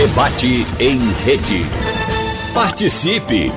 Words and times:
Debate 0.00 0.64
em 0.78 0.98
rede. 1.26 1.66
Participe! 2.54 3.52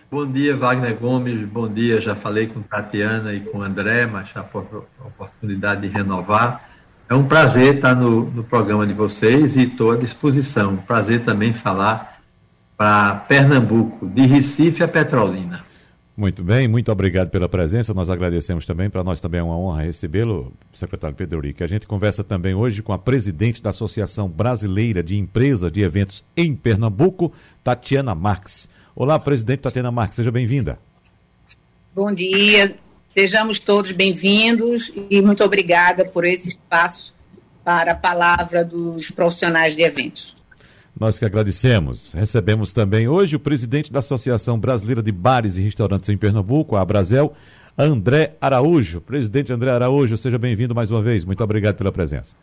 Bom 0.09 0.26
dia, 0.26 0.58
Wagner 0.58 0.95
Gomes. 0.95 1.48
Bom 1.48 1.72
dia. 1.72 2.02
Já 2.02 2.16
falei 2.16 2.48
com 2.48 2.59
Tatiana 2.59 3.36
e 3.36 3.41
com 3.41 3.62
André, 3.62 4.08
mas 4.08 4.30
por 4.52 4.88
oportunidade 5.05 5.81
de 5.81 5.88
renovar. 5.90 6.67
É 7.08 7.14
um 7.14 7.26
prazer 7.26 7.76
estar 7.76 7.94
no, 7.94 8.31
no 8.31 8.44
programa 8.44 8.88
de 8.88 8.94
vocês 8.94 9.55
e 9.55 9.66
estou 9.66 9.91
à 9.91 9.95
disposição. 9.95 10.76
Prazer 10.78 11.23
também 11.23 11.53
falar 11.53 12.20
para 12.76 13.14
Pernambuco, 13.14 14.08
de 14.08 14.25
Recife 14.25 14.81
a 14.81 14.88
Petrolina. 14.88 15.69
Muito 16.20 16.44
bem, 16.44 16.67
muito 16.67 16.92
obrigado 16.92 17.30
pela 17.30 17.48
presença. 17.48 17.94
Nós 17.94 18.09
agradecemos 18.09 18.66
também. 18.66 18.89
Para 18.89 19.06
nós 19.06 19.22
também 19.22 19.39
é 19.39 19.44
uma 19.44 19.58
honra 19.58 19.84
recebê-lo, 19.84 20.52
secretário 20.73 21.16
Pedro 21.16 21.38
Urique. 21.38 21.64
A 21.64 21.67
gente 21.67 21.88
conversa 21.88 22.25
também 22.25 22.53
hoje 22.53 22.81
com 22.81 22.92
a 22.92 22.98
presidente 22.98 23.64
da 23.64 23.70
Associação 23.70 24.28
Brasileira 24.28 25.02
de 25.02 25.17
Empresas 25.17 25.72
de 25.72 25.80
Eventos 25.80 26.22
em 26.36 26.53
Pernambuco, 26.53 27.31
Tatiana 27.64 28.14
Marques. 28.14 28.67
Olá, 28.94 29.17
presidente 29.17 29.62
Tatiana 29.62 29.94
Marques, 29.94 30.17
seja 30.17 30.30
bem-vinda. 30.30 30.78
Bom 31.95 32.14
dia, 32.14 32.75
sejamos 33.16 33.58
todos 33.58 33.94
bem-vindos 33.94 34.92
e 35.09 35.22
muito 35.22 35.42
obrigada 35.42 36.03
por 36.03 36.25
esse 36.25 36.50
espaço 36.50 37.16
para 37.64 37.94
a 37.94 37.95
palavra 37.95 38.66
dos 38.66 39.09
profissionais 39.09 39.73
de 39.73 39.84
eventos. 39.84 40.36
Nós 41.00 41.17
que 41.17 41.23
agradecemos. 41.23 42.11
Recebemos 42.11 42.73
também 42.73 43.08
hoje 43.08 43.38
o 43.38 43.39
presidente 43.39 43.89
da 43.92 44.00
Associação 44.00 44.59
Brasileira 44.59 45.02
de 45.02 45.14
Bares 45.14 45.56
e 45.56 45.61
Restaurantes 45.61 46.09
em 46.09 46.17
Pernambuco, 46.17 46.75
a 46.75 46.83
Brasel, 46.83 47.33
André 47.78 48.36
Araújo. 48.41 49.00
Presidente 49.00 49.53
André 49.53 49.72
Araújo, 49.72 50.17
seja 50.17 50.38
bem-vindo 50.38 50.75
mais 50.75 50.91
uma 50.91 51.02
vez. 51.02 51.23
Muito 51.23 51.41
obrigado 51.41 51.78
pela 51.78 51.89
presença. 51.89 52.36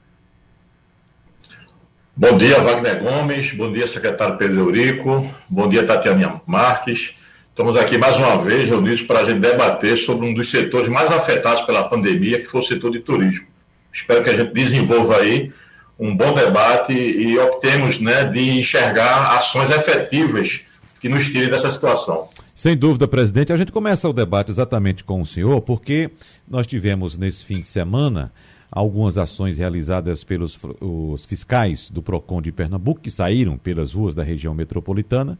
Bom 2.17 2.39
dia, 2.39 2.59
Wagner 2.63 3.03
Gomes. 3.03 3.53
Bom 3.53 3.71
dia, 3.71 3.87
secretário 3.87 4.39
Pedro 4.39 4.61
Eurico. 4.61 5.31
Bom 5.51 5.69
dia, 5.69 5.85
Tatiana 5.85 6.41
Marques. 6.47 7.15
Estamos 7.51 7.77
aqui 7.77 7.99
mais 7.99 8.17
uma 8.17 8.39
vez 8.39 8.67
reunidos 8.67 9.03
para 9.03 9.21
a 9.21 9.25
gente 9.25 9.41
debater 9.41 9.99
sobre 9.99 10.27
um 10.27 10.33
dos 10.33 10.51
setores 10.51 10.89
mais 10.89 11.13
afetados 11.13 11.61
pela 11.63 11.85
pandemia, 11.85 12.39
que 12.39 12.47
foi 12.47 12.61
o 12.61 12.65
setor 12.65 12.91
de 12.91 13.01
turismo. 13.01 13.47
Espero 13.93 14.23
que 14.23 14.31
a 14.31 14.35
gente 14.35 14.55
desenvolva 14.55 15.19
aí 15.19 15.53
um 15.99 16.17
bom 16.17 16.33
debate 16.35 16.93
e 16.93 17.39
optemos 17.39 17.99
né, 17.99 18.25
de 18.25 18.59
enxergar 18.59 19.37
ações 19.37 19.71
efetivas 19.71 20.63
que 21.01 21.09
nos 21.09 21.27
tirem 21.27 21.49
dessa 21.49 21.71
situação. 21.71 22.29
Sem 22.55 22.77
dúvida, 22.77 23.07
presidente. 23.07 23.53
A 23.53 23.57
gente 23.57 23.73
começa 23.73 24.09
o 24.09 24.13
debate 24.13 24.51
exatamente 24.51 25.05
com 25.05 25.21
o 25.21 25.27
senhor, 25.27 25.61
porque 25.61 26.11
nós 26.49 26.67
tivemos 26.67 27.17
nesse 27.17 27.45
fim 27.45 27.55
de 27.55 27.67
semana 27.67 28.33
algumas 28.71 29.17
ações 29.17 29.59
realizadas 29.59 30.25
pelos 30.25 30.59
os 30.81 31.25
fiscais 31.25 31.91
do 31.91 32.03
PROCON 32.03 32.43
de 32.43 32.53
Pernambuco, 32.53 33.01
que 33.01 33.11
saíram 33.11 33.57
pelas 33.57 33.95
ruas 33.95 34.15
da 34.15 34.23
região 34.23 34.55
metropolitana, 34.55 35.39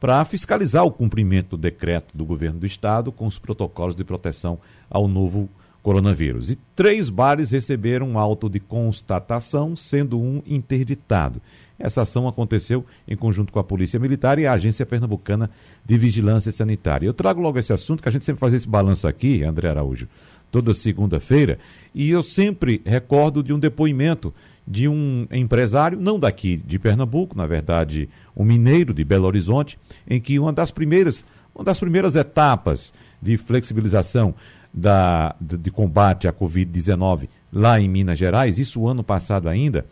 para 0.00 0.24
fiscalizar 0.24 0.84
o 0.84 0.90
cumprimento 0.90 1.56
do 1.56 1.62
decreto 1.62 2.16
do 2.16 2.24
governo 2.24 2.58
do 2.58 2.66
estado 2.66 3.12
com 3.12 3.26
os 3.26 3.38
protocolos 3.38 3.94
de 3.94 4.02
proteção 4.02 4.58
ao 4.90 5.06
novo 5.06 5.48
coronavírus. 5.82 6.50
E 6.50 6.58
três 6.76 7.10
bares 7.10 7.50
receberam 7.50 8.10
um 8.10 8.18
auto 8.18 8.48
de 8.48 8.60
constatação, 8.60 9.74
sendo 9.74 10.18
um 10.18 10.42
interditado. 10.46 11.40
Essa 11.78 12.02
ação 12.02 12.28
aconteceu 12.28 12.86
em 13.08 13.16
conjunto 13.16 13.52
com 13.52 13.58
a 13.58 13.64
Polícia 13.64 13.98
Militar 13.98 14.38
e 14.38 14.46
a 14.46 14.52
Agência 14.52 14.86
Pernambucana 14.86 15.50
de 15.84 15.98
Vigilância 15.98 16.52
Sanitária. 16.52 17.06
Eu 17.06 17.14
trago 17.14 17.40
logo 17.40 17.58
esse 17.58 17.72
assunto, 17.72 18.02
que 18.02 18.08
a 18.08 18.12
gente 18.12 18.24
sempre 18.24 18.38
faz 18.38 18.54
esse 18.54 18.68
balanço 18.68 19.08
aqui, 19.08 19.42
André 19.42 19.68
Araújo, 19.68 20.08
toda 20.50 20.72
segunda-feira, 20.74 21.58
e 21.92 22.10
eu 22.10 22.22
sempre 22.22 22.80
recordo 22.84 23.42
de 23.42 23.52
um 23.52 23.58
depoimento 23.58 24.32
de 24.66 24.86
um 24.86 25.26
empresário, 25.32 25.98
não 25.98 26.20
daqui 26.20 26.56
de 26.56 26.78
Pernambuco, 26.78 27.36
na 27.36 27.48
verdade, 27.48 28.08
um 28.36 28.44
mineiro 28.44 28.94
de 28.94 29.02
Belo 29.02 29.26
Horizonte, 29.26 29.76
em 30.08 30.20
que 30.20 30.38
uma 30.38 30.52
das 30.52 30.70
primeiras, 30.70 31.26
uma 31.52 31.64
das 31.64 31.80
primeiras 31.80 32.14
etapas 32.14 32.92
de 33.20 33.36
flexibilização 33.36 34.34
da, 34.72 35.34
de, 35.40 35.70
combate 35.70 36.26
à 36.26 36.32
Covid-19 36.32 37.28
lá 37.52 37.78
em 37.78 37.88
Minas 37.88 38.18
Gerais, 38.18 38.58
isso 38.58 38.86
ano 38.86 39.04
passado 39.04 39.48
ainda, 39.48 39.84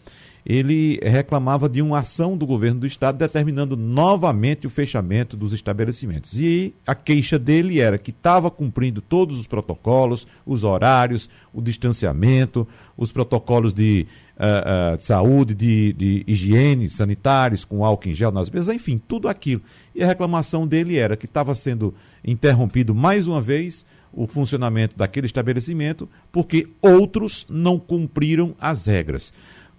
ele 0.44 0.98
reclamava 1.02 1.68
de 1.68 1.82
uma 1.82 1.98
ação 1.98 2.36
do 2.36 2.46
governo 2.46 2.80
do 2.80 2.86
estado 2.86 3.18
determinando 3.18 3.76
novamente 3.76 4.66
o 4.66 4.70
fechamento 4.70 5.36
dos 5.36 5.52
estabelecimentos. 5.52 6.40
E 6.40 6.74
a 6.86 6.94
queixa 6.94 7.38
dele 7.38 7.78
era 7.78 7.98
que 7.98 8.10
estava 8.10 8.50
cumprindo 8.50 9.02
todos 9.02 9.38
os 9.38 9.46
protocolos, 9.46 10.26
os 10.46 10.64
horários, 10.64 11.28
o 11.52 11.60
distanciamento, 11.60 12.66
os 12.96 13.12
protocolos 13.12 13.74
de, 13.74 14.06
uh, 14.36 14.94
uh, 14.94 14.96
de 14.96 15.04
saúde, 15.04 15.54
de, 15.54 15.92
de 15.92 16.24
higiene 16.26 16.88
sanitários, 16.88 17.64
com 17.64 17.84
álcool 17.84 18.08
em 18.08 18.14
gel 18.14 18.32
nas 18.32 18.48
mesas, 18.48 18.74
enfim, 18.74 18.98
tudo 18.98 19.28
aquilo. 19.28 19.60
E 19.94 20.02
a 20.02 20.06
reclamação 20.06 20.66
dele 20.66 20.96
era 20.96 21.16
que 21.16 21.26
estava 21.26 21.54
sendo 21.54 21.94
interrompido 22.24 22.94
mais 22.94 23.26
uma 23.26 23.42
vez 23.42 23.84
o 24.12 24.26
funcionamento 24.26 24.96
daquele 24.96 25.26
estabelecimento 25.26 26.08
porque 26.32 26.68
outros 26.80 27.46
não 27.48 27.78
cumpriram 27.78 28.54
as 28.60 28.86
regras. 28.86 29.32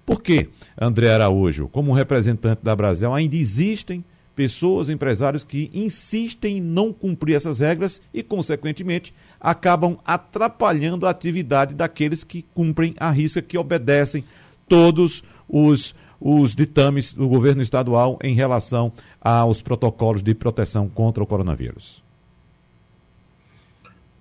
Por 0.05 0.21
que, 0.21 0.49
André 0.79 1.13
Araújo, 1.13 1.67
como 1.67 1.93
representante 1.93 2.63
da 2.63 2.75
Brasil, 2.75 3.13
ainda 3.13 3.35
existem 3.35 4.03
pessoas, 4.35 4.89
empresários 4.89 5.43
que 5.43 5.69
insistem 5.73 6.57
em 6.57 6.61
não 6.61 6.91
cumprir 6.91 7.35
essas 7.35 7.59
regras 7.59 8.01
e, 8.13 8.23
consequentemente, 8.23 9.13
acabam 9.39 9.97
atrapalhando 10.05 11.05
a 11.05 11.09
atividade 11.09 11.75
daqueles 11.75 12.23
que 12.23 12.41
cumprem 12.53 12.95
a 12.99 13.11
risca, 13.11 13.41
que 13.41 13.57
obedecem 13.57 14.23
todos 14.67 15.23
os, 15.47 15.93
os 16.19 16.55
ditames 16.55 17.13
do 17.13 17.27
governo 17.27 17.61
estadual 17.61 18.17
em 18.23 18.33
relação 18.33 18.91
aos 19.19 19.61
protocolos 19.61 20.23
de 20.23 20.33
proteção 20.33 20.89
contra 20.89 21.23
o 21.23 21.27
coronavírus? 21.27 22.01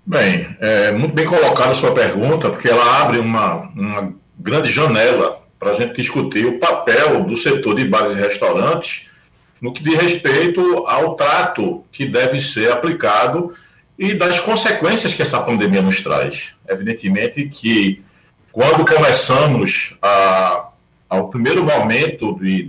Bem, 0.05 0.57
é 0.61 0.93
muito 0.93 1.15
bem 1.15 1.27
colocada 1.27 1.71
a 1.71 1.75
sua 1.75 1.93
pergunta, 1.93 2.51
porque 2.51 2.69
ela 2.69 3.01
abre 3.01 3.19
uma, 3.19 3.71
uma 3.77 4.15
grande 4.39 4.71
janela 4.71 5.41
para 5.59 5.71
a 5.71 5.75
gente 5.75 6.01
discutir 6.01 6.47
o 6.47 6.59
papel 6.59 7.23
do 7.25 7.37
setor 7.37 7.75
de 7.77 7.85
bares 7.85 8.17
e 8.17 8.21
restaurantes 8.21 9.07
no 9.61 9.73
que 9.73 9.83
diz 9.83 9.95
respeito 9.95 10.87
ao 10.87 11.15
trato 11.15 11.85
que 11.93 12.07
deve 12.07 12.41
ser 12.41 12.73
aplicado 12.73 13.55
e 13.99 14.15
das 14.15 14.41
consequências 14.41 15.13
que 15.13 15.21
essa 15.21 15.41
pandemia 15.41 15.83
nos 15.83 16.01
traz. 16.01 16.55
Evidentemente 16.67 17.47
que 17.47 18.03
quando 18.51 18.87
começamos 18.87 19.95
a, 20.01 20.71
ao 21.09 21.29
primeiro 21.29 21.63
momento 21.63 22.39
de, 22.41 22.67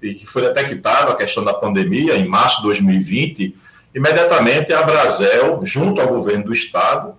que 0.00 0.26
foi 0.26 0.42
detectada 0.42 1.12
a 1.12 1.16
questão 1.16 1.42
da 1.42 1.54
pandemia, 1.54 2.16
em 2.16 2.28
março 2.28 2.58
de 2.58 2.64
2020, 2.64 3.56
imediatamente 3.94 4.72
a 4.72 4.82
Brasel, 4.82 5.60
junto 5.62 6.00
ao 6.00 6.08
governo 6.08 6.44
do 6.44 6.52
estado, 6.52 7.14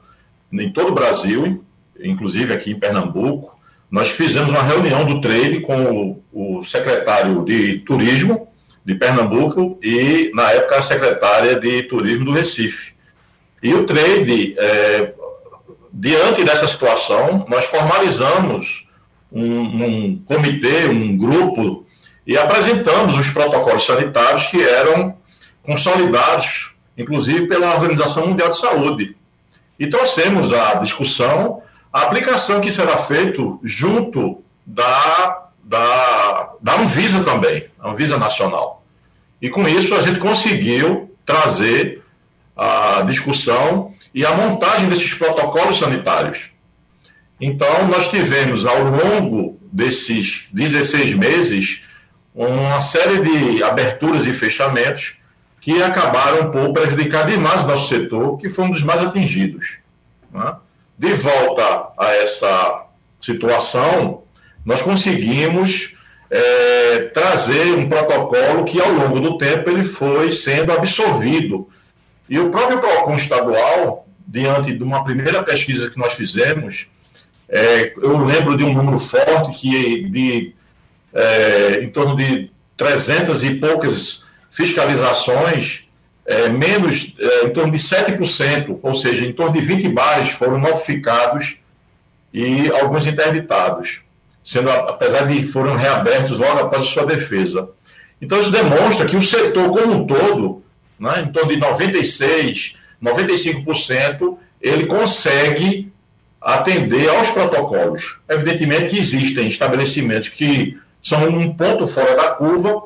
em 0.51 0.71
todo 0.71 0.89
o 0.89 0.95
Brasil, 0.95 1.63
inclusive 1.99 2.53
aqui 2.53 2.71
em 2.71 2.79
Pernambuco, 2.79 3.57
nós 3.89 4.09
fizemos 4.09 4.49
uma 4.49 4.61
reunião 4.61 5.05
do 5.05 5.21
trade 5.21 5.61
com 5.61 6.21
o, 6.33 6.57
o 6.59 6.63
secretário 6.63 7.43
de 7.45 7.79
Turismo 7.79 8.47
de 8.83 8.93
Pernambuco 8.93 9.79
e, 9.81 10.31
na 10.33 10.51
época, 10.51 10.77
a 10.77 10.81
secretária 10.81 11.59
de 11.59 11.83
Turismo 11.83 12.25
do 12.25 12.31
Recife. 12.31 12.93
E 13.63 13.73
o 13.73 13.85
trade, 13.85 14.55
é, 14.57 15.13
diante 15.91 16.43
dessa 16.43 16.67
situação, 16.67 17.45
nós 17.49 17.65
formalizamos 17.65 18.85
um, 19.31 19.61
um 19.61 20.17
comitê, 20.25 20.87
um 20.87 21.17
grupo, 21.17 21.85
e 22.27 22.37
apresentamos 22.37 23.17
os 23.17 23.29
protocolos 23.29 23.85
sanitários 23.85 24.47
que 24.47 24.61
eram 24.61 25.15
consolidados, 25.65 26.75
inclusive 26.97 27.47
pela 27.47 27.73
Organização 27.75 28.27
Mundial 28.27 28.49
de 28.49 28.57
Saúde. 28.57 29.15
E 29.79 29.87
trouxemos 29.87 30.53
à 30.53 30.75
discussão 30.75 31.61
a 31.91 32.01
aplicação 32.03 32.61
que 32.61 32.71
será 32.71 32.97
feito 32.97 33.59
junto 33.63 34.41
da, 34.65 35.47
da, 35.63 36.53
da 36.61 36.79
Anvisa 36.79 37.23
também, 37.23 37.65
a 37.79 37.89
Anvisa 37.89 38.17
Nacional. 38.17 38.83
E 39.41 39.49
com 39.49 39.67
isso 39.67 39.93
a 39.93 40.01
gente 40.01 40.19
conseguiu 40.19 41.13
trazer 41.25 42.01
a 42.55 43.01
discussão 43.01 43.91
e 44.13 44.25
a 44.25 44.33
montagem 44.33 44.87
desses 44.87 45.13
protocolos 45.13 45.77
sanitários. 45.77 46.51
Então, 47.39 47.87
nós 47.87 48.07
tivemos 48.07 48.65
ao 48.65 48.81
longo 48.81 49.59
desses 49.71 50.47
16 50.53 51.13
meses 51.15 51.83
uma 52.33 52.79
série 52.79 53.19
de 53.19 53.63
aberturas 53.63 54.25
e 54.25 54.33
fechamentos 54.33 55.17
que 55.65 55.81
acabaram 55.81 56.51
por 56.51 56.71
prejudicar 56.73 57.25
demais 57.25 57.63
o 57.63 57.67
nosso 57.67 57.87
setor, 57.87 58.37
que 58.37 58.51
foi 58.51 58.65
um 58.65 58.69
dos 58.69 58.83
mais 58.83 59.03
atingidos. 59.03 59.79
Né? 60.31 60.55
De 60.95 61.11
volta 61.13 61.87
a 61.97 62.13
essa 62.17 62.83
situação, 63.19 64.21
nós 64.63 64.83
conseguimos 64.83 65.95
é, 66.29 67.09
trazer 67.11 67.73
um 67.75 67.89
protocolo 67.89 68.63
que, 68.63 68.79
ao 68.79 68.91
longo 68.91 69.19
do 69.19 69.39
tempo, 69.39 69.71
ele 69.71 69.83
foi 69.83 70.31
sendo 70.31 70.71
absorvido. 70.71 71.67
E 72.29 72.37
o 72.37 72.51
próprio 72.51 72.79
PROCON 72.79 73.15
estadual, 73.15 74.07
diante 74.27 74.71
de 74.71 74.83
uma 74.83 75.03
primeira 75.03 75.41
pesquisa 75.41 75.89
que 75.89 75.97
nós 75.97 76.13
fizemos, 76.13 76.89
é, 77.49 77.91
eu 77.97 78.23
lembro 78.23 78.55
de 78.55 78.63
um 78.63 78.71
número 78.71 78.99
forte 78.99 79.59
que 79.59 80.07
de 80.09 80.53
é, 81.11 81.79
em 81.81 81.89
torno 81.89 82.15
de 82.15 82.51
300 82.77 83.43
e 83.43 83.55
poucas 83.55 84.24
fiscalizações, 84.55 85.83
é, 86.25 86.47
menos 86.47 87.13
é, 87.19 87.45
em 87.45 87.49
torno 87.49 87.71
de 87.71 87.77
7%, 87.77 88.79
ou 88.81 88.93
seja, 88.93 89.25
em 89.25 89.33
torno 89.33 89.53
de 89.53 89.59
20 89.59 89.89
bares 89.89 90.29
foram 90.29 90.57
notificados 90.57 91.57
e 92.33 92.71
alguns 92.71 93.05
interditados, 93.05 94.01
sendo 94.41 94.69
apesar 94.71 95.27
de 95.27 95.43
foram 95.43 95.75
reabertos 95.75 96.37
logo 96.37 96.59
após 96.59 96.83
a 96.83 96.85
sua 96.85 97.05
defesa. 97.05 97.67
Então 98.21 98.39
isso 98.39 98.49
demonstra 98.49 99.05
que 99.05 99.17
o 99.17 99.21
setor 99.21 99.69
como 99.69 99.93
um 99.93 100.07
todo, 100.07 100.63
né, 100.97 101.25
em 101.27 101.31
torno 101.31 101.51
de 101.51 101.57
96, 101.57 102.75
95%, 103.03 104.37
ele 104.61 104.85
consegue 104.85 105.91
atender 106.41 107.09
aos 107.09 107.29
protocolos. 107.29 108.19
Evidentemente 108.29 108.95
que 108.95 108.99
existem 108.99 109.47
estabelecimentos 109.47 110.29
que 110.29 110.77
são 111.03 111.27
um 111.27 111.53
ponto 111.53 111.85
fora 111.85 112.15
da 112.15 112.29
curva, 112.29 112.83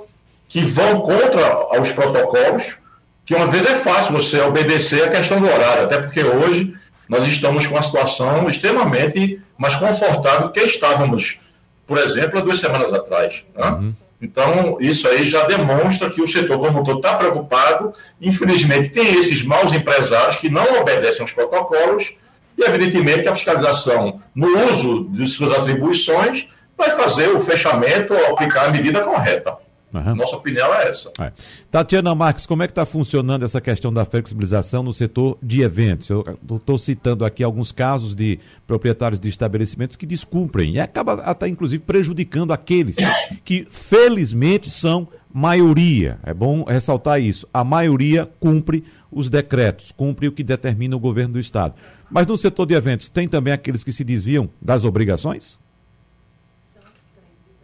que 0.50 0.64
vão 0.64 1.02
contra 1.02 1.80
os 1.80 1.92
protocolos, 1.92 2.78
que 3.24 3.36
uma 3.36 3.48
vez 3.48 3.66
é 3.68 3.76
fácil 3.76 4.14
você 4.14 4.42
obedecer 4.42 5.04
a 5.04 5.10
questão 5.10 5.40
do 5.40 5.46
horário, 5.46 5.84
até 5.84 6.00
porque 6.00 6.24
hoje 6.24 6.74
nós 7.08 7.26
estamos 7.28 7.68
com 7.68 7.76
uma 7.76 7.84
situação 7.84 8.50
extremamente 8.50 9.40
mais 9.56 9.76
confortável 9.76 10.50
que 10.50 10.60
estávamos, 10.62 11.38
por 11.86 12.00
exemplo, 12.00 12.40
há 12.40 12.42
duas 12.42 12.60
semanas 12.60 12.92
atrás. 12.92 13.46
Né? 13.56 13.68
Uhum. 13.68 13.94
Então, 14.22 14.78
isso 14.80 15.08
aí 15.08 15.24
já 15.26 15.46
demonstra 15.46 16.10
que 16.10 16.22
o 16.22 16.28
setor 16.28 16.60
como 16.60 16.84
todo 16.84 16.98
está 16.98 17.16
preocupado. 17.16 17.94
Infelizmente, 18.20 18.90
tem 18.90 19.18
esses 19.18 19.44
maus 19.44 19.74
empresários 19.74 20.38
que 20.38 20.50
não 20.50 20.82
obedecem 20.82 21.22
aos 21.22 21.32
protocolos 21.32 22.16
e, 22.58 22.64
evidentemente, 22.64 23.28
a 23.28 23.36
fiscalização 23.36 24.22
no 24.36 24.70
uso 24.70 25.08
de 25.12 25.28
suas 25.30 25.54
atribuições 25.54 26.48
vai 26.78 26.90
fazer 26.92 27.30
o 27.30 27.40
fechamento 27.40 28.14
ou 28.14 28.34
aplicar 28.34 28.66
a 28.66 28.72
medida 28.72 29.02
correta. 29.02 29.58
Uhum. 29.94 30.16
Nossa 30.16 30.36
opinião 30.36 30.74
é 30.74 30.90
essa. 30.90 31.12
É. 31.20 31.32
Tatiana 31.72 32.14
Marques, 32.14 32.46
como 32.46 32.62
é 32.64 32.68
que 32.68 32.72
está 32.72 32.86
funcionando 32.86 33.44
essa 33.44 33.60
questão 33.60 33.92
da 33.92 34.06
flexibilização 34.06 34.84
no 34.84 34.94
setor 34.94 35.38
de 35.42 35.62
eventos? 35.62 36.10
Eu 36.10 36.24
estou 36.52 36.78
citando 36.78 37.26
aqui 37.26 37.44
alguns 37.44 37.72
casos 37.72 38.16
de 38.16 38.40
proprietários 38.68 39.20
de 39.20 39.30
estabelecimentos 39.30 39.96
que 39.96 40.06
descumprem 40.06 40.74
e 40.74 40.80
acaba 40.80 41.14
até 41.16 41.48
inclusive 41.48 41.84
prejudicando 41.84 42.54
aqueles 42.54 42.96
que 43.44 43.66
felizmente 43.70 44.70
são 44.70 45.08
maioria. 45.34 46.20
É 46.24 46.34
bom 46.34 46.64
ressaltar 46.64 47.22
isso. 47.22 47.48
A 47.54 47.64
maioria 47.64 48.30
cumpre 48.40 48.84
os 49.12 49.30
decretos, 49.30 49.92
cumpre 49.92 50.28
o 50.28 50.32
que 50.32 50.44
determina 50.44 50.96
o 50.96 51.00
governo 51.00 51.34
do 51.34 51.40
estado. 51.40 51.76
Mas 52.10 52.28
no 52.28 52.38
setor 52.38 52.66
de 52.66 52.74
eventos 52.74 53.10
tem 53.10 53.28
também 53.28 53.54
aqueles 53.54 53.84
que 53.84 53.94
se 53.94 54.04
desviam 54.04 54.50
das 54.62 54.84
obrigações? 54.84 55.58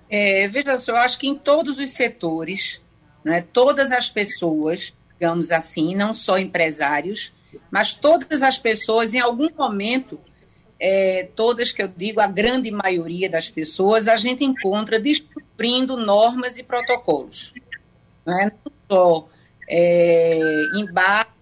É, 0.09 0.47
veja 0.47 0.77
só, 0.79 0.91
eu 0.91 0.97
acho 0.97 1.17
que 1.17 1.27
em 1.27 1.35
todos 1.35 1.79
os 1.79 1.91
setores, 1.91 2.81
né, 3.23 3.43
todas 3.53 3.91
as 3.91 4.09
pessoas, 4.09 4.93
digamos 5.13 5.51
assim, 5.51 5.95
não 5.95 6.13
só 6.13 6.37
empresários, 6.37 7.33
mas 7.71 7.93
todas 7.93 8.43
as 8.43 8.57
pessoas, 8.57 9.13
em 9.13 9.19
algum 9.19 9.49
momento, 9.57 10.19
é, 10.79 11.29
todas 11.35 11.71
que 11.71 11.81
eu 11.81 11.87
digo, 11.87 12.19
a 12.19 12.27
grande 12.27 12.69
maioria 12.69 13.29
das 13.29 13.49
pessoas, 13.49 14.07
a 14.07 14.17
gente 14.17 14.43
encontra 14.43 14.99
descobrindo 14.99 15.97
normas 15.97 16.57
e 16.57 16.63
protocolos. 16.63 17.53
Né? 18.25 18.51
Não 18.63 18.71
só 18.87 19.29
é, 19.67 20.39
em 20.75 20.85
bar, 20.91 21.35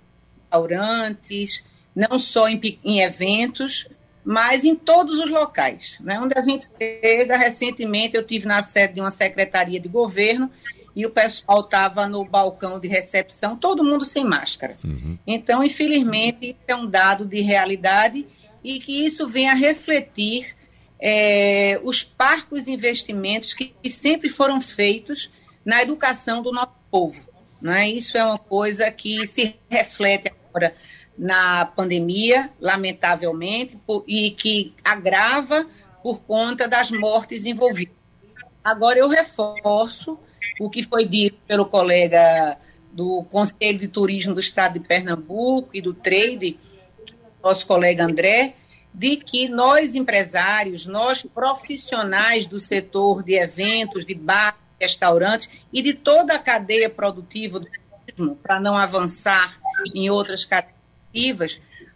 restaurantes, 0.54 1.66
não 1.96 2.20
só 2.20 2.48
em, 2.48 2.80
em 2.84 3.02
eventos, 3.02 3.88
mas 4.24 4.64
em 4.64 4.76
todos 4.76 5.20
os 5.20 5.30
locais. 5.30 5.98
Né? 6.00 6.20
Onde 6.20 6.38
a 6.38 6.42
gente 6.42 6.68
chega, 6.78 7.38
recentemente 7.38 8.16
eu 8.16 8.24
tive 8.24 8.48
na 8.48 8.62
sede 8.62 8.96
de 8.96 9.02
uma 9.02 9.12
secretaria 9.12 9.80
de 9.80 9.90
governo 9.90 10.50
e 10.96 11.06
o 11.06 11.10
pessoal 11.10 11.62
estava 11.62 12.08
no 12.08 12.24
balcão 12.24 12.80
de 12.80 12.88
recepção, 12.88 13.56
todo 13.56 13.84
mundo 13.84 14.06
sem 14.06 14.24
máscara. 14.24 14.78
Uhum. 14.84 15.18
Então, 15.26 15.64
infelizmente, 15.64 16.56
é 16.68 16.76
um 16.76 16.86
dado 16.86 17.26
de 17.26 17.42
realidade 17.42 18.28
e 18.64 18.80
que 18.80 19.04
isso 19.04 19.28
vem 19.28 19.50
a 19.50 19.56
refletir 19.56 20.56
é, 21.00 21.80
os 21.84 22.04
parcos 22.04 22.68
investimentos 22.68 23.54
que, 23.54 23.74
que, 23.82 23.90
sempre 23.90 24.30
foram 24.30 24.62
feitos 24.62 25.32
na 25.66 25.82
educação 25.82 26.42
do 26.42 26.52
nosso 26.52 26.76
povo. 26.90 27.28
Né? 27.62 27.90
Isso 27.90 28.18
é 28.18 28.24
uma 28.24 28.38
coisa 28.38 28.90
que 28.92 29.26
se 29.26 29.56
reflete 29.70 30.32
agora 30.32 30.74
na 31.18 31.66
pandemia, 31.66 32.50
lamentavelmente, 32.60 33.78
e 34.08 34.32
que 34.32 34.74
agrava 34.84 35.66
por 36.02 36.22
conta 36.22 36.68
das 36.68 36.92
mortes 36.92 37.46
envolvidas. 37.46 37.96
Agora, 38.64 39.00
eu 39.00 39.08
reforço 39.08 40.18
o 40.60 40.70
que 40.70 40.84
foi 40.84 41.06
dito 41.06 41.38
pelo 41.48 41.66
colega 41.66 42.58
do 42.92 43.24
Conselho 43.32 43.80
de 43.80 43.88
Turismo 43.88 44.34
do 44.34 44.40
Estado 44.40 44.74
de 44.74 44.88
Pernambuco 44.88 45.70
e 45.74 45.82
do 45.82 45.94
Trade, 45.94 46.60
nosso 47.44 47.66
colega 47.66 48.06
André, 48.06 48.56
de 48.94 49.18
que 49.18 49.50
nós 49.50 49.96
empresários, 49.96 50.86
nós 50.86 51.24
profissionais 51.24 52.46
do 52.46 52.62
setor 52.62 53.24
de 53.24 53.34
eventos, 53.34 54.06
de 54.06 54.14
bar, 54.14 54.56
restaurantes 54.80 55.50
e 55.72 55.82
de 55.82 55.94
toda 55.94 56.36
a 56.36 56.40
cadeia 56.40 56.90
produtiva 56.90 57.60
do 57.60 57.68
turismo, 57.68 58.36
para 58.36 58.60
não 58.60 58.78
avançar 58.78 59.60
em 59.94 60.10
outras 60.10 60.46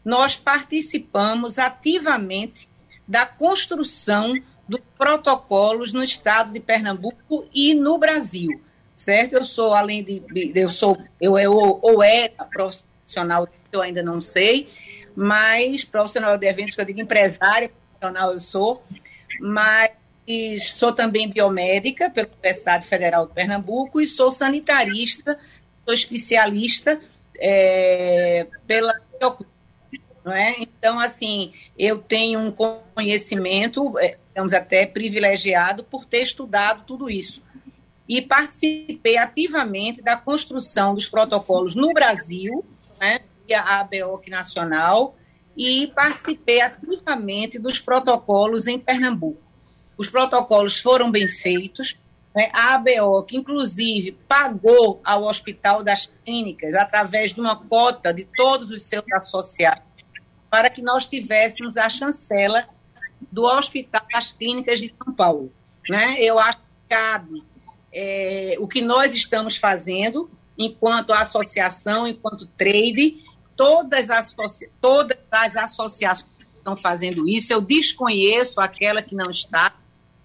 nós 0.04 0.36
participamos 0.36 1.60
ativamente 1.60 2.70
da 3.08 3.26
construção 3.26 4.34
dos 4.68 4.82
protocolos 4.98 5.94
no 5.94 6.04
estado 6.04 6.52
de 6.52 6.60
Pernambuco 6.60 7.48
e 7.54 7.74
no 7.74 7.98
Brasil, 7.98 8.62
certo? 8.94 9.34
Eu 9.34 9.44
sou, 9.44 9.74
além 9.74 10.04
de, 10.04 10.22
eu 10.54 10.70
sou, 10.70 10.98
eu, 11.20 11.38
eu 11.38 11.54
ou 11.54 12.04
era 12.04 12.44
profissional, 12.46 13.48
eu 13.72 13.82
ainda 13.82 14.04
não 14.04 14.20
sei, 14.20 14.70
mas 15.16 15.86
profissional 15.86 16.38
de 16.38 16.46
eventos, 16.46 16.76
que 16.76 16.82
eu 16.82 16.86
digo 16.86 17.00
empresária 17.00 17.70
profissional 17.70 18.34
eu 18.34 18.40
sou, 18.40 18.84
mas 19.40 19.92
sou 20.74 20.92
também 20.92 21.30
biomédica 21.30 22.10
pela 22.10 22.28
Universidade 22.28 22.86
Federal 22.86 23.26
de 23.26 23.34
Pernambuco 23.34 24.02
e 24.02 24.08
sou 24.08 24.30
sanitarista, 24.30 25.40
sou 25.86 25.94
especialista 25.94 27.00
é, 27.40 28.46
pela 28.66 28.94
não 30.24 30.34
é? 30.34 30.56
Então, 30.60 31.00
assim, 31.00 31.54
eu 31.78 32.00
tenho 32.00 32.40
um 32.40 32.52
conhecimento, 32.52 33.98
é, 33.98 34.18
digamos 34.30 34.54
até 34.54 34.86
privilegiado, 34.86 35.84
por 35.84 36.04
ter 36.06 36.22
estudado 36.22 36.84
tudo 36.86 37.10
isso. 37.10 37.42
E 38.08 38.22
participei 38.22 39.18
ativamente 39.18 40.02
da 40.02 40.18
construção 40.18 40.94
dos 40.94 41.08
protocolos 41.08 41.76
no 41.76 41.94
Brasil, 41.94 42.64
né, 43.00 43.22
via 43.48 43.62
a 43.62 43.80
ABOC 43.80 44.30
Nacional, 44.30 45.16
e 45.56 45.88
participei 45.88 46.62
ativamente 46.62 47.58
dos 47.58 47.80
protocolos 47.80 48.68
em 48.68 48.78
Pernambuco. 48.78 49.42
Os 49.98 50.10
protocolos 50.10 50.80
foram 50.80 51.10
bem 51.10 51.28
feitos, 51.28 51.98
né? 52.38 52.52
A 52.54 52.76
ABO, 52.76 53.24
que 53.24 53.36
inclusive 53.36 54.12
pagou 54.28 55.02
ao 55.04 55.24
Hospital 55.24 55.82
das 55.82 56.06
Clínicas, 56.24 56.76
através 56.76 57.34
de 57.34 57.42
uma 57.42 57.56
cota 57.56 58.14
de 58.14 58.26
todos 58.26 58.70
os 58.70 58.84
seus 58.84 59.12
associados, 59.12 59.82
para 60.48 60.70
que 60.70 60.84
nós 60.84 61.08
tivéssemos 61.08 61.78
a 61.78 61.90
chancela 61.90 62.70
do 63.32 63.46
Hospital 63.46 64.04
das 64.14 64.34
Clínicas 64.34 64.80
de 64.80 64.94
São 64.96 65.12
Paulo. 65.16 65.52
Né? 65.90 66.18
Eu 66.20 66.38
acho 66.38 66.60
que 66.60 66.64
cabe 66.88 67.44
é, 67.92 68.56
o 68.60 68.68
que 68.68 68.84
nós 68.84 69.16
estamos 69.16 69.58
fazendo, 69.58 70.30
enquanto 70.56 71.14
associação, 71.14 72.08
enquanto 72.08 72.46
trade, 72.56 73.18
todas 73.56 74.12
as, 74.12 74.36
todas 74.80 75.18
as 75.32 75.56
associações 75.56 76.32
estão 76.56 76.78
fazendo 76.78 77.28
isso, 77.28 77.52
eu 77.52 77.62
desconheço 77.62 78.62
aquela 78.62 79.02
que 79.02 79.16
não 79.16 79.32
está, 79.32 79.74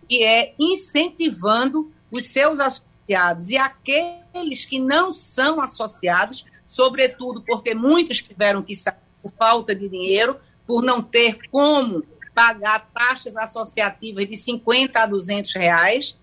que 0.07 0.23
é 0.23 0.55
incentivando 0.59 1.91
os 2.13 2.27
seus 2.27 2.61
associados 2.61 3.51
e 3.51 3.57
aqueles 3.57 4.65
que 4.65 4.79
não 4.79 5.13
são 5.13 5.61
associados, 5.61 6.45
sobretudo 6.69 7.43
porque 7.43 7.75
muitos 7.75 8.21
tiveram 8.21 8.63
que 8.63 8.77
sair 8.77 8.95
por 9.21 9.33
falta 9.33 9.75
de 9.75 9.89
dinheiro, 9.89 10.39
por 10.67 10.83
não 10.83 11.03
ter 11.03 11.39
como 11.51 12.05
pagar 12.35 12.91
taxas 12.95 13.37
associativas 13.37 14.27
de 14.27 14.37
50 14.37 15.01
a 15.01 15.07
200 15.07 15.55
reais, 15.55 16.19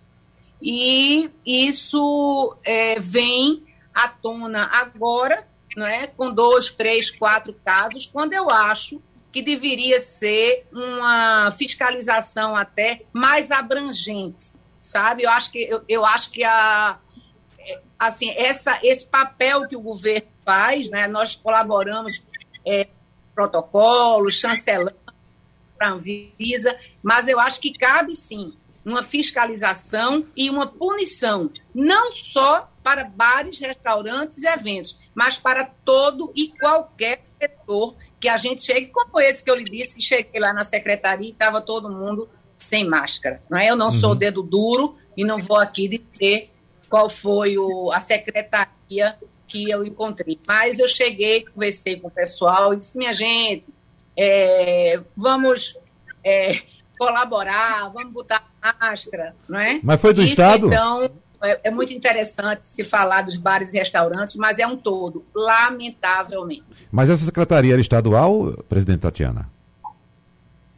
e 0.62 1.30
isso 1.46 2.56
é, 2.64 3.00
vem 3.00 3.64
à 3.94 4.08
tona 4.08 4.70
agora, 4.72 5.48
não 5.76 5.86
é, 5.86 6.08
com 6.08 6.32
dois, 6.32 6.70
três, 6.70 7.10
quatro 7.10 7.54
casos, 7.64 8.06
quando 8.06 8.34
eu 8.34 8.50
acho 8.50 9.02
que 9.32 9.42
deveria 9.42 10.02
ser 10.02 10.66
uma 10.72 11.52
fiscalização 11.52 12.56
até 12.56 13.04
mais 13.14 13.52
abrangente, 13.52 14.52
sabe? 14.90 15.24
Eu 15.24 15.30
acho 15.30 15.52
que 15.52 15.60
eu, 15.60 15.84
eu 15.88 16.06
acho 16.06 16.32
que 16.32 16.44
a 16.44 16.98
assim 17.98 18.32
essa 18.32 18.80
esse 18.82 19.06
papel 19.06 19.68
que 19.68 19.76
o 19.76 19.82
governo 19.82 20.28
faz, 20.44 20.90
né? 20.90 21.08
Nós 21.08 21.36
colaboramos 21.36 22.22
é, 22.66 22.88
protocolos, 23.36 24.40
chancelamos 24.40 25.00
para 25.78 25.88
a 25.88 25.92
Anvisa, 25.92 26.76
mas 27.04 27.28
eu 27.28 27.40
acho 27.40 27.62
que 27.62 27.72
cabe 27.72 28.16
sim 28.16 28.54
uma 28.84 29.04
fiscalização 29.04 30.26
e 30.36 30.50
uma 30.50 30.66
punição, 30.66 31.52
não 31.74 32.12
só 32.12 32.70
para 32.82 33.04
bares, 33.04 33.60
restaurantes 33.60 34.42
e 34.42 34.48
eventos, 34.48 34.98
mas 35.14 35.38
para 35.38 35.66
todo 35.86 36.32
e 36.36 36.50
qualquer 36.50 37.24
setor 37.40 37.96
que 38.20 38.28
a 38.28 38.38
gente 38.38 38.64
chegue, 38.64 38.88
como 38.88 39.20
esse 39.20 39.44
que 39.44 39.52
eu 39.52 39.56
lhe 39.56 39.66
disse, 39.66 39.96
que 39.96 40.02
cheguei 40.02 40.42
lá 40.42 40.52
na 40.52 40.64
secretaria 40.64 41.28
e 41.28 41.32
estava 41.32 41.62
todo 41.62 41.90
mundo 41.90 42.28
sem 42.60 42.88
máscara. 42.88 43.42
Não 43.50 43.58
é? 43.58 43.70
Eu 43.70 43.76
não 43.76 43.88
uhum. 43.88 43.92
sou 43.92 44.14
dedo 44.14 44.44
duro 44.44 44.96
e 45.16 45.24
não 45.24 45.40
vou 45.40 45.58
aqui 45.58 45.88
dizer 45.88 46.52
qual 46.90 47.10
foi 47.10 47.58
o, 47.58 47.92
a 47.92 48.00
secretaria 48.00 49.16
que 49.48 49.70
eu 49.70 49.84
encontrei. 49.84 50.40
Mas 50.48 50.80
eu 50.80 50.88
cheguei, 50.88 51.46
conversei 51.46 52.00
com 52.00 52.08
o 52.08 52.12
pessoal 52.12 52.74
e 52.74 52.78
disse, 52.78 52.98
minha 52.98 53.14
gente, 53.14 53.66
é, 54.16 55.00
vamos 55.16 55.76
é, 56.24 56.62
colaborar, 56.98 57.90
vamos 57.90 58.14
botar 58.14 58.48
máscara, 58.80 59.36
não 59.48 59.60
é? 59.60 59.80
Mas 59.82 60.02
foi 60.02 60.14
do 60.14 60.22
Isso, 60.22 60.32
Estado? 60.32 60.68
Então, 60.68 61.10
é, 61.42 61.60
é, 61.64 61.72
muito 61.72 61.94
interessante 61.94 62.68
se 62.68 62.84
falar 62.84 63.22
dos 63.22 63.38
bares 63.38 63.74
e 63.74 63.78
restaurantes, 63.78 64.36
mas 64.36 64.60
é 64.60 64.68
um 64.68 64.76
todo, 64.76 65.26
lamentavelmente. 65.34 66.88
Mas 66.92 67.10
essa 67.10 67.24
secretaria 67.24 67.74
era 67.74 67.82
estadual, 67.82 68.54
presidente 68.68 69.00
Tatiana? 69.00 69.48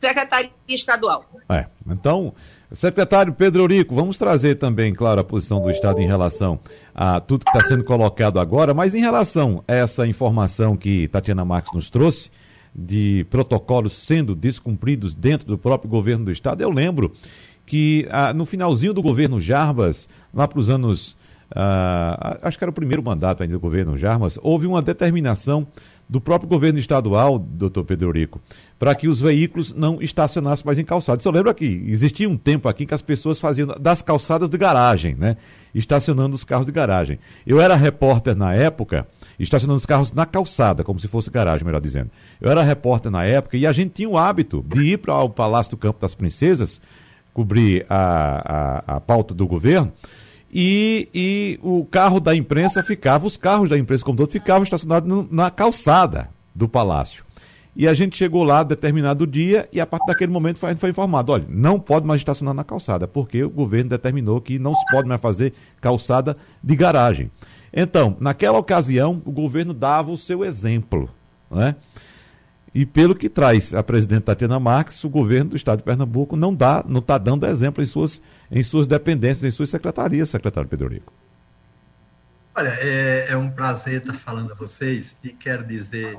Secretaria 0.01 0.49
estadual. 0.67 1.29
É, 1.47 1.67
então, 1.87 2.33
secretário 2.71 3.31
Pedro 3.33 3.61
Eurico, 3.61 3.93
vamos 3.93 4.17
trazer 4.17 4.55
também, 4.55 4.95
claro, 4.95 5.21
a 5.21 5.23
posição 5.23 5.61
do 5.61 5.69
Estado 5.69 6.01
em 6.01 6.07
relação 6.07 6.59
a 6.95 7.19
tudo 7.19 7.45
que 7.45 7.55
está 7.55 7.67
sendo 7.67 7.83
colocado 7.83 8.39
agora, 8.39 8.73
mas 8.73 8.95
em 8.95 8.99
relação 8.99 9.63
a 9.67 9.75
essa 9.75 10.07
informação 10.07 10.75
que 10.75 11.07
Tatiana 11.07 11.45
Marques 11.45 11.71
nos 11.71 11.91
trouxe, 11.91 12.31
de 12.73 13.27
protocolos 13.29 13.93
sendo 13.93 14.33
descumpridos 14.33 15.13
dentro 15.13 15.45
do 15.45 15.57
próprio 15.57 15.89
governo 15.89 16.25
do 16.25 16.31
Estado, 16.31 16.63
eu 16.63 16.71
lembro 16.71 17.13
que 17.67 18.07
ah, 18.09 18.33
no 18.33 18.45
finalzinho 18.45 18.93
do 18.93 19.03
governo 19.03 19.39
Jarbas, 19.39 20.09
lá 20.33 20.47
para 20.47 20.59
os 20.59 20.69
anos. 20.69 21.15
Ah, 21.53 22.39
acho 22.41 22.57
que 22.57 22.63
era 22.63 22.71
o 22.71 22.73
primeiro 22.73 23.03
mandato 23.03 23.43
ainda 23.43 23.53
do 23.53 23.59
governo 23.59 23.97
Jarbas, 23.97 24.39
houve 24.41 24.65
uma 24.65 24.81
determinação 24.81 25.67
do 26.11 26.19
próprio 26.19 26.49
governo 26.49 26.77
estadual, 26.77 27.39
doutor 27.39 27.85
Pedro 27.85 28.11
Rico, 28.11 28.41
para 28.77 28.93
que 28.93 29.07
os 29.07 29.21
veículos 29.21 29.73
não 29.73 30.01
estacionassem 30.01 30.65
mais 30.65 30.77
em 30.77 30.83
calçadas. 30.83 31.23
Eu 31.23 31.31
lembro 31.31 31.53
que 31.53 31.85
existia 31.87 32.27
um 32.27 32.35
tempo 32.35 32.67
aqui 32.67 32.85
que 32.85 32.93
as 32.93 33.01
pessoas 33.01 33.39
faziam 33.39 33.69
das 33.79 34.01
calçadas 34.01 34.49
de 34.49 34.57
garagem, 34.57 35.15
né? 35.15 35.37
Estacionando 35.73 36.35
os 36.35 36.43
carros 36.43 36.65
de 36.65 36.71
garagem. 36.73 37.17
Eu 37.47 37.61
era 37.61 37.77
repórter 37.77 38.35
na 38.35 38.53
época, 38.53 39.07
estacionando 39.39 39.77
os 39.77 39.85
carros 39.85 40.11
na 40.11 40.25
calçada, 40.25 40.83
como 40.83 40.99
se 40.99 41.07
fosse 41.07 41.31
garagem, 41.31 41.65
melhor 41.65 41.79
dizendo. 41.79 42.11
Eu 42.41 42.51
era 42.51 42.61
repórter 42.61 43.09
na 43.09 43.23
época 43.23 43.55
e 43.55 43.65
a 43.65 43.71
gente 43.71 43.91
tinha 43.91 44.09
o 44.09 44.17
hábito 44.17 44.65
de 44.67 44.81
ir 44.81 44.97
para 44.97 45.15
o 45.15 45.29
Palácio 45.29 45.71
do 45.71 45.77
Campo 45.77 46.01
das 46.01 46.13
Princesas 46.13 46.81
cobrir 47.33 47.85
a, 47.89 48.83
a, 48.85 48.97
a 48.97 48.99
pauta 48.99 49.33
do 49.33 49.47
governo, 49.47 49.89
e, 50.53 51.07
e 51.13 51.59
o 51.61 51.85
carro 51.85 52.19
da 52.19 52.35
imprensa 52.35 52.83
ficava, 52.83 53.25
os 53.25 53.37
carros 53.37 53.69
da 53.69 53.77
imprensa 53.77 54.03
como 54.03 54.17
todo, 54.17 54.31
ficavam 54.31 54.63
estacionados 54.63 55.27
na 55.31 55.49
calçada 55.49 56.29
do 56.53 56.67
palácio. 56.67 57.23
E 57.73 57.87
a 57.87 57.93
gente 57.93 58.17
chegou 58.17 58.43
lá 58.43 58.63
determinado 58.63 59.25
dia 59.25 59.67
e 59.71 59.79
a 59.79 59.85
partir 59.85 60.07
daquele 60.07 60.31
momento 60.31 60.59
foi, 60.59 60.69
a 60.69 60.71
gente 60.73 60.81
foi 60.81 60.89
informado, 60.89 61.31
olha, 61.31 61.45
não 61.47 61.79
pode 61.79 62.05
mais 62.05 62.19
estacionar 62.19 62.53
na 62.53 62.65
calçada, 62.65 63.07
porque 63.07 63.43
o 63.43 63.49
governo 63.49 63.91
determinou 63.91 64.41
que 64.41 64.59
não 64.59 64.75
se 64.75 64.83
pode 64.91 65.07
mais 65.07 65.21
fazer 65.21 65.53
calçada 65.79 66.35
de 66.61 66.75
garagem. 66.75 67.31
Então, 67.73 68.17
naquela 68.19 68.59
ocasião, 68.59 69.21
o 69.25 69.31
governo 69.31 69.73
dava 69.73 70.11
o 70.11 70.17
seu 70.17 70.43
exemplo, 70.43 71.09
né? 71.49 71.75
E 72.73 72.85
pelo 72.85 73.13
que 73.13 73.27
traz 73.27 73.73
a 73.73 73.83
presidente 73.83 74.23
Tatiana 74.23 74.59
Marques, 74.59 75.03
o 75.03 75.09
governo 75.09 75.51
do 75.51 75.55
estado 75.57 75.79
de 75.79 75.83
Pernambuco 75.83 76.37
não 76.37 76.53
dá, 76.53 76.83
não 76.87 77.01
está 77.01 77.17
dando 77.17 77.45
exemplo 77.45 77.83
em 77.83 77.85
suas, 77.85 78.21
em 78.49 78.63
suas 78.63 78.87
dependências, 78.87 79.43
em 79.43 79.51
suas 79.51 79.69
secretarias, 79.69 80.29
secretário 80.29 80.69
Pedro 80.69 80.87
Rico. 80.87 81.11
Olha, 82.55 82.69
é, 82.79 83.27
é, 83.29 83.37
um 83.37 83.49
prazer 83.49 84.01
estar 84.01 84.17
falando 84.17 84.51
a 84.51 84.55
vocês 84.55 85.17
e 85.21 85.29
quero 85.29 85.65
dizer 85.65 86.17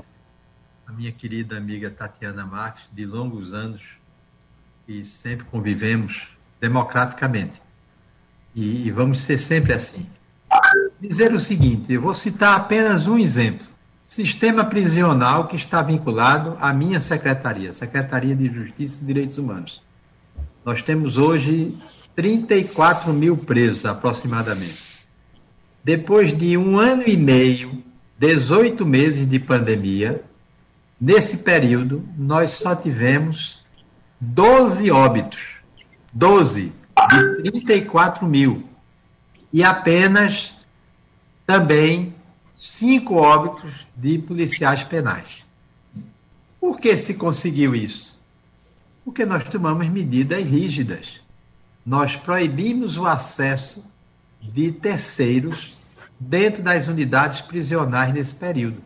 a 0.85 0.91
minha 0.91 1.11
querida 1.11 1.57
amiga 1.57 1.89
Tatiana 1.89 2.45
Marques, 2.45 2.83
de 2.91 3.05
longos 3.05 3.53
anos, 3.53 3.81
e 4.87 5.05
sempre 5.05 5.45
convivemos 5.45 6.27
democraticamente. 6.61 7.59
E, 8.53 8.87
e 8.87 8.91
vamos 8.91 9.21
ser 9.21 9.39
sempre 9.39 9.73
assim. 9.73 10.05
Dizer 10.99 11.33
o 11.33 11.39
seguinte, 11.39 11.91
eu 11.93 12.01
vou 12.01 12.13
citar 12.13 12.55
apenas 12.55 13.07
um 13.07 13.17
exemplo 13.17 13.72
sistema 14.13 14.63
prisional 14.63 15.47
que 15.47 15.55
está 15.55 15.81
vinculado 15.81 16.55
à 16.61 16.71
minha 16.71 17.01
secretaria, 17.01 17.73
Secretaria 17.73 18.35
de 18.35 18.47
Justiça 18.47 18.99
e 19.01 19.05
Direitos 19.05 19.39
Humanos. 19.39 19.81
Nós 20.63 20.83
temos 20.83 21.17
hoje 21.17 21.75
34 22.15 23.11
mil 23.11 23.35
presos 23.35 23.87
aproximadamente. 23.87 25.07
Depois 25.83 26.31
de 26.31 26.55
um 26.55 26.77
ano 26.77 27.01
e 27.07 27.17
meio, 27.17 27.83
18 28.19 28.85
meses 28.85 29.27
de 29.27 29.39
pandemia, 29.39 30.23
nesse 31.01 31.37
período 31.37 32.07
nós 32.15 32.51
só 32.51 32.75
tivemos 32.75 33.65
12 34.21 34.91
óbitos. 34.91 35.39
12 36.13 36.71
de 37.41 37.51
34 37.51 38.27
mil. 38.27 38.63
E 39.51 39.63
apenas 39.63 40.53
também 41.47 42.12
cinco 42.65 43.15
óbitos 43.15 43.73
de 43.93 44.17
policiais 44.19 44.85
penais. 44.85 45.43
Por 46.61 46.79
que 46.79 46.95
se 46.95 47.13
conseguiu 47.13 47.75
isso? 47.75 48.17
Porque 49.03 49.25
nós 49.25 49.43
tomamos 49.43 49.89
medidas 49.89 50.41
rígidas. 50.45 51.19
Nós 51.85 52.15
proibimos 52.15 52.97
o 52.97 53.05
acesso 53.05 53.83
de 54.41 54.71
terceiros 54.71 55.75
dentro 56.17 56.63
das 56.63 56.87
unidades 56.87 57.41
prisionais 57.41 58.13
nesse 58.13 58.33
período. 58.33 58.81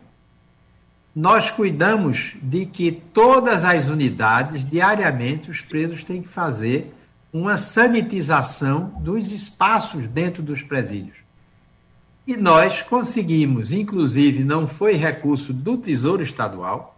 Nós 1.14 1.48
cuidamos 1.48 2.34
de 2.42 2.66
que 2.66 2.90
todas 2.90 3.64
as 3.64 3.86
unidades, 3.86 4.68
diariamente, 4.68 5.52
os 5.52 5.60
presos 5.60 6.02
têm 6.02 6.22
que 6.22 6.28
fazer 6.28 6.92
uma 7.32 7.56
sanitização 7.56 8.86
dos 9.00 9.30
espaços 9.30 10.08
dentro 10.08 10.42
dos 10.42 10.62
presídios. 10.62 11.27
E 12.28 12.36
nós 12.36 12.82
conseguimos, 12.82 13.72
inclusive 13.72 14.44
não 14.44 14.68
foi 14.68 14.96
recurso 14.96 15.50
do 15.50 15.78
Tesouro 15.78 16.22
Estadual, 16.22 16.94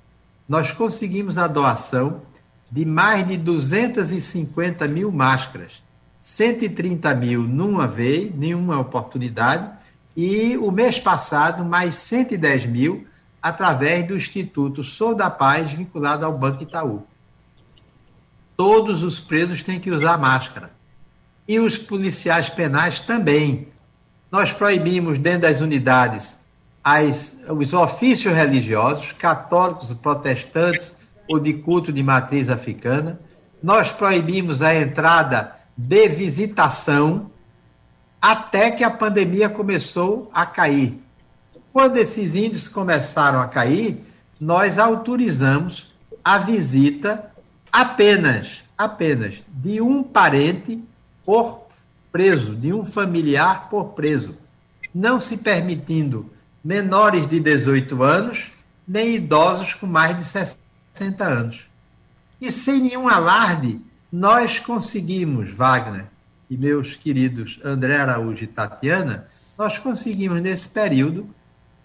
nós 0.49 0.73
conseguimos 0.73 1.39
a 1.39 1.47
doação 1.47 2.23
de 2.69 2.85
mais 2.85 3.29
de 3.29 3.37
250 3.37 4.89
mil 4.89 5.13
máscaras, 5.13 5.81
130 6.21 7.15
mil 7.15 7.43
numa 7.45 7.87
vez, 7.87 8.35
nenhuma 8.35 8.81
oportunidade, 8.81 9.71
e 10.17 10.57
o 10.57 10.73
mês 10.73 10.99
passado 10.99 11.65
mais 11.65 11.95
110 11.95 12.67
mil 12.67 13.07
através 13.41 14.09
do 14.09 14.17
Instituto 14.17 14.83
Sou 14.83 15.15
da 15.15 15.31
Paz 15.31 15.71
vinculado 15.71 16.27
ao 16.27 16.37
Banco 16.37 16.65
Itaú. 16.65 17.07
Todos 18.57 19.05
os 19.05 19.21
presos 19.21 19.63
têm 19.63 19.79
que 19.79 19.93
usar 19.93 20.19
máscara. 20.19 20.73
E 21.47 21.61
os 21.61 21.79
policiais 21.79 22.51
penais 22.51 22.99
também. 22.99 23.69
Nós 24.31 24.53
proibimos 24.53 25.19
dentro 25.19 25.43
das 25.43 25.61
unidades 25.61 26.39
as, 26.85 27.35
os 27.49 27.73
ofícios 27.75 28.35
religiosos, 28.35 29.13
católicos, 29.13 29.93
protestantes 29.93 30.97
ou 31.29 31.39
de 31.39 31.55
culto 31.55 31.93
de 31.93 32.03
matriz 32.03 32.49
africana. 32.49 33.19
Nós 33.63 33.91
proibimos 33.91 34.63
a 34.63 34.75
entrada 34.75 35.57
de 35.77 36.09
visitação 36.09 37.31
até 38.23 38.71
que 38.71 38.85
a 38.85 38.91
pandemia 38.91 39.49
começou 39.49 40.31
a 40.33 40.47
cair. 40.47 40.99
Quando 41.73 41.97
esses 41.97 42.35
índices 42.35 42.69
começaram 42.69 43.41
a 43.41 43.49
cair, 43.49 44.05
nós 44.41 44.79
autorizamos 44.79 45.93
a 46.25 46.39
visita 46.39 47.31
apenas, 47.73 48.63
apenas 48.77 49.35
de 49.49 49.81
um 49.81 50.03
parente 50.03 50.83
por 51.25 51.70
preso, 52.13 52.55
de 52.55 52.73
um 52.73 52.85
familiar 52.85 53.69
por 53.69 53.91
preso, 53.91 54.37
não 54.95 55.21
se 55.21 55.37
permitindo 55.37 56.31
menores 56.65 57.29
de 57.29 57.41
18 57.41 58.03
anos, 58.03 58.53
nem 58.87 59.15
idosos 59.15 59.75
com 59.75 59.87
mais 59.87 60.19
de 60.19 60.25
60 60.25 61.25
anos. 61.25 61.67
E 62.41 62.51
sem 62.51 62.81
nenhum 62.81 63.09
alarde, 63.09 63.81
nós 64.13 64.59
conseguimos, 64.59 65.53
Wagner 65.53 66.07
e 66.49 66.57
meus 66.57 66.97
queridos 66.97 67.61
André 67.65 67.97
Araújo 67.97 68.43
e 68.43 68.47
Tatiana, 68.47 69.29
nós 69.57 69.79
conseguimos 69.79 70.41
nesse 70.41 70.69
período 70.69 71.29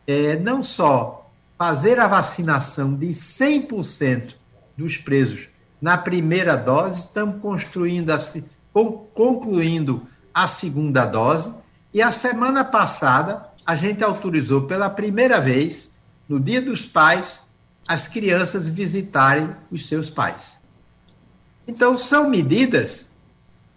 é, 0.08 0.36
não 0.38 0.64
só 0.64 1.30
fazer 1.58 2.00
a 2.00 2.08
vacinação 2.08 2.94
de 2.96 3.08
100% 3.08 4.34
dos 4.78 4.98
presos 4.98 5.48
na 5.82 5.98
primeira 5.98 6.56
dose, 6.56 7.02
estamos 7.02 7.40
construindo 7.42 8.12
a, 8.12 8.20
concluindo 9.14 10.08
a 10.36 10.50
segunda 10.50 11.06
dose, 11.06 11.50
e 11.94 12.02
a 12.02 12.12
semana 12.12 12.66
passada 12.66 13.48
a 13.66 13.74
gente 13.74 14.04
autorizou 14.04 14.64
pela 14.64 14.90
primeira 14.90 15.40
vez, 15.40 15.90
no 16.28 16.42
Dia 16.42 16.62
dos 16.62 16.86
Pais, 16.86 17.42
as 17.88 18.10
crianças 18.10 18.68
visitarem 18.68 19.50
os 19.72 19.88
seus 19.88 20.10
pais. 20.10 20.58
Então, 21.66 21.98
são 21.98 22.30
medidas 22.30 23.10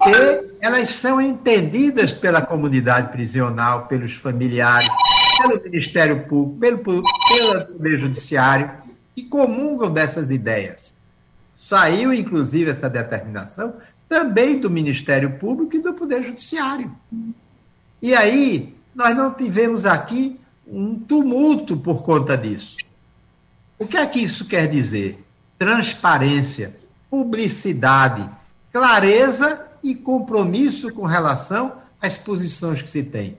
que 0.03 0.57
elas 0.61 0.91
são 0.91 1.21
entendidas 1.21 2.13
pela 2.13 2.43
comunidade 2.43 3.13
prisional, 3.13 3.87
pelos 3.87 4.15
familiares, 4.15 4.89
pelo 5.41 5.63
Ministério 5.63 6.25
Público, 6.25 6.59
pelo, 6.59 6.79
pelo 6.79 7.67
Poder 7.67 7.99
Judiciário, 8.01 8.71
que 9.15 9.23
comungam 9.23 9.91
dessas 9.93 10.31
ideias. 10.31 10.93
Saiu, 11.63 12.13
inclusive, 12.13 12.71
essa 12.71 12.91
determinação 12.91 13.75
também 14.09 14.59
do 14.59 14.71
Ministério 14.71 15.39
Público 15.39 15.77
e 15.77 15.81
do 15.81 15.93
Poder 15.93 16.23
Judiciário. 16.23 16.91
E 18.01 18.15
aí, 18.15 18.75
nós 18.95 19.17
não 19.17 19.33
tivemos 19.33 19.85
aqui 19.85 20.39
um 20.67 20.99
tumulto 20.99 21.77
por 21.77 22.03
conta 22.03 22.37
disso. 22.37 22.77
O 23.79 23.87
que 23.87 23.97
é 23.97 24.07
que 24.07 24.21
isso 24.21 24.47
quer 24.47 24.69
dizer? 24.69 25.25
Transparência, 25.59 26.75
publicidade, 27.11 28.29
clareza 28.73 29.67
e 29.83 29.95
compromisso 29.95 30.93
com 30.93 31.05
relação 31.05 31.75
às 32.01 32.17
posições 32.17 32.83
que 32.83 32.91
se 32.91 33.03
tem. 33.03 33.37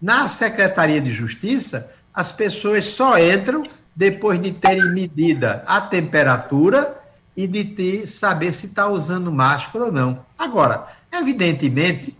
Na 0.00 0.28
Secretaria 0.28 1.00
de 1.00 1.12
Justiça, 1.12 1.90
as 2.12 2.32
pessoas 2.32 2.86
só 2.86 3.18
entram 3.18 3.66
depois 3.94 4.40
de 4.40 4.52
terem 4.52 4.90
medida 4.92 5.62
a 5.66 5.80
temperatura 5.80 6.99
e 7.36 7.46
de 7.46 7.64
ter, 7.64 8.06
saber 8.06 8.52
se 8.52 8.66
está 8.66 8.88
usando 8.88 9.32
máscara 9.32 9.86
ou 9.86 9.92
não. 9.92 10.24
Agora, 10.38 10.86
evidentemente, 11.12 12.16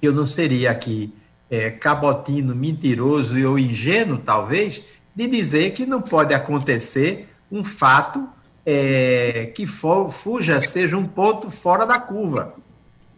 eu 0.00 0.12
não 0.12 0.26
seria 0.26 0.70
aqui 0.70 1.12
é, 1.50 1.70
cabotino, 1.70 2.54
mentiroso 2.54 3.38
ou 3.46 3.58
ingênuo, 3.58 4.18
talvez, 4.18 4.82
de 5.14 5.26
dizer 5.26 5.72
que 5.72 5.84
não 5.84 6.00
pode 6.00 6.32
acontecer 6.32 7.28
um 7.50 7.64
fato 7.64 8.28
é, 8.64 9.50
que 9.54 9.66
for, 9.66 10.12
fuja, 10.12 10.60
seja 10.60 10.96
um 10.96 11.06
ponto 11.06 11.50
fora 11.50 11.86
da 11.86 11.98
curva. 11.98 12.54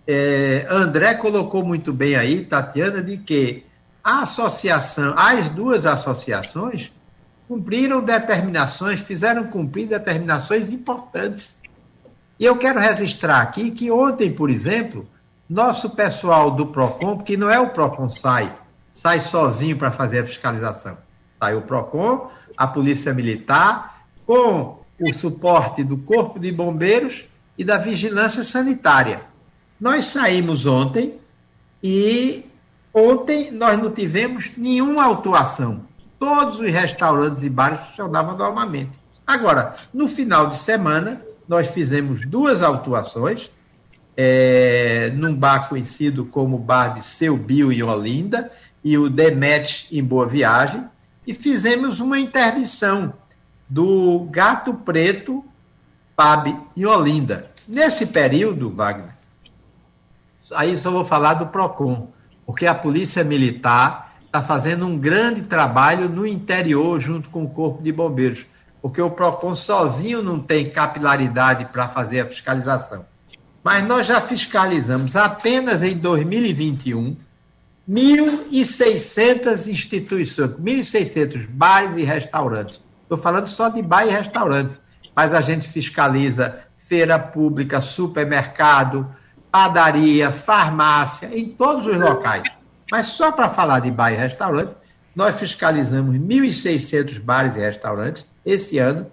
É, 0.06 0.66
André 0.70 1.14
colocou 1.14 1.64
muito 1.64 1.92
bem 1.92 2.16
aí, 2.16 2.44
Tatiana, 2.44 3.02
de 3.02 3.16
que 3.18 3.64
a 4.02 4.22
associação, 4.22 5.14
as 5.16 5.50
duas 5.50 5.84
associações, 5.86 6.90
cumpriram 7.50 8.00
determinações, 8.00 9.00
fizeram 9.00 9.42
cumprir 9.42 9.88
determinações 9.88 10.68
importantes. 10.68 11.56
E 12.38 12.44
eu 12.44 12.56
quero 12.56 12.78
registrar 12.78 13.40
aqui 13.40 13.72
que 13.72 13.90
ontem, 13.90 14.30
por 14.30 14.48
exemplo, 14.48 15.04
nosso 15.48 15.90
pessoal 15.90 16.52
do 16.52 16.66
PROCON, 16.66 17.18
que 17.18 17.36
não 17.36 17.50
é 17.50 17.58
o 17.58 17.70
PROCON 17.70 18.08
sai, 18.08 18.54
sai 18.94 19.18
sozinho 19.18 19.76
para 19.76 19.90
fazer 19.90 20.20
a 20.20 20.24
fiscalização. 20.24 20.96
Sai 21.40 21.56
o 21.56 21.62
PROCON, 21.62 22.30
a 22.56 22.68
Polícia 22.68 23.12
Militar, 23.12 24.00
com 24.24 24.78
o 25.00 25.12
suporte 25.12 25.82
do 25.82 25.96
Corpo 25.96 26.38
de 26.38 26.52
Bombeiros 26.52 27.24
e 27.58 27.64
da 27.64 27.78
Vigilância 27.78 28.44
Sanitária. 28.44 29.22
Nós 29.80 30.06
saímos 30.06 30.66
ontem 30.66 31.18
e 31.82 32.44
ontem 32.94 33.50
nós 33.50 33.76
não 33.76 33.90
tivemos 33.90 34.52
nenhuma 34.56 35.02
autuação. 35.02 35.89
Todos 36.20 36.60
os 36.60 36.70
restaurantes 36.70 37.42
e 37.42 37.48
bares 37.48 37.80
funcionavam 37.80 38.36
normalmente. 38.36 38.90
Agora, 39.26 39.76
no 39.92 40.06
final 40.06 40.48
de 40.50 40.58
semana, 40.58 41.22
nós 41.48 41.68
fizemos 41.68 42.26
duas 42.26 42.60
autuações, 42.60 43.50
é, 44.14 45.10
num 45.16 45.34
bar 45.34 45.70
conhecido 45.70 46.26
como 46.26 46.58
Bar 46.58 46.88
de 46.94 47.06
Seu 47.06 47.38
Bio 47.38 47.72
em 47.72 47.82
Olinda 47.82 48.52
e 48.84 48.98
o 48.98 49.08
Demetes 49.08 49.86
em 49.90 50.04
Boa 50.04 50.26
Viagem, 50.26 50.84
e 51.26 51.32
fizemos 51.32 52.00
uma 52.00 52.18
interdição 52.18 53.14
do 53.66 54.28
Gato 54.30 54.74
Preto 54.74 55.42
Pab 56.14 56.54
em 56.76 56.84
Olinda. 56.84 57.50
Nesse 57.66 58.04
período, 58.04 58.68
Wagner, 58.68 59.14
aí 60.52 60.76
só 60.76 60.90
vou 60.90 61.04
falar 61.06 61.34
do 61.34 61.46
PROCON, 61.46 62.10
porque 62.44 62.66
a 62.66 62.74
Polícia 62.74 63.24
Militar 63.24 64.09
está 64.30 64.40
fazendo 64.40 64.86
um 64.86 64.96
grande 64.96 65.42
trabalho 65.42 66.08
no 66.08 66.24
interior 66.24 67.00
junto 67.00 67.28
com 67.30 67.42
o 67.42 67.50
Corpo 67.50 67.82
de 67.82 67.90
Bombeiros, 67.90 68.46
porque 68.80 69.02
o 69.02 69.10
PROCON 69.10 69.56
sozinho 69.56 70.22
não 70.22 70.38
tem 70.38 70.70
capilaridade 70.70 71.64
para 71.64 71.88
fazer 71.88 72.20
a 72.20 72.26
fiscalização. 72.26 73.04
Mas 73.62 73.84
nós 73.84 74.06
já 74.06 74.20
fiscalizamos 74.20 75.16
apenas 75.16 75.82
em 75.82 75.96
2021 75.96 77.16
1.600 77.88 79.66
instituições, 79.66 80.50
1.600 80.52 81.48
bares 81.48 81.96
e 81.96 82.04
restaurantes. 82.04 82.80
Estou 83.02 83.18
falando 83.18 83.48
só 83.48 83.68
de 83.68 83.82
bar 83.82 84.06
e 84.06 84.10
restaurante, 84.10 84.74
mas 85.14 85.34
a 85.34 85.40
gente 85.40 85.68
fiscaliza 85.68 86.60
feira 86.86 87.18
pública, 87.18 87.80
supermercado, 87.80 89.08
padaria, 89.50 90.30
farmácia, 90.30 91.36
em 91.36 91.46
todos 91.46 91.84
os 91.84 91.96
locais. 91.96 92.59
Mas 92.90 93.08
só 93.08 93.30
para 93.30 93.48
falar 93.48 93.80
de 93.80 93.90
bar 93.90 94.12
e 94.12 94.16
restaurante, 94.16 94.74
nós 95.14 95.36
fiscalizamos 95.36 96.16
1.600 96.16 97.20
bares 97.20 97.54
e 97.56 97.60
restaurantes 97.60 98.26
esse 98.44 98.78
ano. 98.78 99.06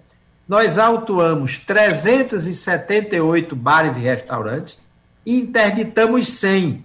Nós 0.48 0.78
autuamos 0.78 1.58
378 1.58 3.54
bares 3.54 3.96
e 3.96 4.00
restaurantes 4.00 4.80
e 5.24 5.38
interditamos 5.38 6.28
100. 6.28 6.84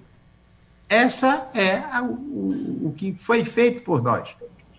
Essa 0.89 1.47
é 1.53 1.77
a, 1.77 2.03
o, 2.03 2.87
o 2.87 2.93
que 2.95 3.15
foi 3.19 3.45
feito 3.45 3.81
por 3.83 4.03
nós. 4.03 4.29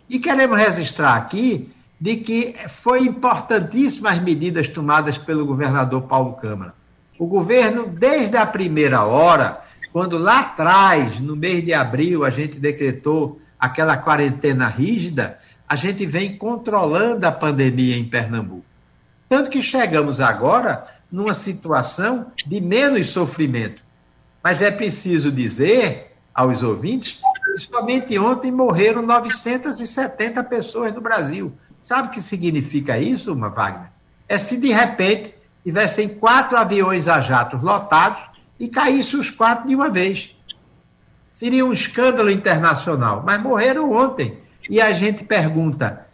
E 0.08 0.18
queremos 0.18 0.58
registrar 0.58 1.16
aqui 1.16 1.72
de 1.98 2.16
que 2.16 2.54
foi 2.68 3.00
importantíssimas 3.00 4.18
as 4.18 4.22
medidas 4.22 4.68
tomadas 4.68 5.16
pelo 5.16 5.46
governador 5.46 6.02
Paulo 6.02 6.34
Câmara. 6.34 6.74
O 7.18 7.26
governo, 7.26 7.86
desde 7.86 8.36
a 8.36 8.44
primeira 8.44 9.04
hora, 9.04 9.63
quando 9.94 10.18
lá 10.18 10.40
atrás, 10.40 11.20
no 11.20 11.36
mês 11.36 11.64
de 11.64 11.72
abril, 11.72 12.24
a 12.24 12.30
gente 12.30 12.58
decretou 12.58 13.40
aquela 13.56 13.96
quarentena 13.96 14.66
rígida, 14.66 15.38
a 15.68 15.76
gente 15.76 16.04
vem 16.04 16.36
controlando 16.36 17.24
a 17.24 17.30
pandemia 17.30 17.96
em 17.96 18.04
Pernambuco. 18.04 18.64
Tanto 19.28 19.48
que 19.48 19.62
chegamos 19.62 20.20
agora 20.20 20.84
numa 21.12 21.32
situação 21.32 22.26
de 22.44 22.60
menos 22.60 23.10
sofrimento. 23.10 23.82
Mas 24.42 24.60
é 24.60 24.68
preciso 24.72 25.30
dizer 25.30 26.16
aos 26.34 26.64
ouvintes 26.64 27.20
que 27.44 27.58
somente 27.58 28.18
ontem 28.18 28.50
morreram 28.50 29.00
970 29.00 30.42
pessoas 30.42 30.92
no 30.92 31.00
Brasil. 31.00 31.52
Sabe 31.84 32.08
o 32.08 32.10
que 32.10 32.20
significa 32.20 32.98
isso, 32.98 33.32
Wagner? 33.32 33.90
É 34.28 34.38
se 34.38 34.56
de 34.56 34.72
repente 34.72 35.32
tivessem 35.62 36.08
quatro 36.08 36.58
aviões 36.58 37.06
a 37.06 37.20
jatos 37.20 37.62
lotados 37.62 38.33
e 38.64 38.68
caíssem 38.68 39.20
os 39.20 39.30
quatro 39.30 39.68
de 39.68 39.74
uma 39.74 39.90
vez. 39.90 40.34
Seria 41.34 41.66
um 41.66 41.72
escândalo 41.72 42.30
internacional. 42.30 43.22
Mas 43.24 43.40
morreram 43.40 43.92
ontem. 43.92 44.38
E 44.68 44.80
a 44.80 44.92
gente 44.92 45.22
pergunta: 45.22 46.06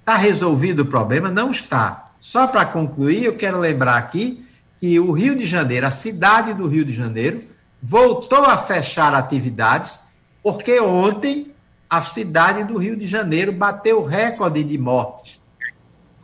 está 0.00 0.16
resolvido 0.16 0.80
o 0.80 0.86
problema? 0.86 1.30
Não 1.30 1.50
está. 1.50 2.10
Só 2.20 2.46
para 2.46 2.64
concluir, 2.64 3.24
eu 3.24 3.36
quero 3.36 3.58
lembrar 3.58 3.96
aqui 3.96 4.44
que 4.80 4.98
o 4.98 5.12
Rio 5.12 5.36
de 5.36 5.44
Janeiro, 5.44 5.86
a 5.86 5.90
cidade 5.90 6.54
do 6.54 6.66
Rio 6.66 6.84
de 6.84 6.92
Janeiro, 6.92 7.42
voltou 7.82 8.44
a 8.44 8.56
fechar 8.56 9.14
atividades, 9.14 10.00
porque 10.42 10.80
ontem 10.80 11.52
a 11.90 12.02
cidade 12.02 12.64
do 12.64 12.78
Rio 12.78 12.96
de 12.96 13.06
Janeiro 13.06 13.52
bateu 13.52 14.02
recorde 14.02 14.64
de 14.64 14.78
mortes. 14.78 15.38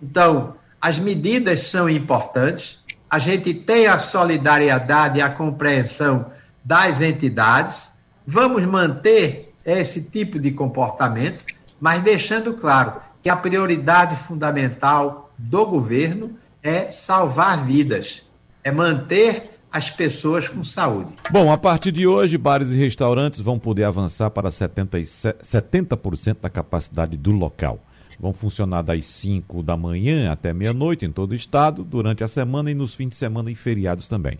Então, 0.02 0.54
as 0.80 0.98
medidas 0.98 1.64
são 1.64 1.90
importantes, 1.90 2.77
a 3.10 3.18
gente 3.18 3.54
tem 3.54 3.86
a 3.86 3.98
solidariedade 3.98 5.18
e 5.18 5.22
a 5.22 5.30
compreensão 5.30 6.26
das 6.64 7.00
entidades, 7.00 7.90
vamos 8.26 8.62
manter 8.64 9.54
esse 9.64 10.02
tipo 10.02 10.38
de 10.38 10.50
comportamento, 10.50 11.44
mas 11.80 12.02
deixando 12.02 12.54
claro 12.54 12.94
que 13.22 13.28
a 13.28 13.36
prioridade 13.36 14.16
fundamental 14.16 15.30
do 15.38 15.64
governo 15.64 16.32
é 16.62 16.90
salvar 16.90 17.64
vidas, 17.64 18.22
é 18.62 18.70
manter 18.70 19.58
as 19.70 19.90
pessoas 19.90 20.48
com 20.48 20.64
saúde. 20.64 21.12
Bom, 21.30 21.52
a 21.52 21.58
partir 21.58 21.92
de 21.92 22.06
hoje, 22.06 22.38
bares 22.38 22.70
e 22.70 22.76
restaurantes 22.76 23.40
vão 23.40 23.58
poder 23.58 23.84
avançar 23.84 24.30
para 24.30 24.48
70%, 24.48 25.36
70 25.42 25.98
da 26.40 26.50
capacidade 26.50 27.16
do 27.16 27.30
local. 27.30 27.78
Vão 28.18 28.32
funcionar 28.32 28.82
das 28.82 29.06
5 29.06 29.62
da 29.62 29.76
manhã 29.76 30.32
até 30.32 30.52
meia-noite 30.52 31.04
em 31.04 31.12
todo 31.12 31.32
o 31.32 31.36
estado, 31.36 31.84
durante 31.84 32.24
a 32.24 32.28
semana 32.28 32.70
e 32.70 32.74
nos 32.74 32.94
fins 32.94 33.10
de 33.10 33.14
semana 33.14 33.50
e 33.50 33.54
feriados 33.54 34.08
também. 34.08 34.38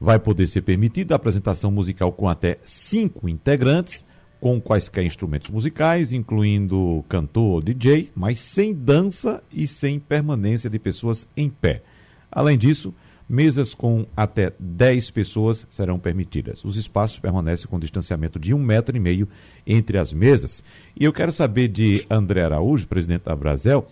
Vai 0.00 0.18
poder 0.18 0.46
ser 0.46 0.62
permitida 0.62 1.14
a 1.14 1.16
apresentação 1.16 1.70
musical 1.70 2.12
com 2.12 2.28
até 2.28 2.58
cinco 2.64 3.28
integrantes, 3.28 4.04
com 4.40 4.60
quaisquer 4.60 5.04
instrumentos 5.04 5.50
musicais, 5.50 6.12
incluindo 6.12 7.04
cantor 7.08 7.54
ou 7.54 7.60
DJ, 7.62 8.10
mas 8.14 8.40
sem 8.40 8.74
dança 8.74 9.42
e 9.52 9.66
sem 9.66 9.98
permanência 9.98 10.68
de 10.68 10.78
pessoas 10.78 11.26
em 11.36 11.48
pé. 11.48 11.82
Além 12.30 12.58
disso, 12.58 12.94
mesas 13.28 13.74
com 13.74 14.06
até 14.16 14.52
10 14.58 15.10
pessoas 15.10 15.66
serão 15.70 15.98
permitidas. 15.98 16.64
Os 16.64 16.76
espaços 16.76 17.18
permanecem 17.18 17.66
com 17.66 17.78
distanciamento 17.78 18.38
de 18.38 18.52
um 18.52 18.58
metro 18.58 18.96
e 18.96 19.00
meio 19.00 19.28
entre 19.66 19.98
as 19.98 20.12
mesas. 20.12 20.62
E 20.98 21.04
eu 21.04 21.12
quero 21.12 21.32
saber 21.32 21.68
de 21.68 22.04
André 22.10 22.42
Araújo, 22.42 22.86
presidente 22.86 23.24
da 23.24 23.34
Brasel, 23.34 23.88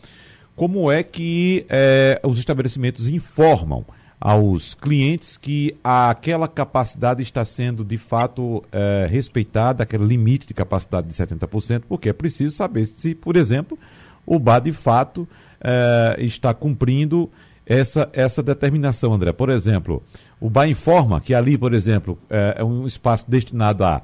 como 0.55 0.91
é 0.91 1.03
que 1.03 1.65
é, 1.69 2.21
os 2.23 2.39
estabelecimentos 2.39 3.09
informam 3.09 3.85
aos 4.21 4.75
clientes 4.75 5.37
que 5.37 5.75
aquela 5.83 6.47
capacidade 6.47 7.23
está 7.23 7.45
sendo 7.45 7.85
de 7.85 7.99
fato 7.99 8.63
é, 8.71 9.09
respeitada, 9.11 9.83
aquele 9.83 10.05
limite 10.05 10.47
de 10.47 10.55
capacidade 10.55 11.09
de 11.09 11.15
70%, 11.15 11.83
porque 11.89 12.09
é 12.09 12.13
preciso 12.13 12.55
saber 12.55 12.87
se, 12.87 13.17
por 13.17 13.37
exemplo, 13.37 13.77
o 14.25 14.39
bar 14.39 14.61
de 14.61 14.71
fato 14.71 15.27
é, 15.61 16.17
está 16.21 16.55
cumprindo 16.55 17.29
essa, 17.67 18.09
essa 18.13 18.43
determinação, 18.43 19.13
André. 19.13 19.33
Por 19.33 19.49
exemplo, 19.49 20.03
o 20.41 20.51
bar 20.51 20.69
informa 20.69 21.21
que 21.21 21.35
ali, 21.35 21.57
por 21.57 21.73
exemplo, 21.73 22.19
é, 22.29 22.57
é 22.59 22.65
um 22.65 22.87
espaço 22.87 23.31
destinado 23.31 23.85
a 23.85 24.03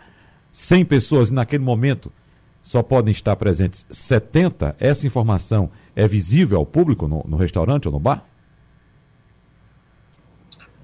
100 0.53 0.85
pessoas 0.85 1.29
e 1.31 1.35
naquele 1.35 1.65
momento 1.65 2.13
só 2.63 2.83
podem 2.83 3.13
estar 3.13 3.35
presentes 3.37 3.87
70. 3.91 4.77
Essa 4.79 5.07
informação 5.07 5.71
é 5.97 6.07
visível 6.07 6.59
ao 6.59 6.67
público 6.67 7.09
no, 7.09 7.25
no 7.27 7.37
restaurante 7.37 7.87
ou 7.87 7.93
no 7.93 7.99
bar? 7.99 8.25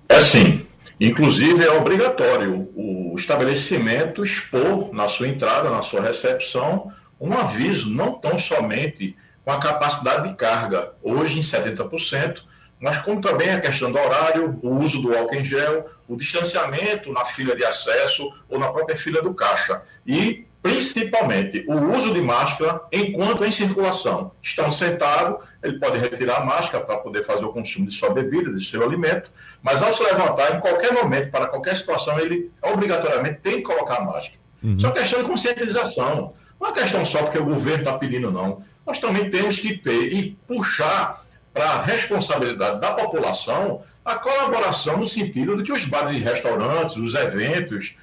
É 0.08 0.20
sim. 0.20 0.64
Inclusive, 1.00 1.62
é 1.62 1.70
obrigatório 1.72 2.68
o 2.74 3.14
estabelecimento 3.16 4.22
expor 4.22 4.92
na 4.94 5.08
sua 5.08 5.28
entrada, 5.28 5.68
na 5.70 5.82
sua 5.82 6.00
recepção, 6.00 6.92
um 7.20 7.32
aviso, 7.32 7.90
não 7.90 8.12
tão 8.12 8.38
somente 8.38 9.16
com 9.44 9.50
a 9.50 9.60
capacidade 9.60 10.28
de 10.28 10.34
carga, 10.34 10.92
hoje 11.02 11.38
em 11.38 11.42
70%, 11.42 12.42
mas 12.84 12.98
como 12.98 13.18
também 13.18 13.48
a 13.48 13.58
questão 13.58 13.90
do 13.90 13.98
horário, 13.98 14.60
o 14.62 14.68
uso 14.74 15.00
do 15.00 15.16
álcool 15.16 15.36
em 15.36 15.42
gel, 15.42 15.86
o 16.06 16.16
distanciamento 16.16 17.10
na 17.10 17.24
fila 17.24 17.56
de 17.56 17.64
acesso 17.64 18.30
ou 18.46 18.58
na 18.58 18.70
própria 18.70 18.94
fila 18.94 19.22
do 19.22 19.32
caixa. 19.32 19.80
E 20.06 20.44
principalmente 20.60 21.64
o 21.66 21.96
uso 21.96 22.12
de 22.12 22.20
máscara 22.20 22.82
enquanto 22.92 23.42
em 23.42 23.50
circulação. 23.50 24.32
Estão 24.42 24.70
sentado, 24.70 25.38
ele 25.62 25.78
pode 25.78 25.96
retirar 25.96 26.42
a 26.42 26.44
máscara 26.44 26.84
para 26.84 26.98
poder 26.98 27.22
fazer 27.22 27.46
o 27.46 27.54
consumo 27.54 27.86
de 27.88 27.94
sua 27.94 28.10
bebida, 28.10 28.52
de 28.52 28.62
seu 28.62 28.82
alimento, 28.82 29.30
mas 29.62 29.82
ao 29.82 29.94
se 29.94 30.02
levantar, 30.02 30.54
em 30.54 30.60
qualquer 30.60 30.92
momento, 30.92 31.30
para 31.30 31.46
qualquer 31.46 31.76
situação, 31.76 32.20
ele 32.20 32.50
obrigatoriamente 32.60 33.40
tem 33.40 33.56
que 33.56 33.62
colocar 33.62 33.96
a 33.96 34.04
máscara. 34.04 34.38
Uhum. 34.62 34.76
Isso 34.76 34.84
é 34.84 34.88
uma 34.90 34.94
questão 34.94 35.22
de 35.22 35.26
conscientização. 35.26 36.34
Não 36.60 36.66
é 36.66 36.70
uma 36.70 36.72
questão 36.72 37.02
só 37.02 37.22
porque 37.22 37.38
o 37.38 37.46
governo 37.46 37.78
está 37.78 37.96
pedindo, 37.96 38.30
não. 38.30 38.62
Nós 38.86 38.98
também 38.98 39.30
temos 39.30 39.58
que 39.58 39.78
ter 39.78 40.12
e 40.12 40.36
puxar 40.46 41.24
para 41.54 41.66
a 41.66 41.82
responsabilidade 41.82 42.80
da 42.80 42.92
população 42.92 43.80
a 44.04 44.16
colaboração 44.16 44.98
no 44.98 45.06
sentido 45.06 45.56
de 45.56 45.62
que 45.62 45.72
os 45.72 45.86
bares 45.86 46.12
e 46.12 46.18
restaurantes, 46.18 46.96
os 46.96 47.14
eventos, 47.14 47.96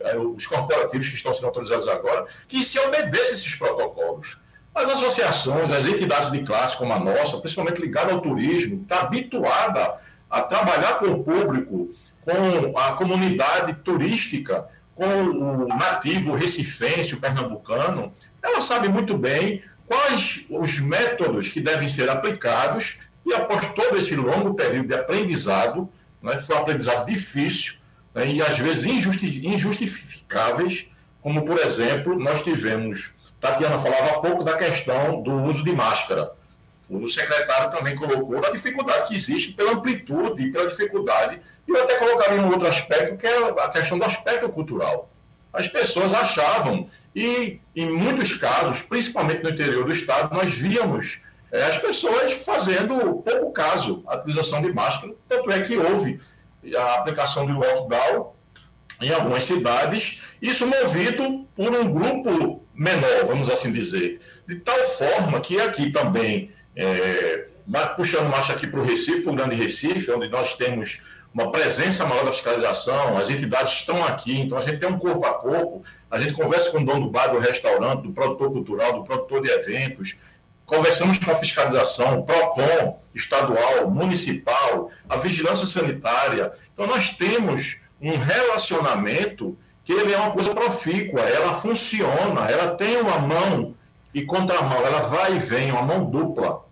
é, 0.00 0.18
os 0.18 0.46
corporativos 0.46 1.08
que 1.08 1.14
estão 1.14 1.32
sendo 1.32 1.46
autorizados 1.46 1.88
agora, 1.88 2.26
que 2.46 2.62
se 2.62 2.78
obedecem 2.80 3.34
esses 3.34 3.54
protocolos. 3.54 4.36
As 4.74 4.90
associações, 4.90 5.70
as 5.70 5.86
entidades 5.86 6.30
de 6.30 6.42
classe 6.42 6.76
como 6.76 6.92
a 6.92 6.98
nossa, 6.98 7.38
principalmente 7.38 7.80
ligada 7.80 8.12
ao 8.12 8.20
turismo, 8.20 8.82
está 8.82 9.02
habituada 9.02 9.94
a 10.28 10.42
trabalhar 10.42 10.98
com 10.98 11.06
o 11.06 11.24
público, 11.24 11.88
com 12.22 12.78
a 12.78 12.92
comunidade 12.92 13.72
turística, 13.76 14.66
com 14.94 15.04
o 15.04 15.68
nativo 15.68 16.34
recifense, 16.34 17.14
o 17.14 17.20
pernambucano, 17.20 18.12
ela 18.42 18.60
sabe 18.60 18.88
muito 18.88 19.16
bem 19.16 19.62
quais 19.86 20.44
os 20.50 20.78
métodos 20.80 21.48
que 21.48 21.60
devem 21.60 21.88
ser 21.88 22.08
aplicados 22.08 22.98
e 23.24 23.34
após 23.34 23.66
todo 23.72 23.96
esse 23.96 24.14
longo 24.14 24.54
período 24.54 24.88
de 24.88 24.94
aprendizado, 24.94 25.88
né, 26.22 26.36
foi 26.36 26.56
um 26.56 26.58
aprendizado 26.60 27.06
difícil, 27.06 27.74
né, 28.14 28.26
e 28.28 28.42
às 28.42 28.58
vezes 28.58 28.84
injusti 28.84 29.46
injustificáveis, 29.46 30.86
como 31.22 31.44
por 31.44 31.58
exemplo, 31.58 32.18
nós 32.18 32.42
tivemos, 32.42 33.10
Tatiana 33.40 33.78
falava 33.78 34.12
há 34.12 34.18
pouco 34.20 34.44
da 34.44 34.56
questão 34.56 35.22
do 35.22 35.32
uso 35.44 35.64
de 35.64 35.72
máscara. 35.72 36.32
O 36.88 37.08
secretário 37.08 37.70
também 37.70 37.96
colocou 37.96 38.38
a 38.46 38.50
dificuldade 38.50 39.08
que 39.08 39.16
existe 39.16 39.52
pela 39.52 39.72
amplitude, 39.72 40.52
pela 40.52 40.68
dificuldade, 40.68 41.40
e 41.66 41.70
eu 41.72 41.82
até 41.82 41.96
colocaria 41.96 42.40
um 42.40 42.48
outro 42.52 42.68
aspecto, 42.68 43.16
que 43.16 43.26
é 43.26 43.48
a 43.48 43.68
questão 43.68 43.98
do 43.98 44.04
aspecto 44.04 44.48
cultural. 44.50 45.10
As 45.52 45.66
pessoas 45.66 46.14
achavam, 46.14 46.88
e 47.16 47.58
em 47.74 47.90
muitos 47.90 48.34
casos, 48.34 48.82
principalmente 48.82 49.42
no 49.42 49.48
interior 49.48 49.86
do 49.86 49.92
estado, 49.92 50.34
nós 50.34 50.54
víamos 50.54 51.18
é, 51.50 51.64
as 51.64 51.78
pessoas 51.78 52.44
fazendo 52.44 52.94
pouco 53.22 53.52
caso 53.52 54.04
à 54.06 54.16
utilização 54.16 54.60
de 54.60 54.70
máscara, 54.70 55.14
tanto 55.26 55.50
é 55.50 55.62
que 55.62 55.78
houve 55.78 56.20
a 56.76 56.94
aplicação 56.96 57.46
do 57.46 57.54
lockdown 57.54 58.34
em 59.00 59.10
algumas 59.14 59.44
cidades, 59.44 60.20
isso 60.42 60.66
movido 60.66 61.46
por 61.54 61.74
um 61.74 61.90
grupo 61.90 62.62
menor, 62.74 63.24
vamos 63.24 63.48
assim 63.48 63.72
dizer, 63.72 64.20
de 64.46 64.56
tal 64.56 64.84
forma 64.84 65.40
que 65.40 65.58
aqui 65.58 65.90
também, 65.90 66.50
é, 66.74 67.46
puxando 67.96 68.28
marcha 68.28 68.52
aqui 68.52 68.66
para 68.66 68.80
o 68.80 68.84
Recife, 68.84 69.22
para 69.22 69.32
o 69.32 69.36
Grande 69.36 69.56
Recife, 69.56 70.10
onde 70.10 70.28
nós 70.28 70.54
temos 70.54 71.00
uma 71.36 71.50
presença 71.50 72.06
maior 72.06 72.24
da 72.24 72.32
fiscalização, 72.32 73.16
as 73.18 73.28
entidades 73.28 73.72
estão 73.74 74.02
aqui, 74.04 74.40
então 74.40 74.56
a 74.56 74.60
gente 74.62 74.78
tem 74.78 74.88
um 74.88 74.98
corpo 74.98 75.26
a 75.26 75.34
corpo, 75.34 75.84
a 76.10 76.18
gente 76.18 76.32
conversa 76.32 76.70
com 76.70 76.78
o 76.78 76.84
dono 76.84 77.06
do 77.06 77.10
bar, 77.10 77.26
do 77.26 77.38
restaurante, 77.38 78.04
do 78.04 78.12
produtor 78.12 78.50
cultural, 78.50 78.94
do 78.94 79.04
produtor 79.04 79.42
de 79.42 79.50
eventos, 79.50 80.16
Conversamos 80.66 81.16
com 81.18 81.30
a 81.30 81.34
fiscalização, 81.36 82.18
o 82.18 82.24
PROCON 82.24 82.98
estadual, 83.14 83.88
municipal, 83.88 84.90
a 85.08 85.16
vigilância 85.16 85.64
sanitária. 85.64 86.52
Então, 86.74 86.88
nós 86.88 87.10
temos 87.10 87.76
um 88.02 88.16
relacionamento 88.18 89.56
que 89.84 89.92
ele 89.92 90.12
é 90.12 90.18
uma 90.18 90.32
coisa 90.32 90.52
profícua, 90.52 91.20
ela 91.20 91.54
funciona, 91.54 92.50
ela 92.50 92.74
tem 92.74 92.96
uma 92.96 93.20
mão 93.20 93.76
e 94.12 94.24
contramão, 94.24 94.84
ela 94.84 95.02
vai 95.02 95.36
e 95.36 95.38
vem, 95.38 95.70
uma 95.70 95.82
mão 95.82 96.04
dupla. 96.10 96.64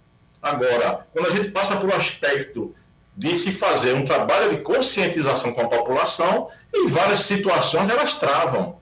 Agora, 0.43 1.07
quando 1.13 1.29
a 1.29 1.31
gente 1.31 1.53
passa 1.53 1.77
por 1.77 1.89
um 1.89 1.95
aspecto 1.95 2.75
de 3.17 3.37
se 3.37 3.53
fazer 3.53 3.95
um 3.95 4.05
trabalho 4.05 4.51
de 4.51 4.59
conscientização 4.59 5.53
com 5.53 5.63
a 5.63 5.69
população, 5.69 6.49
em 6.75 6.89
várias 6.89 7.21
situações 7.21 7.89
elas 7.89 8.15
travam. 8.17 8.79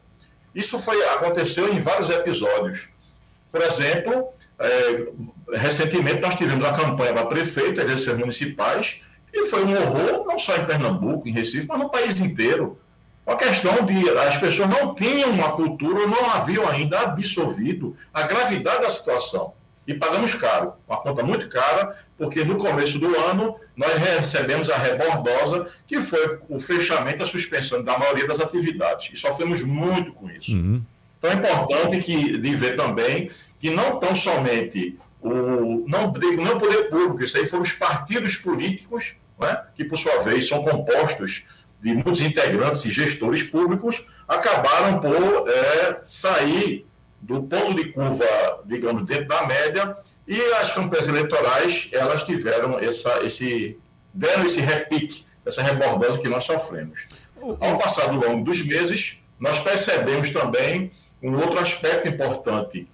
Isso 0.55 0.79
foi, 0.79 1.03
aconteceu 1.09 1.73
em 1.73 1.81
vários 1.81 2.09
episódios. 2.11 2.89
Por 3.51 3.61
exemplo, 3.61 4.29
é, 4.59 5.07
recentemente 5.55 6.21
nós 6.21 6.35
tivemos 6.35 6.65
a 6.65 6.73
campanha 6.73 7.13
da 7.13 7.27
prefeita, 7.27 7.83
eleições 7.83 8.19
municipais, 8.19 9.01
e 9.33 9.47
foi 9.47 9.65
um 9.65 9.75
horror, 9.75 10.27
não 10.27 10.39
só 10.39 10.57
em 10.57 10.65
Pernambuco, 10.65 11.27
em 11.29 11.33
Recife, 11.33 11.67
mas 11.67 11.79
no 11.79 11.91
país 11.91 12.21
inteiro. 12.21 12.79
A 13.27 13.37
questão 13.37 13.87
de 13.87 14.11
as 14.19 14.37
pessoas 14.37 14.69
não 14.69 14.95
tinham 14.95 15.31
uma 15.31 15.53
cultura, 15.53 16.07
não 16.07 16.31
haviam 16.33 16.67
ainda 16.67 17.01
absorvido 17.01 17.97
a 18.13 18.23
gravidade 18.23 18.83
da 18.83 18.91
situação. 18.91 19.55
E 19.87 19.95
pagamos 19.95 20.35
caro, 20.35 20.75
uma 20.87 20.99
conta 20.99 21.25
muito 21.25 21.49
cara, 21.49 21.97
porque 22.17 22.45
no 22.45 22.57
começo 22.57 22.99
do 22.99 23.19
ano 23.19 23.57
nós 23.77 23.95
recebemos 23.95 24.71
a 24.71 24.77
rebordosa, 24.77 25.67
que 25.87 26.01
foi 26.01 26.39
o 26.49 26.61
fechamento, 26.61 27.25
a 27.25 27.27
suspensão 27.27 27.83
da 27.83 27.99
maioria 27.99 28.27
das 28.27 28.41
atividades. 28.41 29.11
E 29.13 29.17
sofremos 29.17 29.63
muito 29.63 30.13
com 30.13 30.31
isso. 30.31 30.53
Uhum. 30.53 30.83
Então 31.19 31.31
é 31.31 31.35
importante 31.35 32.01
que, 32.01 32.39
de 32.39 32.57
ver 32.57 32.77
também 32.77 33.31
que 33.59 33.71
não 33.71 33.99
tão 33.99 34.15
somente 34.15 34.99
o 35.21 35.85
não, 35.87 36.13
não 36.13 36.59
poder 36.59 36.89
público, 36.89 37.23
isso 37.23 37.39
aí 37.39 37.47
foram 37.47 37.63
os 37.63 37.73
partidos 37.73 38.37
políticos, 38.37 39.15
né, 39.39 39.63
que 39.77 39.85
por 39.85 39.97
sua 39.97 40.21
vez 40.21 40.49
são 40.49 40.63
compostos 40.63 41.45
de 41.81 41.95
muitos 41.95 42.21
integrantes 42.21 42.85
e 42.85 42.91
gestores 42.91 43.43
públicos, 43.43 44.05
acabaram 44.27 45.01
por 45.01 45.49
é, 45.49 45.97
sair 46.03 46.87
do 47.23 47.43
ponto 47.45 47.75
de 47.75 47.93
curva, 47.93 48.61
digamos, 48.65 49.07
dentro 49.07 49.29
da 49.29 49.47
média, 49.47 49.97
e 50.27 50.41
as 50.55 50.73
campanhas 50.73 51.09
eleitorais, 51.09 51.89
elas 51.93 52.25
tiveram 52.25 52.79
essa, 52.79 53.23
esse, 53.23 53.79
deram 54.13 54.45
esse 54.45 54.61
repique, 54.61 55.25
essa 55.47 55.63
rebordose 55.63 56.21
que 56.21 56.29
nós 56.29 56.45
sofremos. 56.45 57.07
Ao 57.61 57.79
passar 57.79 58.09
do 58.09 58.19
longo 58.19 58.45
dos 58.45 58.65
meses, 58.65 59.23
nós 59.39 59.59
percebemos 59.61 60.31
também 60.31 60.91
um 61.23 61.35
outro 61.37 61.59
aspecto 61.59 62.09
importante, 62.09 62.89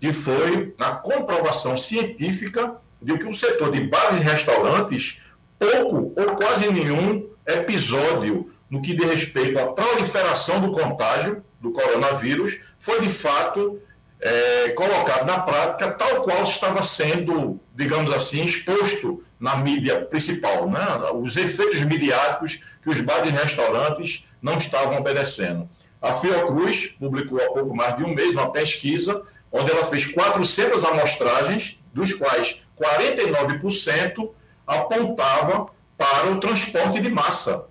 que 0.00 0.12
foi 0.12 0.74
a 0.78 0.92
comprovação 0.92 1.76
científica 1.76 2.76
de 3.00 3.18
que 3.18 3.26
o 3.26 3.34
setor 3.34 3.70
de 3.70 3.82
bares 3.82 4.20
e 4.20 4.22
restaurantes, 4.22 5.20
pouco 5.58 6.12
ou 6.16 6.36
quase 6.36 6.70
nenhum 6.70 7.28
episódio 7.46 8.50
no 8.70 8.80
que 8.80 8.94
diz 8.94 9.06
respeito 9.06 9.58
à 9.58 9.72
proliferação 9.72 10.60
do 10.60 10.72
contágio 10.72 11.42
do 11.64 11.72
coronavírus 11.72 12.60
foi 12.78 13.00
de 13.00 13.08
fato 13.08 13.80
é, 14.20 14.68
colocado 14.70 15.26
na 15.26 15.40
prática 15.40 15.90
tal 15.92 16.22
qual 16.22 16.44
estava 16.44 16.82
sendo, 16.82 17.58
digamos 17.74 18.12
assim, 18.12 18.44
exposto 18.44 19.24
na 19.40 19.56
mídia 19.56 20.02
principal, 20.02 20.70
né? 20.70 20.86
os 21.14 21.36
efeitos 21.36 21.80
midiáticos 21.80 22.60
que 22.82 22.90
os 22.90 23.00
bares 23.00 23.28
e 23.28 23.32
restaurantes 23.32 24.26
não 24.40 24.58
estavam 24.58 24.98
obedecendo. 24.98 25.68
A 26.00 26.12
Fiocruz 26.12 26.94
publicou 26.98 27.42
há 27.42 27.46
pouco 27.46 27.74
mais 27.74 27.96
de 27.96 28.04
um 28.04 28.14
mês 28.14 28.34
uma 28.34 28.52
pesquisa 28.52 29.22
onde 29.50 29.70
ela 29.70 29.84
fez 29.84 30.04
400 30.06 30.84
amostragens, 30.84 31.78
dos 31.94 32.12
quais 32.12 32.60
49% 32.78 34.30
apontava 34.66 35.68
para 35.96 36.30
o 36.30 36.40
transporte 36.40 37.00
de 37.00 37.08
massa. 37.08 37.66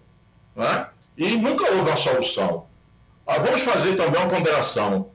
Né? 0.56 0.88
E 1.18 1.36
nunca 1.36 1.70
houve 1.72 1.90
uma 1.90 1.98
solução. 1.98 2.66
Ah, 3.26 3.40
vamos 3.40 3.62
fazer 3.62 3.96
também 3.96 4.22
uma 4.22 4.30
ponderação. 4.30 5.12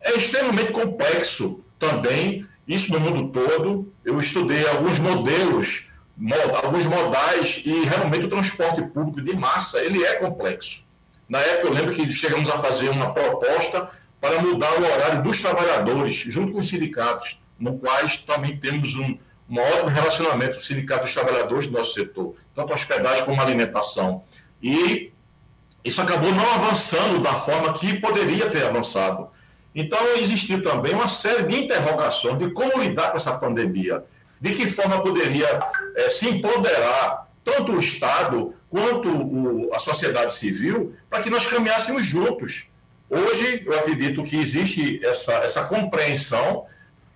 É 0.00 0.16
extremamente 0.16 0.72
complexo 0.72 1.60
também, 1.78 2.46
isso 2.66 2.92
no 2.92 3.00
mundo 3.00 3.28
todo. 3.32 3.92
Eu 4.04 4.18
estudei 4.18 4.66
alguns 4.68 4.98
modelos, 4.98 5.88
alguns 6.62 6.86
modais, 6.86 7.62
e 7.64 7.84
realmente 7.84 8.26
o 8.26 8.30
transporte 8.30 8.82
público 8.82 9.20
de 9.20 9.36
massa 9.36 9.82
ele 9.82 10.02
é 10.02 10.14
complexo. 10.14 10.82
Na 11.28 11.38
época 11.38 11.68
eu 11.68 11.72
lembro 11.72 11.94
que 11.94 12.10
chegamos 12.10 12.48
a 12.50 12.58
fazer 12.58 12.88
uma 12.88 13.12
proposta 13.12 13.90
para 14.20 14.40
mudar 14.42 14.72
o 14.80 14.84
horário 14.84 15.22
dos 15.22 15.40
trabalhadores, 15.40 16.16
junto 16.16 16.52
com 16.52 16.58
os 16.58 16.68
sindicatos, 16.68 17.40
no 17.58 17.78
quais 17.78 18.16
também 18.16 18.56
temos 18.56 18.94
um, 18.96 19.18
um 19.48 19.58
ótimo 19.58 19.88
relacionamento 19.88 20.52
com 20.52 20.58
o 20.58 20.62
sindicato 20.62 21.04
dos 21.04 21.14
trabalhadores 21.14 21.66
do 21.66 21.76
nosso 21.76 21.94
setor, 21.94 22.34
tanto 22.54 22.72
hospedagem 22.72 23.24
como 23.24 23.40
alimentação. 23.40 24.22
E 24.62 25.12
isso 25.84 26.00
acabou 26.00 26.32
não 26.32 26.52
avançando 26.52 27.20
da 27.20 27.34
forma 27.34 27.72
que 27.72 28.00
poderia 28.00 28.48
ter 28.50 28.64
avançado. 28.64 29.28
Então, 29.74 29.98
existiu 30.16 30.62
também 30.62 30.94
uma 30.94 31.08
série 31.08 31.44
de 31.44 31.64
interrogações 31.64 32.38
de 32.38 32.50
como 32.50 32.82
lidar 32.82 33.10
com 33.10 33.16
essa 33.16 33.38
pandemia, 33.38 34.04
de 34.40 34.52
que 34.54 34.66
forma 34.66 35.00
poderia 35.00 35.60
é, 35.96 36.10
se 36.10 36.28
empoderar 36.28 37.28
tanto 37.44 37.72
o 37.72 37.78
Estado 37.78 38.54
quanto 38.68 39.08
o, 39.08 39.70
a 39.74 39.78
sociedade 39.78 40.32
civil 40.32 40.94
para 41.08 41.22
que 41.22 41.30
nós 41.30 41.46
caminhássemos 41.46 42.04
juntos. 42.04 42.66
Hoje, 43.08 43.62
eu 43.66 43.76
acredito 43.78 44.22
que 44.22 44.36
existe 44.36 45.04
essa, 45.04 45.32
essa 45.34 45.64
compreensão, 45.64 46.64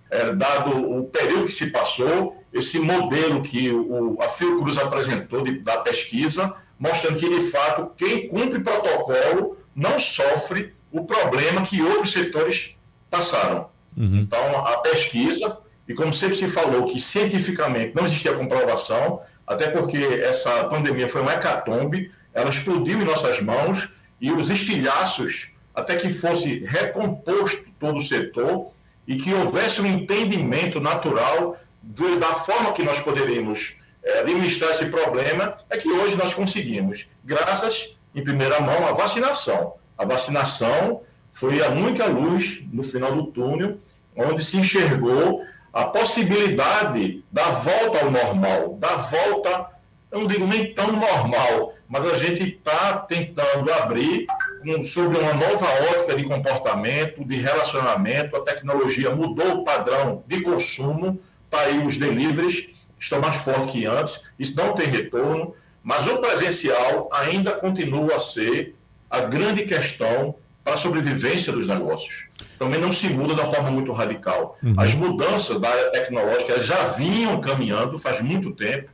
é, 0.09 0.33
dado 0.33 0.97
o 0.97 1.05
período 1.05 1.45
que 1.45 1.53
se 1.53 1.67
passou, 1.67 2.43
esse 2.53 2.79
modelo 2.79 3.41
que 3.41 3.71
o, 3.71 4.17
a 4.21 4.29
Fiocruz 4.29 4.77
apresentou 4.77 5.41
de, 5.41 5.59
da 5.59 5.77
pesquisa, 5.77 6.55
mostrando 6.79 7.19
que, 7.19 7.29
de 7.29 7.49
fato, 7.49 7.91
quem 7.97 8.27
cumpre 8.27 8.59
protocolo 8.59 9.57
não 9.75 9.99
sofre 9.99 10.73
o 10.91 11.05
problema 11.05 11.61
que 11.61 11.81
outros 11.81 12.13
setores 12.13 12.75
passaram. 13.09 13.69
Uhum. 13.97 14.19
Então, 14.19 14.65
a 14.65 14.77
pesquisa, 14.77 15.57
e 15.87 15.93
como 15.93 16.13
sempre 16.13 16.35
se 16.35 16.47
falou 16.47 16.85
que 16.85 16.99
cientificamente 16.99 17.95
não 17.95 18.05
existia 18.05 18.33
comprovação, 18.33 19.21
até 19.45 19.67
porque 19.69 19.97
essa 19.97 20.65
pandemia 20.65 21.07
foi 21.07 21.21
uma 21.21 21.33
hecatombe, 21.33 22.11
ela 22.33 22.49
explodiu 22.49 23.01
em 23.01 23.05
nossas 23.05 23.39
mãos 23.39 23.89
e 24.19 24.31
os 24.31 24.49
estilhaços, 24.49 25.49
até 25.73 25.95
que 25.95 26.09
fosse 26.09 26.59
recomposto 26.59 27.65
todo 27.79 27.97
o 27.97 28.01
setor 28.01 28.71
e 29.07 29.17
que 29.17 29.33
houvesse 29.33 29.81
um 29.81 29.85
entendimento 29.85 30.79
natural 30.79 31.57
do, 31.81 32.19
da 32.19 32.33
forma 32.33 32.71
que 32.73 32.83
nós 32.83 32.99
poderíamos 32.99 33.75
administrar 34.19 34.71
esse 34.71 34.85
problema, 34.85 35.55
é 35.69 35.77
que 35.77 35.89
hoje 35.89 36.15
nós 36.15 36.33
conseguimos, 36.33 37.07
graças, 37.23 37.95
em 38.13 38.23
primeira 38.23 38.59
mão, 38.59 38.87
à 38.87 38.91
vacinação. 38.91 39.73
A 39.97 40.05
vacinação 40.05 41.01
foi 41.31 41.63
a 41.63 41.69
única 41.69 42.05
luz 42.05 42.61
no 42.71 42.83
final 42.83 43.15
do 43.15 43.27
túnel, 43.27 43.77
onde 44.15 44.43
se 44.43 44.57
enxergou 44.57 45.43
a 45.73 45.85
possibilidade 45.85 47.23
da 47.31 47.49
volta 47.49 47.99
ao 48.05 48.11
normal, 48.11 48.77
da 48.79 48.95
volta, 48.95 49.71
eu 50.09 50.19
não 50.19 50.27
digo 50.27 50.47
nem 50.47 50.73
tão 50.73 50.93
normal, 50.93 51.73
mas 51.89 52.05
a 52.05 52.15
gente 52.15 52.43
está 52.43 52.99
tentando 52.99 53.71
abrir 53.73 54.25
um, 54.65 54.81
sobre 54.81 55.17
uma 55.17 55.33
nova 55.33 55.67
ótica 55.91 56.15
de 56.15 56.23
comportamento, 56.23 57.25
de 57.25 57.35
relacionamento, 57.35 58.37
a 58.37 58.41
tecnologia 58.41 59.13
mudou 59.13 59.59
o 59.59 59.63
padrão 59.65 60.23
de 60.25 60.41
consumo, 60.41 61.19
está 61.43 61.61
aí 61.61 61.85
os 61.85 61.97
deliveries, 61.97 62.69
estão 62.99 63.19
mais 63.19 63.37
fortes 63.37 63.71
que 63.71 63.85
antes, 63.85 64.21
isso 64.39 64.55
não 64.55 64.73
tem 64.73 64.87
retorno, 64.87 65.53
mas 65.83 66.07
o 66.07 66.17
presencial 66.17 67.09
ainda 67.11 67.51
continua 67.51 68.15
a 68.15 68.19
ser 68.19 68.75
a 69.09 69.21
grande 69.21 69.63
questão 69.63 70.35
para 70.63 70.73
a 70.73 70.77
sobrevivência 70.77 71.53
dos 71.53 71.67
negócios. 71.67 72.25
Também 72.57 72.79
não 72.79 72.91
se 72.91 73.07
muda 73.07 73.35
da 73.35 73.45
forma 73.45 73.69
muito 73.69 73.91
radical. 73.91 74.57
Uhum. 74.63 74.73
As 74.77 74.95
mudanças 74.95 75.59
da 75.59 75.69
área 75.69 75.91
tecnológica 75.91 76.59
já 76.59 76.85
vinham 76.85 77.39
caminhando 77.39 77.99
faz 77.99 78.19
muito 78.21 78.51
tempo, 78.51 78.89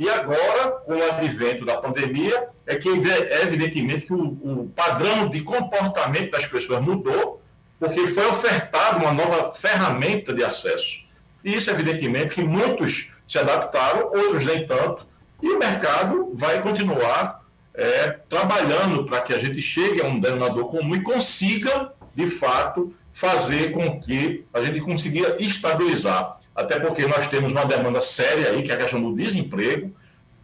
e 0.00 0.08
agora, 0.08 0.70
com 0.86 0.94
o 0.94 1.10
advento 1.10 1.62
da 1.66 1.76
pandemia, 1.76 2.48
é 2.66 2.74
que 2.74 2.88
é 2.88 3.42
evidentemente 3.42 4.06
que 4.06 4.14
o, 4.14 4.28
o 4.42 4.72
padrão 4.74 5.28
de 5.28 5.42
comportamento 5.42 6.30
das 6.30 6.46
pessoas 6.46 6.80
mudou, 6.80 7.42
porque 7.78 8.06
foi 8.06 8.24
ofertada 8.24 8.96
uma 8.96 9.12
nova 9.12 9.52
ferramenta 9.52 10.32
de 10.32 10.42
acesso. 10.42 11.00
E 11.44 11.54
isso, 11.54 11.70
evidentemente, 11.70 12.34
que 12.36 12.42
muitos 12.42 13.12
se 13.30 13.38
adaptaram, 13.38 14.06
outros 14.06 14.44
nem 14.44 14.66
tanto, 14.66 15.06
e 15.40 15.48
o 15.48 15.58
mercado 15.58 16.32
vai 16.34 16.60
continuar 16.60 17.44
é, 17.72 18.08
trabalhando 18.28 19.04
para 19.04 19.20
que 19.20 19.32
a 19.32 19.38
gente 19.38 19.62
chegue 19.62 20.02
a 20.02 20.06
um 20.06 20.18
denominador 20.18 20.66
comum 20.66 20.96
e 20.96 21.02
consiga, 21.02 21.92
de 22.12 22.26
fato, 22.26 22.92
fazer 23.12 23.70
com 23.70 24.00
que 24.00 24.44
a 24.52 24.60
gente 24.60 24.80
consiga 24.80 25.36
estabilizar. 25.38 26.40
Até 26.56 26.80
porque 26.80 27.06
nós 27.06 27.28
temos 27.28 27.52
uma 27.52 27.64
demanda 27.64 28.00
séria 28.00 28.50
aí, 28.50 28.64
que 28.64 28.72
é 28.72 28.74
a 28.74 28.78
questão 28.78 29.00
do 29.00 29.14
desemprego. 29.14 29.94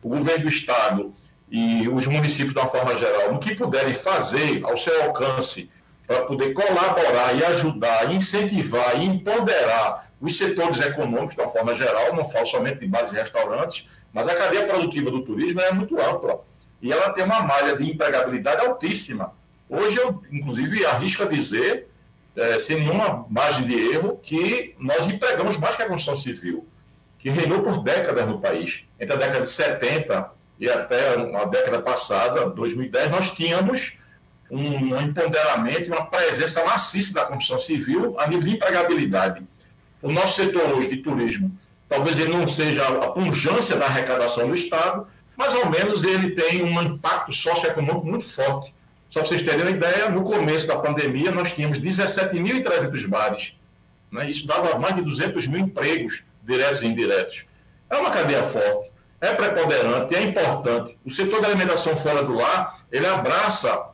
O 0.01 0.09
governo 0.09 0.45
do 0.45 0.49
Estado 0.49 1.13
e 1.51 1.89
os 1.89 2.07
municípios, 2.07 2.55
de 2.55 2.59
uma 2.61 2.69
forma 2.69 2.95
geral, 2.95 3.33
no 3.33 3.41
que 3.41 3.57
puderem 3.57 3.95
fazer 3.95 4.65
ao 4.65 4.77
seu 4.77 5.03
alcance 5.03 5.69
para 6.07 6.21
poder 6.21 6.53
colaborar 6.53 7.37
e 7.37 7.45
ajudar, 7.47 8.15
incentivar 8.15 9.01
e 9.01 9.07
empoderar 9.07 10.06
os 10.21 10.39
setores 10.39 10.81
econômicos 10.81 11.35
de 11.35 11.41
uma 11.41 11.49
forma 11.49 11.75
geral, 11.75 12.15
não 12.15 12.25
falo 12.25 12.47
somente 12.47 12.81
de 12.81 12.87
bares 12.87 13.13
e 13.13 13.17
restaurantes, 13.17 13.89
mas 14.13 14.29
a 14.29 14.35
cadeia 14.35 14.67
produtiva 14.67 15.11
do 15.11 15.23
turismo 15.23 15.61
é 15.61 15.73
muito 15.73 16.01
ampla 16.01 16.41
e 16.81 16.93
ela 16.93 17.11
tem 17.11 17.25
uma 17.25 17.43
malha 17.43 17.77
de 17.77 17.91
empregabilidade 17.91 18.65
altíssima. 18.65 19.33
Hoje 19.69 19.99
eu, 19.99 20.23
inclusive, 20.31 20.87
arrisco 20.87 21.25
a 21.25 21.27
dizer, 21.27 21.89
é, 22.37 22.59
sem 22.59 22.79
nenhuma 22.81 23.27
margem 23.29 23.67
de 23.67 23.75
erro, 23.93 24.19
que 24.23 24.75
nós 24.79 25.07
empregamos 25.07 25.57
mais 25.57 25.77
que 25.77 25.83
a 25.83 25.89
construção 25.89 26.17
civil, 26.17 26.67
que 27.19 27.31
reinou 27.31 27.63
por 27.63 27.83
décadas 27.83 28.27
no 28.27 28.41
país. 28.41 28.85
Entre 29.01 29.15
a 29.15 29.19
década 29.19 29.43
de 29.43 29.49
70 29.49 30.31
e 30.59 30.71
até 30.71 31.15
a 31.15 31.45
década 31.47 31.83
passada, 31.83 32.47
2010, 32.51 33.11
nós 33.11 33.31
tínhamos 33.31 33.99
um, 34.51 34.95
um 34.95 35.01
empoderamento, 35.01 35.89
uma 35.89 36.07
presença 36.07 36.65
maciça 36.65 37.15
da 37.15 37.25
construção 37.25 37.59
civil 37.59 38.19
a 38.19 38.27
nível 38.27 38.47
de 38.47 38.55
empregabilidade. 38.55 39.43
O 40.03 40.13
nosso 40.13 40.37
setor 40.37 40.75
hoje 40.75 40.91
de 40.91 40.97
turismo, 40.99 41.51
talvez 41.89 42.19
ele 42.19 42.33
não 42.33 42.47
seja 42.47 42.87
a 42.87 43.11
pungência 43.13 43.77
da 43.77 43.87
arrecadação 43.87 44.49
do 44.49 44.55
Estado, 44.55 45.07
mas 45.37 45.55
ao 45.55 45.71
menos 45.71 46.05
ele 46.05 46.31
tem 46.31 46.63
um 46.63 46.83
impacto 46.83 47.33
socioeconômico 47.33 48.07
muito 48.07 48.25
forte. 48.25 48.75
Só 49.11 49.21
para 49.21 49.29
vocês 49.29 49.43
terem 49.43 49.63
uma 49.63 49.71
ideia, 49.71 50.11
no 50.11 50.23
começo 50.23 50.67
da 50.67 50.77
pandemia 50.77 51.31
nós 51.31 51.53
tínhamos 51.53 51.81
17.300 51.81 53.07
bares. 53.09 53.55
Né? 54.11 54.31
Isso 54.31 54.47
dava 54.47 54.79
mais 54.79 54.97
de 54.97 55.03
200 55.03 55.47
mil 55.47 55.61
empregos, 55.61 56.25
diretos 56.43 56.83
e 56.83 56.87
indiretos. 56.87 57.45
É 57.89 57.97
uma 57.97 58.11
cadeia 58.11 58.43
forte, 58.43 58.91
é 59.21 59.33
preponderante, 59.33 60.15
é 60.15 60.23
importante. 60.23 60.99
O 61.05 61.11
setor 61.11 61.41
da 61.41 61.49
alimentação 61.49 61.97
fora 61.97 62.23
do 62.23 62.35
lar, 62.35 62.81
ele 62.91 63.07
abraça 63.07 63.91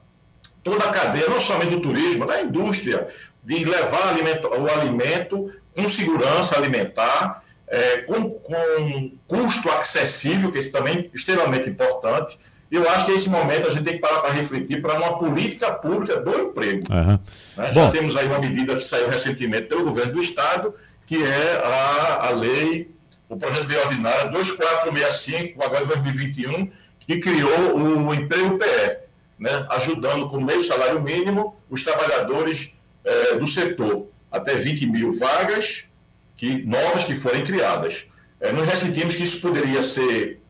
toda 0.62 0.84
a 0.84 0.92
cadeia, 0.92 1.28
não 1.28 1.40
somente 1.40 1.70
do 1.70 1.80
turismo, 1.80 2.26
da 2.26 2.40
indústria, 2.40 3.08
de 3.44 3.64
levar 3.64 4.16
o 4.58 4.68
alimento 4.70 5.52
com 5.74 5.88
segurança 5.88 6.56
alimentar, 6.56 7.42
é, 7.68 7.98
com, 7.98 8.30
com 8.30 9.12
custo 9.26 9.70
acessível, 9.70 10.50
que 10.50 10.58
isso 10.58 10.72
também 10.72 10.98
é 10.98 11.16
extremamente 11.16 11.70
importante. 11.70 12.38
Eu 12.70 12.88
acho 12.88 13.06
que 13.06 13.12
nesse 13.12 13.28
momento 13.28 13.66
a 13.66 13.70
gente 13.70 13.84
tem 13.84 13.94
que 13.94 14.00
parar 14.00 14.20
para 14.20 14.32
refletir 14.32 14.80
para 14.80 14.94
uma 14.94 15.18
política 15.18 15.72
pública 15.72 16.20
do 16.20 16.34
emprego. 16.38 16.82
Uhum. 16.90 17.18
Né? 17.56 17.72
Já 17.72 17.90
temos 17.90 18.16
aí 18.16 18.26
uma 18.26 18.38
medida 18.38 18.74
que 18.76 18.82
saiu 18.82 19.08
recentemente 19.08 19.68
pelo 19.68 19.84
governo 19.84 20.14
do 20.14 20.20
Estado, 20.20 20.74
que 21.06 21.22
é 21.22 21.62
a, 21.62 22.28
a 22.28 22.30
lei, 22.30 22.90
o 23.28 23.36
projeto 23.36 23.66
de 23.66 23.74
lei 23.74 23.84
ordinária 23.84 24.30
2465, 24.30 25.62
agora 25.62 25.84
2021, 25.84 26.70
que 27.06 27.18
criou 27.18 27.76
o 27.76 28.14
emprego 28.14 28.58
PE, 28.58 28.98
né? 29.38 29.66
ajudando 29.70 30.28
com 30.28 30.40
meio 30.40 30.62
salário 30.62 31.00
mínimo 31.02 31.56
os 31.68 31.82
trabalhadores 31.82 32.72
é, 33.04 33.36
do 33.36 33.46
setor, 33.46 34.06
até 34.32 34.54
20 34.56 34.86
mil 34.86 35.12
vagas 35.12 35.84
que, 36.36 36.62
novas 36.64 37.04
que 37.04 37.14
forem 37.14 37.44
criadas. 37.44 38.06
É, 38.40 38.52
nós 38.52 38.66
ressentimos 38.66 39.14
que 39.14 39.22
isso 39.22 39.40
poderia 39.40 39.82
ser 39.82 40.40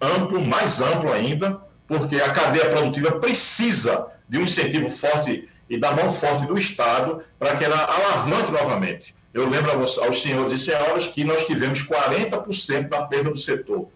amplo, 0.00 0.40
mais 0.40 0.80
amplo 0.80 1.12
ainda, 1.12 1.60
porque 1.86 2.16
a 2.16 2.32
cadeia 2.32 2.70
produtiva 2.70 3.12
precisa 3.20 4.06
de 4.28 4.38
um 4.38 4.42
incentivo 4.42 4.90
forte 4.90 5.48
e 5.68 5.78
da 5.78 5.92
mão 5.92 6.10
forte 6.10 6.46
do 6.46 6.58
Estado 6.58 7.22
para 7.38 7.56
que 7.56 7.64
ela 7.64 7.76
alavanque 7.76 8.50
novamente. 8.50 9.14
Eu 9.32 9.48
lembro 9.48 9.70
aos, 9.70 9.96
aos 9.98 10.20
senhores 10.20 10.52
e 10.52 10.58
senhoras 10.58 11.06
que 11.06 11.24
nós 11.24 11.44
tivemos 11.44 11.86
40% 11.86 12.88
da 12.88 13.06
perda 13.06 13.30
do 13.30 13.38
setor. 13.38 13.88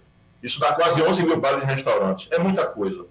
Isso 0.43 0.61
dá 0.61 0.73
quase 0.73 1.03
11 1.03 1.25
mil 1.25 1.41
bares 1.41 1.63
e 1.63 1.67
restaurantes. 1.67 2.29
É 2.31 2.39
muita 2.39 2.67
coisa. 2.67 3.05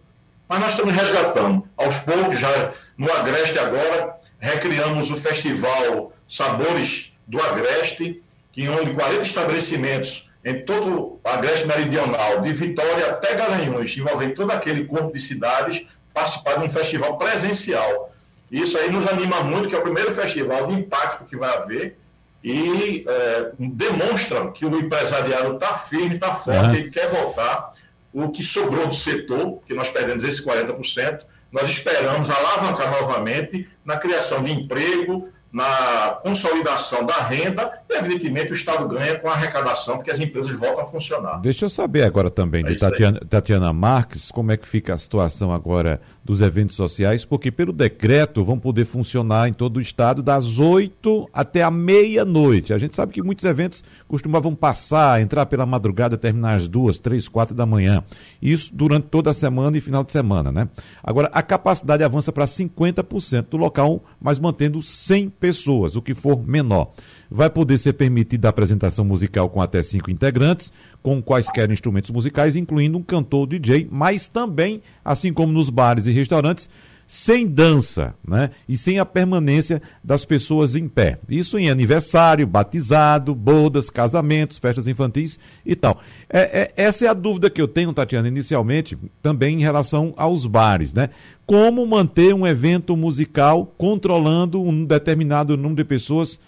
Mas 0.48 0.60
nós 0.60 0.70
estamos 0.74 0.96
resgatando. 0.96 1.68
Aos 1.76 1.98
poucos, 2.00 2.40
já 2.40 2.72
no 2.98 3.12
Agreste 3.12 3.60
agora, 3.60 4.16
recriamos 4.40 5.10
o 5.12 5.16
festival 5.16 6.14
Sabores 6.28 7.14
do 7.28 7.42
Agreste, 7.42 8.22
que 8.52 8.68
onde 8.70 8.94
40 8.94 9.22
estabelecimentos 9.22 10.30
em 10.44 10.64
todo 10.64 11.00
o 11.00 11.20
Agreste 11.24 11.66
Meridional, 11.66 12.42
de 12.42 12.54
Vitória 12.54 13.10
até 13.10 13.34
Garanhuns, 13.34 13.98
envolvendo 13.98 14.36
todo 14.36 14.52
aquele 14.52 14.86
corpo 14.86 15.12
de 15.12 15.20
cidades, 15.20 15.86
participar 16.14 16.60
de 16.60 16.66
um 16.66 16.70
festival 16.70 17.18
presencial. 17.18 18.14
Isso 18.52 18.78
aí 18.78 18.92
nos 18.92 19.08
anima 19.08 19.42
muito, 19.42 19.68
que 19.68 19.76
é 19.76 19.78
o 19.78 19.82
primeiro 19.82 20.14
festival 20.14 20.68
de 20.68 20.76
impacto 20.76 21.26
que 21.26 21.36
vai 21.36 21.50
haver 21.58 21.98
e 22.44 23.04
é, 23.08 23.52
demonstra 23.58 24.52
que 24.52 24.66
o 24.66 24.80
empresariado 24.80 25.56
está 25.56 25.74
firme, 25.74 26.14
está 26.14 26.32
forte, 26.36 26.68
uhum. 26.68 26.76
ele 26.76 26.92
quer 26.92 27.10
voltar. 27.10 27.74
O 28.14 28.30
que 28.30 28.44
sobrou 28.44 28.88
do 28.88 28.94
setor, 28.94 29.60
que 29.66 29.74
nós 29.74 29.90
perdemos 29.90 30.24
esses 30.24 30.46
40%, 30.46 31.22
nós 31.56 31.70
esperamos 31.70 32.30
alavancar 32.30 32.92
novamente 32.92 33.66
na 33.86 33.96
criação 33.96 34.44
de 34.44 34.52
emprego, 34.52 35.30
na 35.56 36.18
consolidação 36.22 37.06
da 37.06 37.16
renda 37.24 37.72
e, 37.90 37.96
evidentemente, 37.96 38.52
o 38.52 38.54
Estado 38.54 38.86
ganha 38.90 39.18
com 39.18 39.30
a 39.30 39.32
arrecadação, 39.32 39.96
porque 39.96 40.12
as 40.12 40.20
empresas 40.20 40.52
voltam 40.60 40.82
a 40.82 40.86
funcionar. 40.86 41.40
Deixa 41.40 41.64
eu 41.64 41.70
saber 41.70 42.04
agora 42.04 42.30
também 42.30 42.62
é 42.66 42.68
de 42.68 42.76
Tatiana, 42.76 43.22
Tatiana 43.22 43.72
Marques, 43.72 44.30
como 44.32 44.52
é 44.52 44.58
que 44.58 44.68
fica 44.68 44.94
a 44.94 44.98
situação 44.98 45.54
agora 45.54 46.02
dos 46.26 46.42
eventos 46.42 46.76
sociais, 46.76 47.24
porque 47.24 47.52
pelo 47.52 47.72
decreto 47.72 48.44
vão 48.44 48.60
poder 48.60 48.84
funcionar 48.84 49.48
em 49.48 49.54
todo 49.54 49.78
o 49.78 49.82
Estado 49.82 50.22
das 50.22 50.60
8 50.60 51.30
até 51.32 51.64
a 51.64 51.72
meia-noite. 51.72 52.74
A 52.74 52.78
gente 52.78 52.94
sabe 52.94 53.14
que 53.14 53.24
muitos 53.24 53.46
eventos 53.46 53.82
costumavam 54.10 54.54
passar, 54.54 55.22
entrar 55.22 55.46
pela 55.46 55.66
madrugada, 55.66 56.18
terminar 56.18 56.56
às 56.56 56.68
duas, 56.68 57.00
três, 57.00 57.30
quatro 57.30 57.56
da 57.56 57.66
manhã. 57.66 58.04
Isso 58.42 58.76
durante 58.76 59.08
toda 59.08 59.32
a 59.32 59.34
semana 59.34 59.78
e 59.78 59.82
final 59.82 60.04
de 60.04 60.12
semana, 60.12 60.52
né? 60.52 60.68
Agora, 61.02 61.30
a 61.32 61.42
capacidade 61.42 62.04
avança 62.04 62.34
para 62.34 62.44
50% 62.44 63.46
do 63.52 63.58
local, 63.58 64.04
mas 64.20 64.38
mantendo 64.38 64.80
100% 64.80 65.45
pessoas, 65.46 65.96
o 65.96 66.02
que 66.02 66.16
for 66.16 66.44
menor. 66.44 66.92
Vai 67.30 67.52
poder 67.52 67.78
ser 67.78 67.94
permitida 67.94 68.48
a 68.48 68.50
apresentação 68.50 69.06
musical 69.06 69.48
com 69.48 69.62
até 69.62 69.84
cinco 69.84 70.10
integrantes, 70.10 70.74
com 71.04 71.22
quaisquer 71.22 71.70
instrumentos 71.70 72.10
musicais, 72.10 72.56
incluindo 72.56 72.98
um 72.98 73.04
cantor 73.04 73.46
DJ, 73.46 73.88
mas 73.92 74.28
também, 74.28 74.82
assim 75.04 75.32
como 75.32 75.54
nos 75.54 75.70
bares 75.70 76.08
e 76.08 76.12
restaurantes, 76.12 76.68
sem 77.08 77.46
dança, 77.46 78.16
né? 78.28 78.50
E 78.68 78.76
sem 78.76 78.98
a 78.98 79.06
permanência 79.06 79.82
das 80.04 80.26
pessoas 80.26 80.76
em 80.76 80.88
pé. 80.88 81.20
Isso 81.30 81.58
em 81.58 81.70
aniversário, 81.70 82.48
batizado, 82.48 83.36
bodas, 83.36 83.90
casamentos, 83.90 84.58
festas 84.58 84.88
infantis 84.88 85.38
e 85.66 85.76
tal. 85.76 86.02
É, 86.30 86.40
é, 86.62 86.74
essa 86.76 87.06
é 87.06 87.08
a 87.08 87.14
dúvida 87.14 87.50
que 87.50 87.62
eu 87.62 87.68
tenho, 87.68 87.94
Tatiana, 87.94 88.28
inicialmente, 88.28 88.98
também 89.22 89.60
em 89.60 89.62
relação 89.62 90.14
aos 90.18 90.48
bares, 90.48 90.94
né? 90.94 91.10
Como 91.46 91.86
manter 91.86 92.34
um 92.34 92.46
evento 92.46 92.98
musical 92.98 93.72
controlando 93.78 94.62
um 94.62 94.84
determinado 94.84 95.56
número 95.56 95.76
de 95.76 95.84
pessoas 95.84 96.40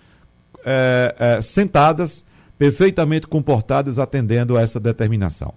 é, 0.65 1.15
é 1.20 1.41
sentadas, 1.41 2.26
perfeitamente 2.58 3.28
comportadas, 3.28 4.00
atendendo 4.00 4.58
a 4.58 4.62
essa 4.62 4.80
determinação. 4.80 5.54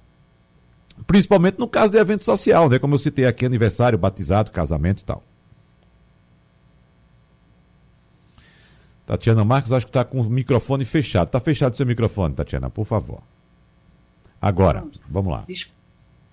Principalmente 1.11 1.59
no 1.59 1.67
caso 1.67 1.91
de 1.91 1.99
evento 1.99 2.25
social, 2.25 2.69
né? 2.69 2.79
Como 2.79 2.95
eu 2.95 2.99
citei 3.01 3.27
aqui, 3.27 3.45
aniversário, 3.45 3.99
batizado, 3.99 4.53
casamento 4.53 5.01
e 5.01 5.05
tal. 5.05 5.25
Tatiana 9.05 9.45
Marques, 9.45 9.73
acho 9.73 9.87
que 9.87 9.91
está 9.91 10.05
com 10.05 10.21
o 10.21 10.31
microfone 10.31 10.85
fechado. 10.85 11.27
Está 11.27 11.41
fechado 11.41 11.77
seu 11.77 11.85
microfone, 11.85 12.33
Tatiana, 12.33 12.71
por 12.71 12.85
favor. 12.85 13.21
Agora, 14.41 14.85
vamos 15.09 15.33
lá. 15.33 15.45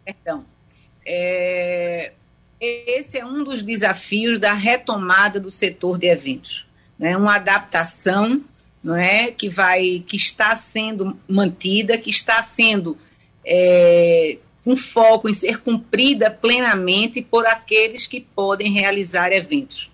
Perdão. 0.06 0.46
É, 1.04 2.12
esse 2.62 3.18
é 3.18 3.26
um 3.26 3.44
dos 3.44 3.64
desafios 3.64 4.38
da 4.38 4.54
retomada 4.54 5.40
do 5.40 5.50
setor 5.50 5.98
de 5.98 6.06
eventos. 6.06 6.68
Né? 7.00 7.18
Uma 7.18 7.38
adaptação 7.38 8.44
não 8.84 8.96
é, 8.96 9.32
que, 9.32 9.50
vai, 9.50 10.04
que 10.06 10.18
está 10.18 10.56
sendo 10.56 11.18
mantida, 11.28 11.98
que 11.98 12.12
está 12.12 12.44
sendo 12.44 12.96
é, 13.44 14.38
com 14.68 14.76
foco 14.76 15.30
em 15.30 15.34
ser 15.34 15.62
cumprida 15.62 16.30
plenamente 16.30 17.22
por 17.22 17.46
aqueles 17.46 18.06
que 18.06 18.20
podem 18.20 18.74
realizar 18.74 19.32
eventos. 19.32 19.90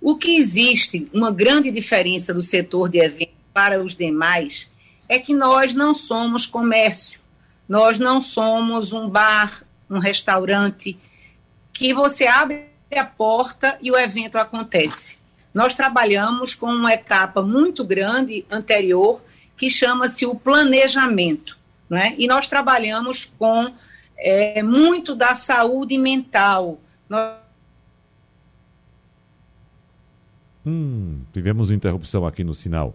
O 0.00 0.16
que 0.16 0.36
existe, 0.36 1.10
uma 1.12 1.32
grande 1.32 1.72
diferença 1.72 2.32
do 2.32 2.40
setor 2.40 2.88
de 2.88 3.00
eventos 3.00 3.34
para 3.52 3.82
os 3.82 3.96
demais, 3.96 4.70
é 5.08 5.18
que 5.18 5.34
nós 5.34 5.74
não 5.74 5.92
somos 5.92 6.46
comércio, 6.46 7.18
nós 7.68 7.98
não 7.98 8.20
somos 8.20 8.92
um 8.92 9.08
bar, 9.08 9.64
um 9.90 9.98
restaurante, 9.98 10.96
que 11.72 11.92
você 11.92 12.28
abre 12.28 12.66
a 12.94 13.04
porta 13.04 13.76
e 13.82 13.90
o 13.90 13.98
evento 13.98 14.36
acontece. 14.36 15.16
Nós 15.52 15.74
trabalhamos 15.74 16.54
com 16.54 16.66
uma 16.66 16.94
etapa 16.94 17.42
muito 17.42 17.82
grande 17.82 18.44
anterior, 18.48 19.20
que 19.56 19.68
chama-se 19.68 20.24
o 20.24 20.36
planejamento. 20.36 21.58
Né? 21.90 22.14
E 22.16 22.28
nós 22.28 22.46
trabalhamos 22.46 23.28
com 23.36 23.74
é, 24.22 24.62
muito 24.62 25.14
da 25.14 25.34
saúde 25.34 25.98
mental. 25.98 26.80
Hum, 30.64 31.20
tivemos 31.32 31.70
interrupção 31.70 32.24
aqui 32.26 32.44
no 32.44 32.54
sinal 32.54 32.94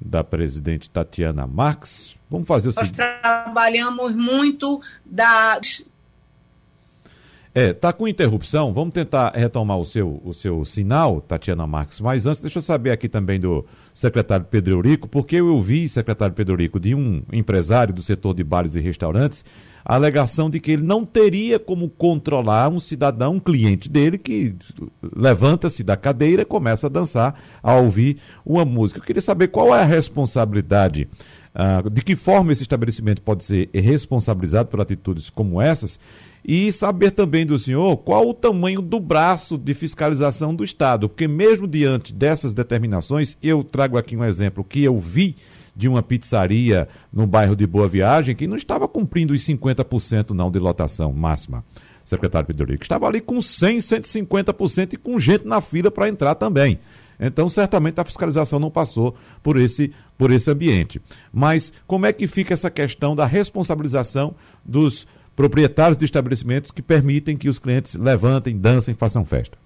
da 0.00 0.22
presidente 0.22 0.90
Tatiana 0.90 1.46
Marx. 1.46 2.14
Vamos 2.30 2.46
fazer 2.46 2.68
o 2.68 2.72
Nós 2.74 2.88
seguinte. 2.88 2.98
Nós 2.98 3.20
trabalhamos 3.20 4.14
muito 4.14 4.80
da. 5.04 5.58
É, 7.56 7.72
tá 7.72 7.90
com 7.90 8.06
interrupção. 8.06 8.70
Vamos 8.70 8.92
tentar 8.92 9.32
retomar 9.34 9.78
o 9.78 9.84
seu, 9.86 10.20
o 10.22 10.34
seu 10.34 10.62
sinal, 10.66 11.22
Tatiana 11.22 11.66
Marques. 11.66 12.00
Mas 12.00 12.26
antes, 12.26 12.38
deixa 12.38 12.58
eu 12.58 12.62
saber 12.62 12.90
aqui 12.90 13.08
também 13.08 13.40
do 13.40 13.64
secretário 13.94 14.44
Pedro 14.44 14.74
Eurico, 14.74 15.08
porque 15.08 15.36
eu 15.36 15.48
ouvi, 15.54 15.88
secretário 15.88 16.34
Pedro 16.34 16.52
Eurico, 16.52 16.78
de 16.78 16.94
um 16.94 17.22
empresário 17.32 17.94
do 17.94 18.02
setor 18.02 18.34
de 18.34 18.44
bares 18.44 18.74
e 18.74 18.80
restaurantes, 18.80 19.42
a 19.82 19.94
alegação 19.94 20.50
de 20.50 20.60
que 20.60 20.72
ele 20.72 20.82
não 20.82 21.06
teria 21.06 21.58
como 21.58 21.88
controlar 21.88 22.68
um 22.68 22.78
cidadão, 22.78 23.36
um 23.36 23.40
cliente 23.40 23.88
dele, 23.88 24.18
que 24.18 24.54
levanta-se 25.16 25.82
da 25.82 25.96
cadeira 25.96 26.42
e 26.42 26.44
começa 26.44 26.88
a 26.88 26.90
dançar, 26.90 27.40
a 27.62 27.74
ouvir 27.76 28.18
uma 28.44 28.66
música. 28.66 29.00
Eu 29.00 29.04
queria 29.04 29.22
saber 29.22 29.48
qual 29.48 29.74
é 29.74 29.80
a 29.80 29.84
responsabilidade, 29.84 31.08
uh, 31.54 31.88
de 31.88 32.02
que 32.02 32.16
forma 32.16 32.52
esse 32.52 32.60
estabelecimento 32.60 33.22
pode 33.22 33.44
ser 33.44 33.70
responsabilizado 33.72 34.68
por 34.68 34.78
atitudes 34.78 35.30
como 35.30 35.58
essas, 35.58 35.98
e 36.48 36.70
saber 36.70 37.10
também 37.10 37.44
do 37.44 37.58
senhor 37.58 37.96
qual 37.96 38.28
o 38.28 38.32
tamanho 38.32 38.80
do 38.80 39.00
braço 39.00 39.58
de 39.58 39.74
fiscalização 39.74 40.54
do 40.54 40.62
Estado, 40.62 41.08
porque 41.08 41.26
mesmo 41.26 41.66
diante 41.66 42.14
dessas 42.14 42.54
determinações, 42.54 43.36
eu 43.42 43.64
trago 43.64 43.98
aqui 43.98 44.16
um 44.16 44.22
exemplo 44.22 44.62
que 44.62 44.84
eu 44.84 44.96
vi 44.96 45.34
de 45.74 45.88
uma 45.88 46.04
pizzaria 46.04 46.88
no 47.12 47.26
bairro 47.26 47.56
de 47.56 47.66
Boa 47.66 47.88
Viagem 47.88 48.36
que 48.36 48.46
não 48.46 48.54
estava 48.54 48.86
cumprindo 48.86 49.34
os 49.34 49.42
50% 49.42 50.30
não 50.30 50.48
de 50.48 50.60
lotação 50.60 51.12
máxima, 51.12 51.64
secretário 52.04 52.46
Pedro 52.46 52.72
Estava 52.74 53.08
ali 53.08 53.20
com 53.20 53.40
100, 53.40 53.78
150% 53.78 54.92
e 54.92 54.96
com 54.96 55.18
gente 55.18 55.44
na 55.44 55.60
fila 55.60 55.90
para 55.90 56.08
entrar 56.08 56.36
também. 56.36 56.78
Então, 57.18 57.48
certamente 57.48 57.98
a 57.98 58.04
fiscalização 58.04 58.60
não 58.60 58.70
passou 58.70 59.16
por 59.42 59.58
esse, 59.58 59.90
por 60.16 60.30
esse 60.30 60.50
ambiente. 60.50 61.00
Mas 61.32 61.72
como 61.86 62.06
é 62.06 62.12
que 62.12 62.26
fica 62.26 62.54
essa 62.54 62.70
questão 62.70 63.16
da 63.16 63.26
responsabilização 63.26 64.34
dos 64.64 65.06
proprietários 65.36 65.98
de 65.98 66.06
estabelecimentos 66.06 66.70
que 66.70 66.80
permitem 66.80 67.36
que 67.36 67.48
os 67.48 67.58
clientes 67.58 67.94
levantem, 67.94 68.56
dancem, 68.56 68.94
façam 68.94 69.24
festa? 69.24 69.58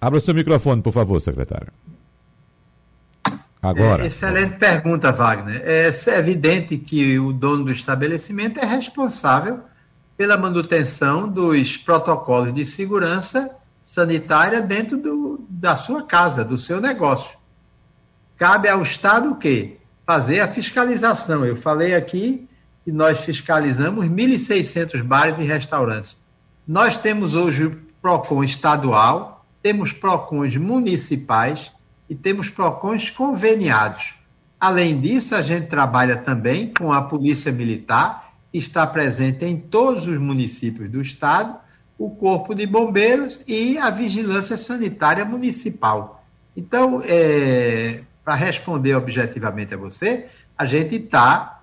Abra 0.00 0.20
seu 0.20 0.32
microfone, 0.32 0.80
por 0.80 0.92
favor, 0.92 1.20
secretário. 1.20 1.72
Agora. 3.60 4.04
É, 4.04 4.06
excelente 4.06 4.56
pergunta, 4.56 5.12
Wagner. 5.12 5.60
É, 5.62 5.90
é 5.90 6.18
evidente 6.18 6.78
que 6.78 7.18
o 7.18 7.32
dono 7.32 7.64
do 7.64 7.72
estabelecimento 7.72 8.58
é 8.58 8.64
responsável 8.64 9.60
pela 10.16 10.38
manutenção 10.38 11.28
dos 11.28 11.76
protocolos 11.76 12.54
de 12.54 12.64
segurança 12.64 13.50
sanitária 13.82 14.62
dentro 14.62 14.96
do, 14.96 15.44
da 15.48 15.76
sua 15.76 16.04
casa, 16.04 16.42
do 16.42 16.56
seu 16.56 16.80
negócio. 16.80 17.36
Cabe 18.38 18.68
ao 18.68 18.82
Estado 18.82 19.32
o 19.32 19.36
quê? 19.36 19.76
Fazer 20.06 20.40
a 20.40 20.48
fiscalização. 20.48 21.44
Eu 21.44 21.56
falei 21.56 21.94
aqui 21.94 22.48
que 22.90 22.96
nós 22.96 23.20
fiscalizamos 23.20 24.04
1.600 24.06 25.00
bares 25.04 25.38
e 25.38 25.44
restaurantes. 25.44 26.16
Nós 26.66 26.96
temos 26.96 27.34
hoje 27.34 27.66
o 27.66 27.76
PROCON 28.02 28.42
estadual, 28.42 29.46
temos 29.62 29.92
PROCONs 29.92 30.56
municipais, 30.56 31.70
e 32.08 32.16
temos 32.16 32.50
PROCONs 32.50 33.08
conveniados. 33.10 34.14
Além 34.58 35.00
disso, 35.00 35.36
a 35.36 35.42
gente 35.42 35.68
trabalha 35.68 36.16
também 36.16 36.74
com 36.76 36.92
a 36.92 37.00
Polícia 37.00 37.52
Militar 37.52 38.28
está 38.52 38.84
presente 38.84 39.44
em 39.44 39.56
todos 39.56 40.08
os 40.08 40.18
municípios 40.18 40.90
do 40.90 41.00
estado 41.00 41.56
o 41.96 42.10
Corpo 42.10 42.52
de 42.52 42.66
Bombeiros 42.66 43.40
e 43.46 43.78
a 43.78 43.88
Vigilância 43.90 44.56
Sanitária 44.56 45.24
Municipal. 45.24 46.24
Então, 46.56 47.00
é, 47.06 48.00
para 48.24 48.34
responder 48.34 48.96
objetivamente 48.96 49.74
a 49.74 49.76
você, 49.76 50.26
a 50.58 50.66
gente 50.66 50.96
está 50.96 51.59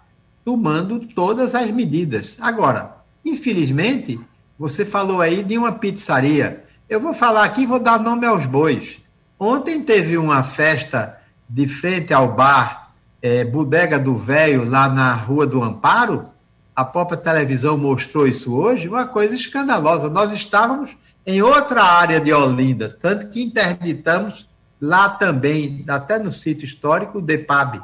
tomando 0.48 1.02
todas 1.02 1.54
as 1.54 1.70
medidas. 1.72 2.38
Agora, 2.40 2.96
infelizmente, 3.26 4.18
você 4.58 4.86
falou 4.86 5.20
aí 5.20 5.44
de 5.44 5.58
uma 5.58 5.74
pizzaria. 5.74 6.64
Eu 6.90 7.02
vou 7.02 7.14
falar 7.14 7.44
aqui 7.44 7.66
vou 7.66 7.82
dar 7.82 8.00
nome 8.00 8.26
aos 8.26 8.46
bois. 8.46 8.98
Ontem 9.38 9.84
teve 9.84 10.18
uma 10.18 10.44
festa 10.44 11.20
de 11.50 11.68
frente 11.68 12.14
ao 12.14 12.32
bar 12.32 12.94
é, 13.22 13.44
Bodega 13.44 14.00
do 14.00 14.16
Velho, 14.16 14.70
lá 14.70 14.88
na 14.88 15.14
Rua 15.16 15.46
do 15.46 15.62
Amparo. 15.62 16.28
A 16.74 16.86
própria 16.86 17.18
televisão 17.18 17.78
mostrou 17.78 18.26
isso 18.26 18.56
hoje, 18.56 18.88
uma 18.88 19.06
coisa 19.06 19.36
escandalosa. 19.36 20.08
Nós 20.08 20.32
estávamos 20.32 20.92
em 21.26 21.42
outra 21.42 21.84
área 21.84 22.22
de 22.22 22.32
Olinda, 22.32 22.98
tanto 23.02 23.28
que 23.32 23.44
interditamos 23.44 24.48
lá 24.80 25.10
também, 25.10 25.84
até 25.90 26.18
no 26.18 26.32
sítio 26.32 26.64
histórico, 26.64 27.18
o 27.18 27.22
DEPAB. 27.22 27.82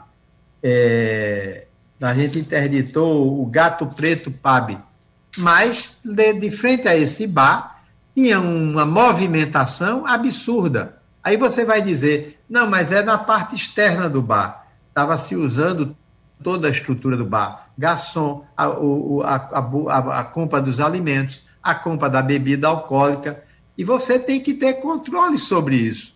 É, 0.63 1.65
a 2.05 2.13
gente 2.13 2.39
interditou 2.39 3.41
o 3.41 3.45
Gato 3.45 3.85
Preto 3.85 4.29
PAB. 4.29 4.77
Mas, 5.37 5.91
de, 6.03 6.33
de 6.33 6.51
frente 6.51 6.87
a 6.87 6.95
esse 6.95 7.25
bar, 7.25 7.81
tinha 8.13 8.39
uma 8.39 8.85
movimentação 8.85 10.05
absurda. 10.05 10.97
Aí 11.23 11.37
você 11.37 11.65
vai 11.65 11.81
dizer, 11.81 12.39
não, 12.49 12.69
mas 12.69 12.91
é 12.91 13.01
na 13.01 13.17
parte 13.17 13.55
externa 13.55 14.09
do 14.09 14.21
bar. 14.21 14.67
Estava 14.89 15.17
se 15.17 15.35
usando 15.35 15.95
toda 16.43 16.67
a 16.67 16.71
estrutura 16.71 17.15
do 17.15 17.25
bar. 17.25 17.69
Garçom, 17.77 18.45
a, 18.55 18.65
a, 18.65 19.35
a, 19.89 20.19
a 20.19 20.23
compra 20.25 20.61
dos 20.61 20.79
alimentos, 20.79 21.41
a 21.63 21.73
compra 21.73 22.09
da 22.09 22.21
bebida 22.21 22.67
alcoólica. 22.67 23.43
E 23.77 23.83
você 23.83 24.19
tem 24.19 24.41
que 24.41 24.53
ter 24.53 24.73
controle 24.75 25.37
sobre 25.37 25.77
isso. 25.77 26.13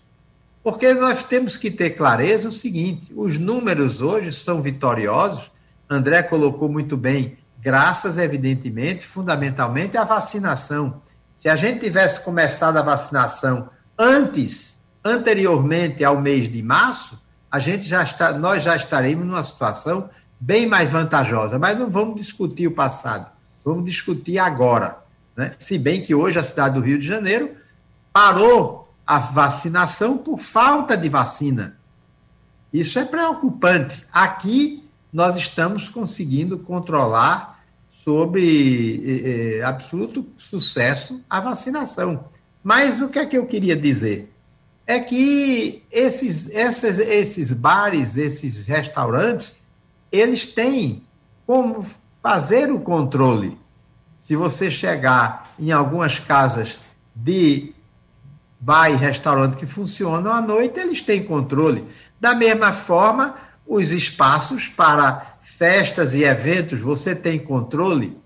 Porque 0.62 0.94
nós 0.94 1.24
temos 1.24 1.56
que 1.56 1.72
ter 1.72 1.92
clareza 1.92 2.50
o 2.50 2.52
seguinte: 2.52 3.12
os 3.16 3.38
números 3.38 4.02
hoje 4.02 4.34
são 4.34 4.62
vitoriosos. 4.62 5.50
André 5.90 6.24
colocou 6.24 6.70
muito 6.70 6.98
bem, 6.98 7.38
graças, 7.62 8.18
evidentemente, 8.18 9.06
fundamentalmente 9.06 9.98
à 9.98 10.04
vacinação. 10.04 11.02
Se 11.36 11.48
a 11.48 11.56
gente 11.56 11.80
tivesse 11.80 12.20
começado 12.22 12.78
a 12.78 12.82
vacinação 12.82 13.70
antes 13.98 14.78
anteriormente 15.04 16.04
ao 16.04 16.20
mês 16.20 16.52
de 16.52 16.62
março, 16.62 17.20
a 17.50 17.60
gente 17.60 17.88
já 17.88 18.04
está, 18.04 18.34
nós 18.34 18.64
já 18.64 18.76
estaremos 18.76 19.26
numa 19.26 19.44
situação 19.44 20.10
bem 20.40 20.68
mais 20.68 20.92
vantajosa. 20.92 21.58
Mas 21.58 21.78
não 21.78 21.90
vamos 21.90 22.16
discutir 22.16 22.68
o 22.68 22.72
passado, 22.72 23.28
vamos 23.64 23.86
discutir 23.86 24.38
agora. 24.38 24.98
Né? 25.36 25.52
Se 25.58 25.78
bem 25.78 26.02
que 26.02 26.14
hoje 26.14 26.38
a 26.38 26.44
cidade 26.44 26.76
do 26.76 26.82
Rio 26.82 27.00
de 27.00 27.08
Janeiro 27.08 27.52
parou 28.12 28.94
a 29.06 29.20
vacinação 29.20 30.18
por 30.18 30.40
falta 30.40 30.98
de 30.98 31.08
vacina. 31.08 31.78
Isso 32.74 33.00
é 33.00 33.06
preocupante. 33.06 34.06
Aqui 34.12 34.87
nós 35.12 35.36
estamos 35.38 35.90
conseguindo 35.90 36.58
controlar 36.58 37.64
sobre 38.04 39.58
eh 39.60 39.64
absoluto 39.64 40.26
sucesso 40.38 41.22
a 41.30 41.40
vacinação. 41.40 42.26
Mas 42.64 43.02
o 43.02 43.10
que 43.10 43.20
é 43.20 43.26
que 43.26 43.38
eu 43.38 43.46
queria 43.46 43.76
dizer? 43.76 44.32
é 44.88 45.02
que 45.02 45.84
esses, 45.92 46.50
esses, 46.50 46.98
esses 46.98 47.52
bares, 47.52 48.16
esses 48.16 48.66
restaurantes, 48.66 49.62
eles 50.10 50.46
têm 50.46 51.04
como 51.46 51.86
fazer 52.24 52.72
o 52.72 52.80
controle. 52.80 53.58
Se 54.18 54.38
você 54.38 54.72
chegar 54.72 55.52
em 55.60 55.74
algumas 55.74 56.20
casas 56.20 56.78
de 57.14 57.74
bar 58.60 58.90
e 58.90 58.96
restaurante 58.96 59.58
que 59.58 59.66
funcionam 59.66 60.32
à 60.32 60.42
noite, 60.42 60.80
eles 60.80 61.02
têm 61.02 61.24
controle. 61.26 61.84
Da 62.20 62.34
mesma 62.34 62.72
forma, 62.72 63.36
os 63.68 63.92
espaços 63.92 64.68
para 64.68 65.38
festas 65.58 66.14
e 66.14 66.24
eventos, 66.24 66.80
você 66.80 67.16
tem 67.16 67.40
controle. 67.40 68.18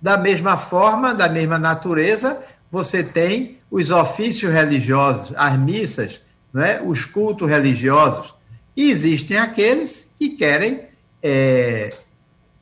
Da 0.00 0.16
mesma 0.16 0.56
forma, 0.56 1.14
da 1.14 1.28
mesma 1.28 1.58
natureza, 1.58 2.40
você 2.70 3.02
tem 3.02 3.58
os 3.70 3.90
ofícios 3.90 4.52
religiosos, 4.52 5.32
as 5.36 5.58
missas, 5.58 6.20
né, 6.52 6.80
os 6.84 7.04
cultos 7.04 7.48
religiosos. 7.48 8.34
E 8.76 8.90
existem 8.90 9.36
aqueles 9.36 10.08
que 10.18 10.30
querem 10.30 10.86
é, 11.22 11.90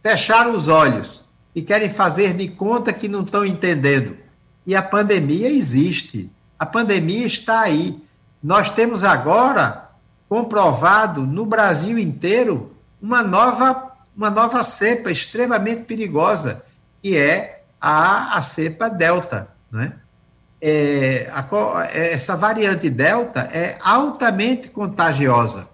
fechar 0.02 0.48
os 0.48 0.68
olhos 0.68 1.24
e 1.54 1.62
querem 1.62 1.90
fazer 1.90 2.34
de 2.34 2.48
conta 2.48 2.92
que 2.92 3.08
não 3.08 3.22
estão 3.22 3.44
entendendo. 3.44 4.16
E 4.66 4.74
a 4.74 4.82
pandemia 4.82 5.48
existe. 5.48 6.30
A 6.58 6.66
pandemia 6.66 7.26
está 7.26 7.60
aí. 7.60 7.98
Nós 8.42 8.70
temos 8.70 9.04
agora 9.04 9.85
comprovado 10.28 11.22
no 11.22 11.46
Brasil 11.46 11.98
inteiro 11.98 12.72
uma 13.00 13.22
nova, 13.22 13.92
uma 14.16 14.30
nova 14.30 14.62
cepa 14.62 15.10
extremamente 15.10 15.82
perigosa, 15.82 16.64
que 17.02 17.16
é 17.16 17.62
a, 17.80 18.36
a 18.38 18.42
cepa 18.42 18.88
Delta. 18.88 19.48
Né? 19.70 19.92
é, 20.60 21.30
a, 21.32 21.88
é, 21.92 22.14
essa 22.14 22.36
variante 22.36 22.88
Delta 22.88 23.40
é 23.52 23.78
altamente 23.80 24.68
contagiosa. 24.68 25.68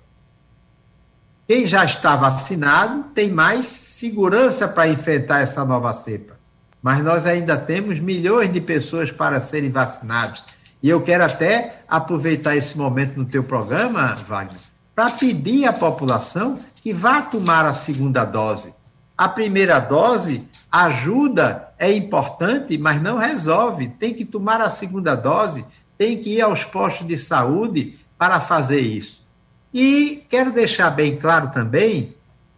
Quem 1.46 1.66
já 1.66 1.84
está 1.84 2.16
vacinado 2.16 3.04
tem 3.14 3.30
mais 3.30 3.66
segurança 3.68 4.66
para 4.68 4.88
enfrentar 4.88 5.40
essa 5.40 5.64
nova 5.64 5.92
cepa. 5.92 6.34
Mas 6.82 7.02
nós 7.02 7.26
ainda 7.26 7.56
temos 7.56 8.00
milhões 8.00 8.52
de 8.52 8.60
pessoas 8.60 9.10
para 9.10 9.40
serem 9.40 9.70
vacinadas. 9.70 10.44
E 10.82 10.88
eu 10.88 11.00
quero 11.00 11.24
até 11.24 11.82
aproveitar 11.88 12.56
esse 12.56 12.76
momento 12.76 13.16
no 13.16 13.24
teu 13.24 13.44
programa, 13.44 14.16
Wagner, 14.26 14.60
para 14.94 15.10
pedir 15.10 15.66
à 15.66 15.72
população 15.72 16.58
que 16.82 16.92
vá 16.92 17.22
tomar 17.22 17.64
a 17.64 17.72
segunda 17.72 18.24
dose. 18.24 18.74
A 19.16 19.28
primeira 19.28 19.78
dose 19.78 20.44
ajuda, 20.70 21.68
é 21.78 21.92
importante, 21.92 22.76
mas 22.76 23.00
não 23.00 23.18
resolve. 23.18 23.88
Tem 23.88 24.12
que 24.12 24.24
tomar 24.24 24.60
a 24.60 24.68
segunda 24.68 25.14
dose, 25.14 25.64
tem 25.96 26.18
que 26.18 26.36
ir 26.36 26.40
aos 26.40 26.64
postos 26.64 27.06
de 27.06 27.16
saúde 27.16 27.98
para 28.18 28.40
fazer 28.40 28.80
isso. 28.80 29.24
E 29.72 30.24
quero 30.28 30.52
deixar 30.52 30.90
bem 30.90 31.16
claro 31.16 31.50
também 31.50 32.14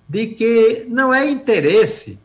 de 0.08 0.28
que 0.28 0.86
não 0.88 1.12
é 1.12 1.28
interesse 1.28 2.18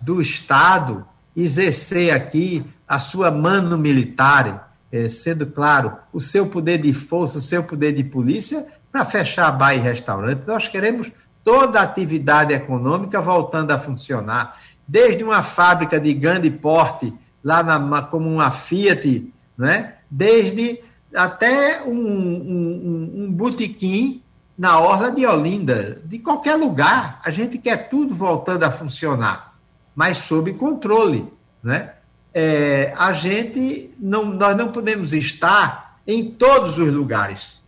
do 0.00 0.20
Estado 0.20 1.04
exercer 1.36 2.12
aqui 2.12 2.64
a 2.86 2.98
sua 2.98 3.30
mano 3.30 3.76
militar, 3.76 4.69
eh, 4.92 5.08
sendo 5.08 5.46
claro, 5.46 5.96
o 6.12 6.20
seu 6.20 6.46
poder 6.46 6.78
de 6.78 6.92
força, 6.92 7.38
o 7.38 7.42
seu 7.42 7.62
poder 7.62 7.92
de 7.92 8.04
polícia, 8.04 8.66
para 8.90 9.04
fechar 9.04 9.50
bar 9.52 9.74
e 9.74 9.78
restaurante. 9.78 10.42
Nós 10.46 10.68
queremos 10.68 11.10
toda 11.44 11.80
a 11.80 11.84
atividade 11.84 12.52
econômica 12.52 13.20
voltando 13.20 13.70
a 13.70 13.78
funcionar, 13.78 14.58
desde 14.86 15.22
uma 15.22 15.42
fábrica 15.42 16.00
de 16.00 16.12
grande 16.12 16.50
porte, 16.50 17.12
lá 17.42 17.62
na, 17.62 18.02
como 18.02 18.28
uma 18.28 18.50
Fiat, 18.50 19.32
né? 19.56 19.94
desde 20.10 20.80
até 21.14 21.82
um, 21.82 21.92
um, 21.92 23.12
um 23.24 23.32
botequim 23.32 24.22
na 24.58 24.78
Orla 24.78 25.10
de 25.10 25.24
Olinda, 25.24 26.02
de 26.04 26.18
qualquer 26.18 26.56
lugar, 26.56 27.20
a 27.24 27.30
gente 27.30 27.56
quer 27.56 27.88
tudo 27.88 28.14
voltando 28.14 28.64
a 28.64 28.70
funcionar, 28.70 29.54
mas 29.94 30.18
sob 30.18 30.52
controle. 30.54 31.26
Né? 31.62 31.92
É, 32.32 32.92
a 32.96 33.12
gente 33.12 33.90
não, 33.98 34.26
nós 34.26 34.56
não 34.56 34.68
podemos 34.68 35.12
estar 35.12 35.98
em 36.06 36.30
todos 36.30 36.78
os 36.78 36.92
lugares, 36.92 37.60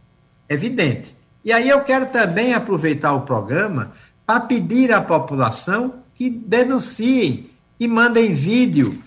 evidente. 0.48 1.14
E 1.44 1.52
aí 1.52 1.68
eu 1.68 1.82
quero 1.82 2.06
também 2.06 2.54
aproveitar 2.54 3.12
o 3.14 3.22
programa 3.22 3.92
para 4.24 4.40
pedir 4.40 4.92
à 4.92 5.00
população 5.00 5.94
que 6.14 6.30
denunciem, 6.30 7.50
que 7.78 7.88
mandem 7.88 8.32
vídeo. 8.32 9.02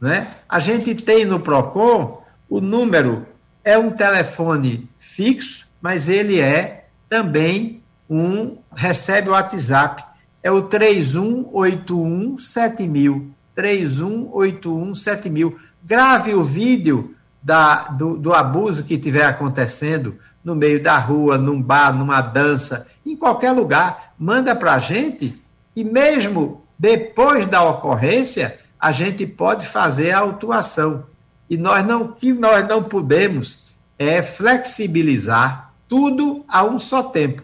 Né? 0.00 0.34
A 0.48 0.58
gente 0.58 0.94
tem 0.94 1.24
no 1.24 1.38
PROCON 1.40 2.22
o 2.48 2.60
número, 2.60 3.26
é 3.64 3.78
um 3.78 3.90
telefone 3.90 4.88
fixo, 4.98 5.66
mas 5.80 6.08
ele 6.08 6.40
é 6.40 6.86
também 7.08 7.82
um, 8.08 8.56
recebe 8.74 9.28
o 9.28 9.32
WhatsApp, 9.32 10.04
é 10.42 10.50
o 10.50 10.62
3181 10.62 12.36
7000. 13.56 14.26
3181 14.36 14.94
7000. 14.94 15.58
Grave 15.82 16.34
o 16.34 16.44
vídeo 16.44 17.14
da, 17.42 17.84
do, 17.88 18.16
do 18.16 18.34
abuso 18.34 18.84
que 18.84 18.94
estiver 18.94 19.24
acontecendo 19.24 20.16
no 20.44 20.54
meio 20.54 20.80
da 20.80 20.98
rua, 20.98 21.38
num 21.38 21.60
bar, 21.60 21.92
numa 21.92 22.20
dança, 22.20 22.86
em 23.04 23.16
qualquer 23.16 23.52
lugar, 23.52 24.12
manda 24.18 24.54
para 24.54 24.74
a 24.74 24.78
gente 24.78 25.40
e 25.74 25.82
mesmo 25.82 26.62
depois 26.78 27.46
da 27.46 27.64
ocorrência, 27.64 28.58
a 28.78 28.92
gente 28.92 29.26
pode 29.26 29.66
fazer 29.66 30.10
a 30.10 30.18
autuação. 30.18 31.04
E 31.48 31.56
nós 31.56 31.84
não, 31.84 32.08
que 32.08 32.32
nós 32.32 32.66
não 32.68 32.82
podemos 32.82 33.64
é 33.98 34.22
flexibilizar 34.22 35.72
tudo 35.88 36.44
a 36.46 36.64
um 36.64 36.78
só 36.78 37.02
tempo, 37.02 37.42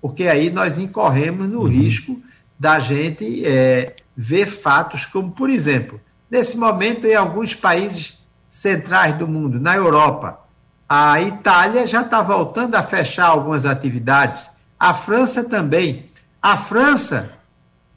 porque 0.00 0.24
aí 0.24 0.50
nós 0.50 0.78
incorremos 0.78 1.48
no 1.48 1.62
uhum. 1.62 1.66
risco 1.66 2.20
da 2.58 2.78
gente 2.78 3.44
é, 3.44 3.96
ver 4.16 4.46
fatos 4.46 5.04
como, 5.06 5.30
por 5.32 5.48
exemplo, 5.48 6.00
nesse 6.30 6.56
momento 6.56 7.06
em 7.06 7.14
alguns 7.14 7.54
países 7.54 8.18
centrais 8.50 9.14
do 9.16 9.26
mundo, 9.26 9.58
na 9.58 9.74
Europa, 9.74 10.40
a 10.88 11.20
Itália 11.20 11.86
já 11.86 12.02
está 12.02 12.20
voltando 12.20 12.74
a 12.74 12.82
fechar 12.82 13.26
algumas 13.26 13.64
atividades, 13.64 14.50
a 14.78 14.92
França 14.92 15.42
também. 15.42 16.06
A 16.40 16.56
França, 16.56 17.32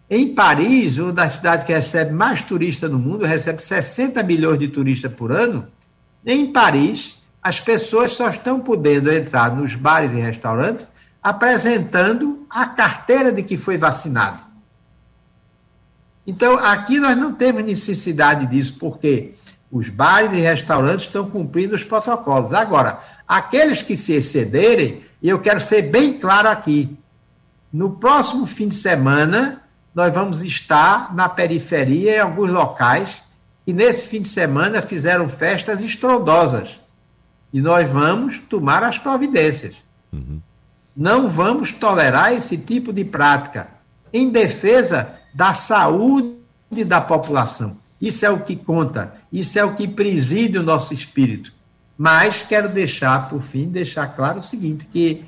em 0.09 0.33
Paris, 0.33 0.97
uma 0.97 1.11
das 1.11 1.33
cidades 1.33 1.65
que 1.65 1.73
recebe 1.73 2.13
mais 2.13 2.41
turistas 2.41 2.89
no 2.89 2.99
mundo, 2.99 3.25
recebe 3.25 3.61
60 3.61 4.21
milhões 4.23 4.59
de 4.59 4.67
turistas 4.67 5.11
por 5.11 5.31
ano. 5.31 5.67
Em 6.25 6.51
Paris, 6.53 7.21
as 7.41 7.59
pessoas 7.59 8.13
só 8.13 8.29
estão 8.29 8.59
podendo 8.59 9.11
entrar 9.11 9.53
nos 9.55 9.75
bares 9.75 10.11
e 10.11 10.21
restaurantes 10.21 10.87
apresentando 11.21 12.45
a 12.47 12.67
carteira 12.67 13.31
de 13.31 13.41
que 13.41 13.57
foi 13.57 13.79
vacinado. 13.79 14.44
Então, 16.27 16.57
aqui 16.57 16.99
nós 16.99 17.15
não 17.15 17.33
temos 17.33 17.63
necessidade 17.63 18.47
disso, 18.47 18.75
porque 18.79 19.35
os 19.71 19.89
bares 19.89 20.31
e 20.33 20.41
restaurantes 20.41 21.05
estão 21.05 21.29
cumprindo 21.29 21.75
os 21.75 21.83
protocolos. 21.83 22.53
Agora, 22.53 22.99
aqueles 23.27 23.81
que 23.81 23.95
se 23.95 24.13
excederem, 24.13 25.03
e 25.21 25.29
eu 25.29 25.39
quero 25.39 25.61
ser 25.61 25.83
bem 25.83 26.19
claro 26.19 26.49
aqui, 26.49 26.97
no 27.71 27.91
próximo 27.91 28.45
fim 28.45 28.69
de 28.69 28.75
semana, 28.75 29.61
nós 29.93 30.13
vamos 30.13 30.41
estar 30.41 31.13
na 31.13 31.29
periferia, 31.29 32.17
em 32.17 32.19
alguns 32.19 32.49
locais, 32.49 33.21
e 33.67 33.73
nesse 33.73 34.07
fim 34.07 34.21
de 34.21 34.27
semana 34.27 34.81
fizeram 34.81 35.27
festas 35.27 35.81
estrondosas. 35.81 36.69
E 37.51 37.61
nós 37.61 37.89
vamos 37.89 38.39
tomar 38.49 38.83
as 38.83 38.97
providências. 38.97 39.75
Uhum. 40.11 40.39
Não 40.95 41.27
vamos 41.27 41.71
tolerar 41.71 42.33
esse 42.33 42.57
tipo 42.57 42.93
de 42.93 43.03
prática 43.03 43.67
em 44.13 44.29
defesa 44.29 45.15
da 45.35 45.53
saúde 45.53 46.85
da 46.87 47.01
população. 47.01 47.75
Isso 47.99 48.25
é 48.25 48.29
o 48.29 48.39
que 48.39 48.55
conta, 48.55 49.13
isso 49.31 49.59
é 49.59 49.65
o 49.65 49.75
que 49.75 49.85
preside 49.85 50.57
o 50.57 50.63
nosso 50.63 50.93
espírito. 50.93 51.53
Mas 51.97 52.41
quero 52.43 52.69
deixar, 52.69 53.29
por 53.29 53.41
fim, 53.41 53.67
deixar 53.67 54.07
claro 54.07 54.39
o 54.39 54.43
seguinte, 54.43 54.87
que 54.91 55.25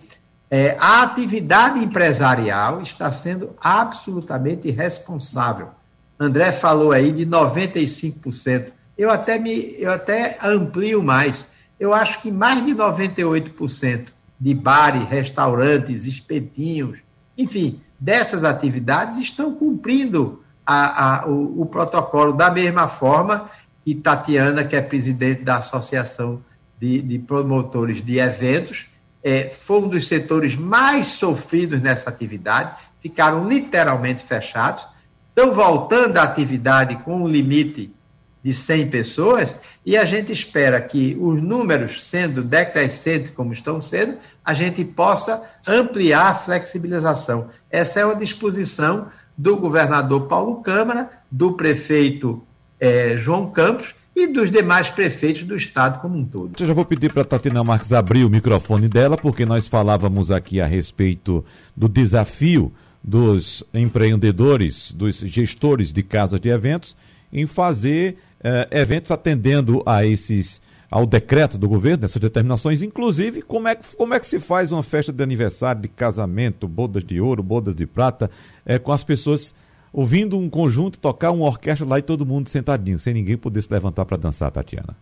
é, 0.50 0.78
a 0.80 1.02
atividade 1.04 1.84
empresarial 1.84 2.82
está 2.82 3.12
sendo 3.12 3.54
absolutamente 3.60 4.72
responsável. 4.72 5.70
André 6.18 6.54
falou 6.54 6.94
aí 6.94 7.12
de 7.12 7.26
95%. 7.26 8.68
Eu 8.98 9.12
até, 9.12 9.38
me, 9.38 9.76
eu 9.78 9.92
até 9.92 10.38
amplio 10.42 11.04
mais. 11.04 11.48
Eu 11.78 11.94
acho 11.94 12.22
que 12.22 12.32
mais 12.32 12.66
de 12.66 12.74
98% 12.74 14.08
de 14.40 14.54
bares, 14.54 15.08
restaurantes, 15.10 16.06
espetinhos, 16.06 17.00
enfim, 17.38 17.82
dessas 18.00 18.44
atividades 18.44 19.18
estão 19.18 19.54
cumprindo 19.54 20.44
a, 20.66 21.22
a, 21.22 21.28
o, 21.28 21.62
o, 21.62 21.66
protocolo 21.66 22.34
da 22.34 22.52
mesma 22.52 22.88
forma 22.88 23.50
que 23.84 23.96
Tatiana, 23.96 24.64
que 24.64 24.76
é 24.76 24.82
presidente 24.82 25.44
da 25.44 25.58
Associação 25.58 26.42
de, 26.80 27.02
de 27.02 27.20
Promotores 27.20 28.04
de 28.04 28.20
Eventos, 28.20 28.86
é, 29.24 29.50
foi 29.50 29.82
um 29.82 29.88
dos 29.88 30.08
setores 30.08 30.56
mais 30.56 31.08
sofridos 31.08 31.82
nessa 31.82 32.10
atividade, 32.10 32.76
ficaram 33.02 33.48
literalmente 33.48 34.24
fechados, 34.24 34.86
estão 35.30 35.54
voltando 35.54 36.18
à 36.18 36.24
atividade 36.24 36.96
com 36.98 37.24
um 37.24 37.28
limite 37.28 37.92
de 38.48 38.54
100 38.54 38.88
pessoas, 38.88 39.60
e 39.86 39.98
a 39.98 40.06
gente 40.06 40.32
espera 40.32 40.80
que 40.80 41.18
os 41.20 41.44
números 41.44 42.08
sendo 42.08 42.42
decrescentes 42.42 43.30
como 43.32 43.52
estão 43.52 43.82
sendo, 43.82 44.16
a 44.44 44.54
gente 44.54 44.86
possa 44.86 45.44
ampliar 45.68 46.32
a 46.32 46.36
flexibilização. 46.36 47.50
Essa 47.70 48.00
é 48.00 48.06
uma 48.06 48.16
disposição 48.16 49.10
do 49.38 49.58
governador 49.58 50.28
Paulo 50.28 50.62
Câmara, 50.62 51.10
do 51.30 51.58
prefeito 51.58 52.42
eh, 52.80 53.18
João 53.18 53.52
Campos 53.52 53.94
e 54.16 54.28
dos 54.28 54.50
demais 54.50 54.90
prefeitos 54.90 55.44
do 55.44 55.54
estado 55.54 56.00
como 56.00 56.18
um 56.18 56.24
todo. 56.24 56.54
Eu 56.58 56.68
já 56.68 56.74
vou 56.74 56.86
pedir 56.86 57.12
para 57.12 57.24
a 57.24 57.26
Tatiana 57.26 57.66
Marques 57.66 57.92
abrir 57.92 58.24
o 58.24 58.30
microfone 58.30 58.88
dela, 58.88 59.18
porque 59.18 59.46
nós 59.46 59.68
falávamos 59.68 60.32
aqui 60.32 60.62
a 60.62 60.66
respeito 60.66 61.44
do 61.76 61.90
desafio 61.90 62.72
dos 63.04 63.62
empreendedores, 63.74 64.94
dos 64.94 65.18
gestores 65.18 65.92
de 65.92 66.02
casas 66.02 66.40
de 66.40 66.48
eventos, 66.48 66.96
em 67.32 67.46
fazer 67.46 68.18
eh, 68.48 68.68
eventos 68.72 69.12
atendendo 69.12 69.84
a 69.86 70.06
esses 70.06 70.66
ao 70.90 71.06
decreto 71.06 71.58
do 71.58 71.68
governo, 71.68 72.06
essas 72.06 72.22
determinações, 72.22 72.82
inclusive 72.82 73.42
como 73.42 73.68
é, 73.68 73.76
como 73.76 74.14
é 74.14 74.22
que 74.22 74.26
se 74.26 74.40
faz 74.40 74.72
uma 74.72 74.82
festa 74.82 75.12
de 75.12 75.22
aniversário, 75.22 75.82
de 75.82 75.90
casamento, 75.90 76.66
bodas 76.66 77.04
de 77.04 77.20
ouro, 77.20 77.44
bodas 77.44 77.76
de 77.76 77.86
prata, 77.86 78.32
é, 78.66 78.80
com 78.80 78.94
as 78.94 79.04
pessoas 79.04 79.54
ouvindo 79.92 80.38
um 80.38 80.50
conjunto 80.50 80.98
tocar 80.98 81.32
uma 81.32 81.46
orquestra 81.46 81.86
lá 81.86 82.00
e 82.00 82.02
todo 82.02 82.26
mundo 82.26 82.48
sentadinho, 82.48 82.98
sem 82.98 83.14
ninguém 83.14 83.36
poder 83.36 83.62
se 83.62 83.68
levantar 83.70 84.06
para 84.06 84.16
dançar, 84.16 84.50
Tatiana. 84.50 84.96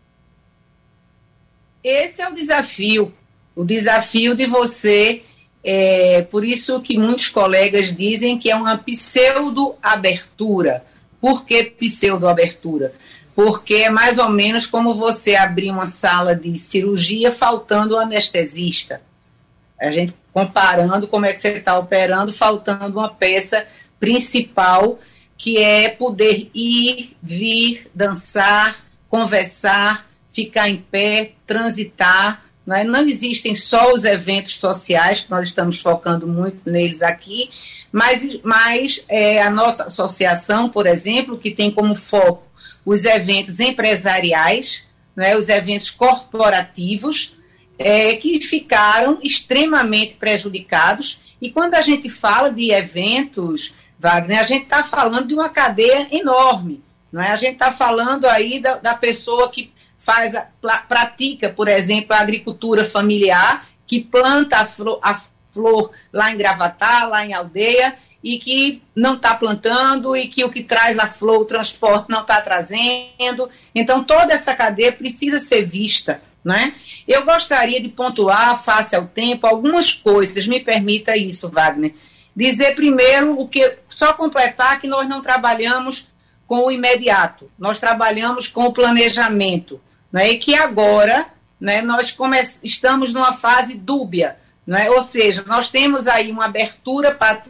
Esse 1.84 2.24
é 2.24 2.28
o 2.28 2.34
desafio, 2.34 3.14
o 3.56 3.64
desafio 3.64 4.34
de 4.34 4.48
você, 4.48 5.22
é, 5.64 6.24
por 6.24 6.43
isso 6.43 6.82
que 6.82 6.98
muitos 6.98 7.30
colegas 7.30 7.96
dizem 7.96 8.39
que 8.39 8.50
é 8.50 8.56
uma 8.56 8.76
pseudo-abertura. 8.76 10.84
Por 11.22 11.46
que 11.46 11.64
pseudo-abertura? 11.64 12.91
Porque 13.36 13.75
é 13.75 13.89
mais 13.89 14.17
ou 14.17 14.29
menos 14.29 14.65
como 14.65 14.95
você 14.95 15.36
abrir 15.36 15.69
uma 15.69 15.86
sala 15.86 16.33
de 16.33 16.57
cirurgia 16.57 17.33
faltando 17.33 17.95
o 17.95 17.99
anestesista. 17.99 19.01
A 19.79 19.91
gente 19.91 20.13
comparando 20.31 21.05
como 21.05 21.25
é 21.25 21.33
que 21.33 21.39
você 21.39 21.49
está 21.49 21.77
operando, 21.77 22.31
faltando 22.31 22.97
uma 22.97 23.13
peça 23.13 23.67
principal, 23.99 24.99
que 25.38 25.57
é 25.57 25.89
poder 25.89 26.49
ir, 26.53 27.17
vir, 27.21 27.91
dançar, 27.93 28.77
conversar, 29.09 30.09
ficar 30.31 30.69
em 30.69 30.77
pé, 30.77 31.33
transitar. 31.45 32.45
Não, 32.65 32.75
é? 32.75 32.83
não 32.86 33.05
existem 33.05 33.53
só 33.53 33.93
os 33.93 34.05
eventos 34.05 34.55
sociais, 34.55 35.21
que 35.21 35.29
nós 35.29 35.47
estamos 35.47 35.81
focando 35.81 36.25
muito 36.25 36.69
neles 36.69 37.01
aqui, 37.01 37.49
mas, 37.91 38.39
mas 38.43 39.03
é, 39.09 39.41
a 39.41 39.49
nossa 39.49 39.86
associação, 39.86 40.69
por 40.69 40.88
exemplo, 40.88 41.38
que 41.38 41.51
tem 41.51 41.69
como 41.69 41.95
foco 41.95 42.45
os 42.86 43.03
eventos 43.03 43.59
empresariais, 43.59 44.86
né, 45.15 45.36
os 45.36 45.49
eventos 45.49 45.89
corporativos, 45.89 47.36
é, 47.77 48.15
que 48.15 48.39
ficaram 48.41 49.19
extremamente 49.23 50.15
prejudicados. 50.15 51.19
E 51.41 51.49
quando 51.49 51.73
a 51.75 51.81
gente 51.81 52.07
fala 52.07 52.49
de 52.49 52.71
eventos, 52.71 53.73
Wagner, 53.99 54.39
a 54.39 54.43
gente 54.43 54.63
está 54.63 54.83
falando 54.83 55.27
de 55.27 55.33
uma 55.33 55.49
cadeia 55.49 56.07
enorme. 56.11 56.83
Não 57.11 57.21
é? 57.21 57.31
A 57.31 57.38
gente 57.38 57.53
está 57.53 57.71
falando 57.71 58.25
aí 58.25 58.59
da, 58.59 58.75
da 58.75 58.93
pessoa 58.93 59.49
que 59.49 59.73
faz 59.97 60.36
a, 60.36 60.47
pratica, 60.88 61.49
por 61.49 61.67
exemplo, 61.67 62.13
a 62.13 62.19
agricultura 62.19 62.86
familiar, 62.86 63.67
que 63.88 64.01
planta 64.01 64.57
a 64.57 64.65
flor, 64.65 64.99
a 65.01 65.19
flor 65.51 65.91
lá 66.11 66.31
em 66.31 66.38
Gravatar, 66.38 67.09
lá 67.09 67.25
em 67.25 67.33
aldeia, 67.33 67.95
e 68.26 68.39
que 68.39 68.82
não 68.95 69.13
está 69.13 69.36
plantando 69.36 70.17
e 70.17 70.28
que 70.28 70.43
o 70.43 70.49
que 70.49 70.63
traz 70.63 70.97
a 70.97 71.05
flor, 71.05 71.41
o 71.41 71.45
transporte 71.45 72.09
não 72.09 72.21
está 72.21 72.41
trazendo. 72.41 73.47
Então, 73.76 74.03
toda 74.03 74.34
essa 74.34 74.55
cadeia 74.55 74.91
precisa 74.91 75.38
ser 75.38 75.63
vista. 75.63 76.23
Né? 76.43 76.73
Eu 77.07 77.23
gostaria 77.23 77.80
de 77.80 77.88
pontuar, 77.88 78.61
face 78.63 78.95
ao 78.95 79.05
tempo, 79.05 79.45
algumas 79.45 79.93
coisas. 79.93 80.47
Me 80.47 80.59
permita 80.59 81.15
isso, 81.15 81.49
Wagner. 81.49 81.93
Dizer 82.36 82.73
primeiro 82.73 83.39
o 83.39 83.47
que. 83.47 83.78
Só 83.88 84.13
completar 84.13 84.82
que 84.82 84.88
nós 84.88 85.07
não 85.07 85.21
trabalhamos 85.21 86.07
com 86.47 86.65
o 86.65 86.71
imediato, 86.71 87.49
nós 87.57 87.80
trabalhamos 87.80 88.47
com 88.47 88.65
o 88.65 88.73
planejamento. 88.73 89.80
Né? 90.11 90.32
E 90.32 90.38
que 90.39 90.55
agora 90.55 91.28
né, 91.61 91.84
nós 91.84 92.15
estamos 92.63 93.13
numa 93.13 93.34
fase 93.34 93.76
dúbia. 93.76 94.38
Né? 94.65 94.89
Ou 94.89 95.03
seja, 95.03 95.43
nós 95.45 95.69
temos 95.69 96.07
aí 96.07 96.32
uma 96.32 96.45
abertura 96.45 97.13
para 97.13 97.43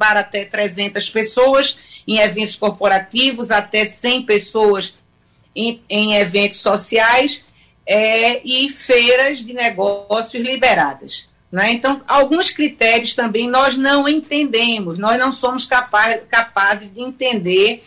para 0.00 0.20
até 0.20 0.46
300 0.46 1.10
pessoas 1.10 1.76
em 2.08 2.20
eventos 2.20 2.56
corporativos, 2.56 3.50
até 3.50 3.84
100 3.84 4.22
pessoas 4.22 4.94
em, 5.54 5.82
em 5.90 6.14
eventos 6.14 6.56
sociais 6.56 7.44
é, 7.86 8.40
e 8.42 8.70
feiras 8.70 9.44
de 9.44 9.52
negócios 9.52 10.42
liberadas. 10.42 11.28
Né? 11.52 11.72
Então, 11.72 12.00
alguns 12.08 12.48
critérios 12.48 13.14
também 13.14 13.46
nós 13.46 13.76
não 13.76 14.08
entendemos, 14.08 14.98
nós 14.98 15.18
não 15.18 15.34
somos 15.34 15.66
capaz, 15.66 16.22
capazes 16.30 16.90
de 16.90 17.02
entender 17.02 17.84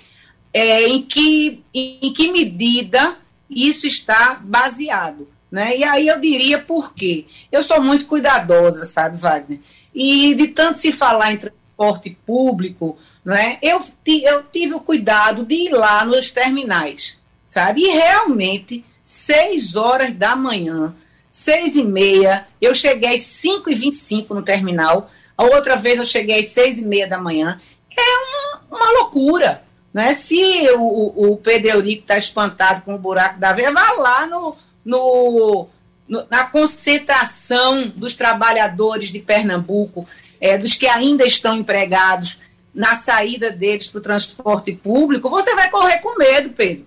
é, 0.53 0.83
em, 0.83 1.01
que, 1.01 1.63
em 1.73 2.13
que 2.13 2.31
medida 2.31 3.17
isso 3.49 3.87
está 3.87 4.39
baseado. 4.39 5.27
Né? 5.51 5.77
E 5.77 5.83
aí 5.83 6.07
eu 6.07 6.19
diria 6.19 6.59
por 6.59 6.93
quê. 6.93 7.25
Eu 7.51 7.63
sou 7.63 7.81
muito 7.81 8.05
cuidadosa, 8.05 8.85
sabe, 8.85 9.17
Wagner? 9.17 9.59
E 9.95 10.35
de 10.35 10.47
tanto 10.47 10.79
se 10.79 10.91
falar 10.91 11.31
em 11.31 11.39
transporte 11.75 12.17
público, 12.25 12.97
não 13.25 13.35
é? 13.35 13.57
eu, 13.61 13.81
eu 14.05 14.43
tive 14.43 14.73
o 14.73 14.79
cuidado 14.79 15.43
de 15.43 15.55
ir 15.55 15.71
lá 15.71 16.05
nos 16.05 16.29
terminais, 16.29 17.17
sabe? 17.45 17.81
E 17.81 17.91
realmente, 17.91 18.85
seis 19.01 19.75
horas 19.75 20.13
da 20.13 20.35
manhã, 20.35 20.95
seis 21.29 21.75
e 21.75 21.83
meia, 21.83 22.47
eu 22.61 22.75
cheguei 22.75 23.15
às 23.15 23.21
cinco 23.21 23.69
e 23.69 23.75
vinte 23.75 23.93
e 23.93 23.97
cinco 23.97 24.33
no 24.33 24.41
terminal, 24.41 25.09
a 25.37 25.43
outra 25.43 25.75
vez 25.75 25.97
eu 25.97 26.05
cheguei 26.05 26.39
às 26.39 26.47
seis 26.47 26.77
e 26.77 26.83
meia 26.83 27.07
da 27.07 27.17
manhã. 27.17 27.59
É 27.95 28.01
uma, 28.01 28.77
uma 28.77 28.91
loucura, 28.99 29.63
Né? 29.93 30.13
Se 30.15 30.41
o, 30.75 31.33
o 31.33 31.37
Pedro 31.37 31.69
Eurico 31.69 32.01
está 32.01 32.17
espantado 32.17 32.81
com 32.81 32.95
o 32.95 32.97
buraco 32.99 33.39
da 33.39 33.53
veia, 33.53 33.71
vá 33.71 33.91
lá 33.91 34.25
no, 34.25 34.57
no, 34.83 35.67
na 36.07 36.45
concentração 36.45 37.89
dos 37.95 38.15
trabalhadores 38.15 39.09
de 39.09 39.19
Pernambuco, 39.19 40.07
é, 40.39 40.57
dos 40.57 40.75
que 40.75 40.87
ainda 40.87 41.25
estão 41.25 41.57
empregados, 41.57 42.37
na 42.73 42.95
saída 42.95 43.51
deles 43.51 43.87
para 43.87 43.99
o 43.99 44.01
transporte 44.01 44.71
público, 44.71 45.29
você 45.29 45.53
vai 45.53 45.69
correr 45.69 45.99
com 45.99 46.17
medo, 46.17 46.49
Pedro. 46.49 46.85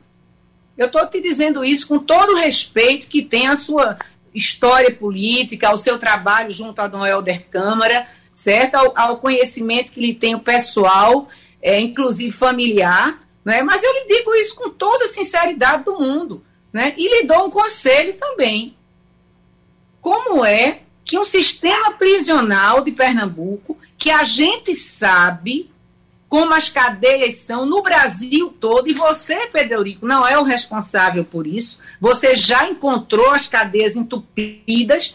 Eu 0.76 0.86
estou 0.86 1.06
te 1.06 1.20
dizendo 1.20 1.64
isso 1.64 1.86
com 1.86 1.98
todo 1.98 2.32
o 2.32 2.36
respeito 2.36 3.06
que 3.06 3.22
tem 3.22 3.46
a 3.46 3.56
sua 3.56 3.96
história 4.34 4.92
política, 4.92 5.68
ao 5.68 5.78
seu 5.78 5.98
trabalho 5.98 6.50
junto 6.50 6.80
a 6.80 6.88
Dom 6.88 7.06
Helder 7.06 7.46
Câmara, 7.48 8.06
certo? 8.34 8.74
Ao, 8.74 8.92
ao 8.98 9.16
conhecimento 9.18 9.92
que 9.92 10.00
lhe 10.00 10.12
tem 10.12 10.34
o 10.34 10.40
pessoal 10.40 11.28
é, 11.66 11.80
inclusive 11.80 12.30
familiar, 12.30 13.20
né? 13.44 13.60
mas 13.62 13.82
eu 13.82 13.92
lhe 13.92 14.06
digo 14.06 14.32
isso 14.36 14.54
com 14.54 14.70
toda 14.70 15.06
a 15.06 15.08
sinceridade 15.08 15.82
do 15.82 15.98
mundo. 15.98 16.44
Né? 16.72 16.94
E 16.96 17.08
lhe 17.08 17.26
dou 17.26 17.46
um 17.46 17.50
conselho 17.50 18.14
também. 18.14 18.76
Como 20.06 20.44
é 20.44 20.82
que 21.04 21.18
um 21.18 21.24
sistema 21.24 21.90
prisional 21.90 22.80
de 22.80 22.92
Pernambuco, 22.92 23.76
que 23.98 24.08
a 24.08 24.22
gente 24.22 24.72
sabe 24.72 25.68
como 26.28 26.54
as 26.54 26.68
cadeias 26.68 27.38
são 27.38 27.66
no 27.66 27.82
Brasil 27.82 28.54
todo, 28.60 28.88
e 28.88 28.92
você, 28.92 29.48
Pedro 29.48 29.78
Eurico, 29.78 30.06
não 30.06 30.24
é 30.24 30.38
o 30.38 30.44
responsável 30.44 31.24
por 31.24 31.44
isso, 31.44 31.80
você 32.00 32.36
já 32.36 32.70
encontrou 32.70 33.32
as 33.32 33.48
cadeias 33.48 33.96
entupidas, 33.96 35.12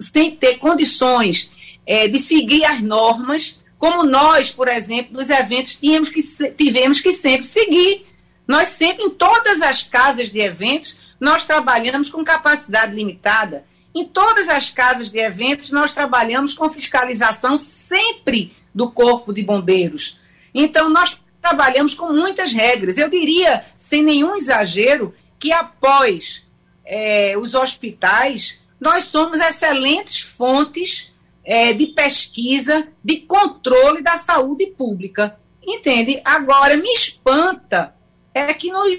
sem 0.00 0.32
ter 0.32 0.58
condições 0.58 1.52
é, 1.86 2.08
de 2.08 2.18
seguir 2.18 2.64
as 2.64 2.82
normas, 2.82 3.60
como 3.78 4.02
nós, 4.02 4.50
por 4.50 4.66
exemplo, 4.66 5.12
nos 5.12 5.30
eventos 5.30 5.76
tínhamos 5.76 6.08
que, 6.08 6.20
tivemos 6.56 6.98
que 6.98 7.12
sempre 7.12 7.46
seguir. 7.46 8.04
Nós 8.48 8.70
sempre, 8.70 9.04
em 9.04 9.10
todas 9.10 9.62
as 9.62 9.84
casas 9.84 10.28
de 10.28 10.40
eventos, 10.40 10.96
nós 11.20 11.44
trabalhamos 11.44 12.10
com 12.10 12.24
capacidade 12.24 12.96
limitada. 12.96 13.64
Em 13.94 14.04
todas 14.04 14.48
as 14.48 14.70
casas 14.70 15.10
de 15.10 15.18
eventos, 15.18 15.70
nós 15.70 15.92
trabalhamos 15.92 16.54
com 16.54 16.68
fiscalização 16.68 17.56
sempre 17.56 18.52
do 18.74 18.90
Corpo 18.90 19.32
de 19.32 19.42
Bombeiros. 19.42 20.18
Então, 20.52 20.88
nós 20.88 21.20
trabalhamos 21.40 21.94
com 21.94 22.12
muitas 22.12 22.52
regras. 22.52 22.98
Eu 22.98 23.08
diria, 23.08 23.64
sem 23.76 24.02
nenhum 24.02 24.34
exagero, 24.34 25.14
que 25.38 25.52
após 25.52 26.42
é, 26.84 27.36
os 27.38 27.54
hospitais, 27.54 28.60
nós 28.80 29.04
somos 29.04 29.40
excelentes 29.40 30.20
fontes 30.20 31.12
é, 31.44 31.72
de 31.72 31.88
pesquisa, 31.88 32.88
de 33.02 33.18
controle 33.18 34.02
da 34.02 34.16
saúde 34.16 34.66
pública. 34.68 35.38
Entende? 35.62 36.20
Agora, 36.24 36.76
me 36.76 36.92
espanta 36.92 37.94
é 38.34 38.52
que 38.52 38.70
nós. 38.70 38.98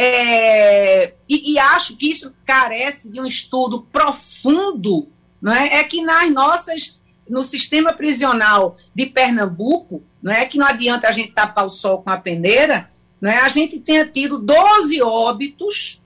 É, 0.00 1.14
e, 1.28 1.54
e, 1.54 1.58
acho 1.58 1.96
que 1.96 2.08
isso 2.08 2.32
carece 2.46 3.10
de 3.10 3.20
um 3.20 3.26
estudo 3.26 3.82
profundo, 3.90 5.08
não 5.42 5.52
é? 5.52 5.78
É 5.78 5.84
que 5.84 6.02
nas 6.02 6.32
nossas. 6.32 6.98
No 7.28 7.42
sistema 7.42 7.92
prisional 7.92 8.78
de 8.94 9.04
Pernambuco, 9.04 10.02
não 10.22 10.32
é 10.32 10.46
que 10.46 10.56
não 10.56 10.66
adianta 10.66 11.08
a 11.08 11.12
gente 11.12 11.32
tapar 11.32 11.66
o 11.66 11.70
sol 11.70 12.00
com 12.00 12.08
a 12.08 12.16
peneira, 12.16 12.90
não 13.20 13.30
é? 13.30 13.40
A 13.40 13.50
gente 13.50 13.78
tenha 13.78 14.06
tido 14.06 14.38
12 14.38 15.02
óbitos 15.02 16.00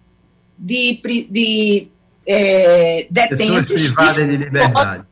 de, 0.59 1.01
de 1.31 1.89
é, 2.27 3.07
detentos. 3.09 3.83
Privadas 3.83 4.17
de 4.17 4.37
liberdade 4.37 5.07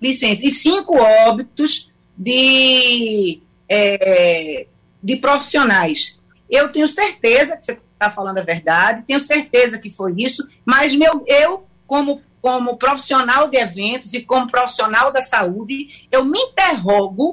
licença, 0.00 0.44
e 0.44 0.50
cinco 0.50 0.96
óbitos 0.96 1.90
de, 2.16 3.40
é, 3.68 4.66
de 5.02 5.16
profissionais. 5.16 6.15
Eu 6.50 6.70
tenho 6.70 6.88
certeza 6.88 7.56
que 7.56 7.64
você 7.64 7.72
está 7.72 8.10
falando 8.10 8.38
a 8.38 8.42
verdade, 8.42 9.04
tenho 9.04 9.20
certeza 9.20 9.78
que 9.78 9.90
foi 9.90 10.14
isso, 10.18 10.46
mas 10.64 10.94
meu, 10.94 11.24
eu, 11.26 11.66
como, 11.86 12.20
como 12.40 12.76
profissional 12.76 13.48
de 13.48 13.56
eventos 13.56 14.14
e 14.14 14.20
como 14.20 14.50
profissional 14.50 15.10
da 15.10 15.22
saúde, 15.22 16.06
eu 16.12 16.24
me 16.24 16.38
interrogo 16.38 17.30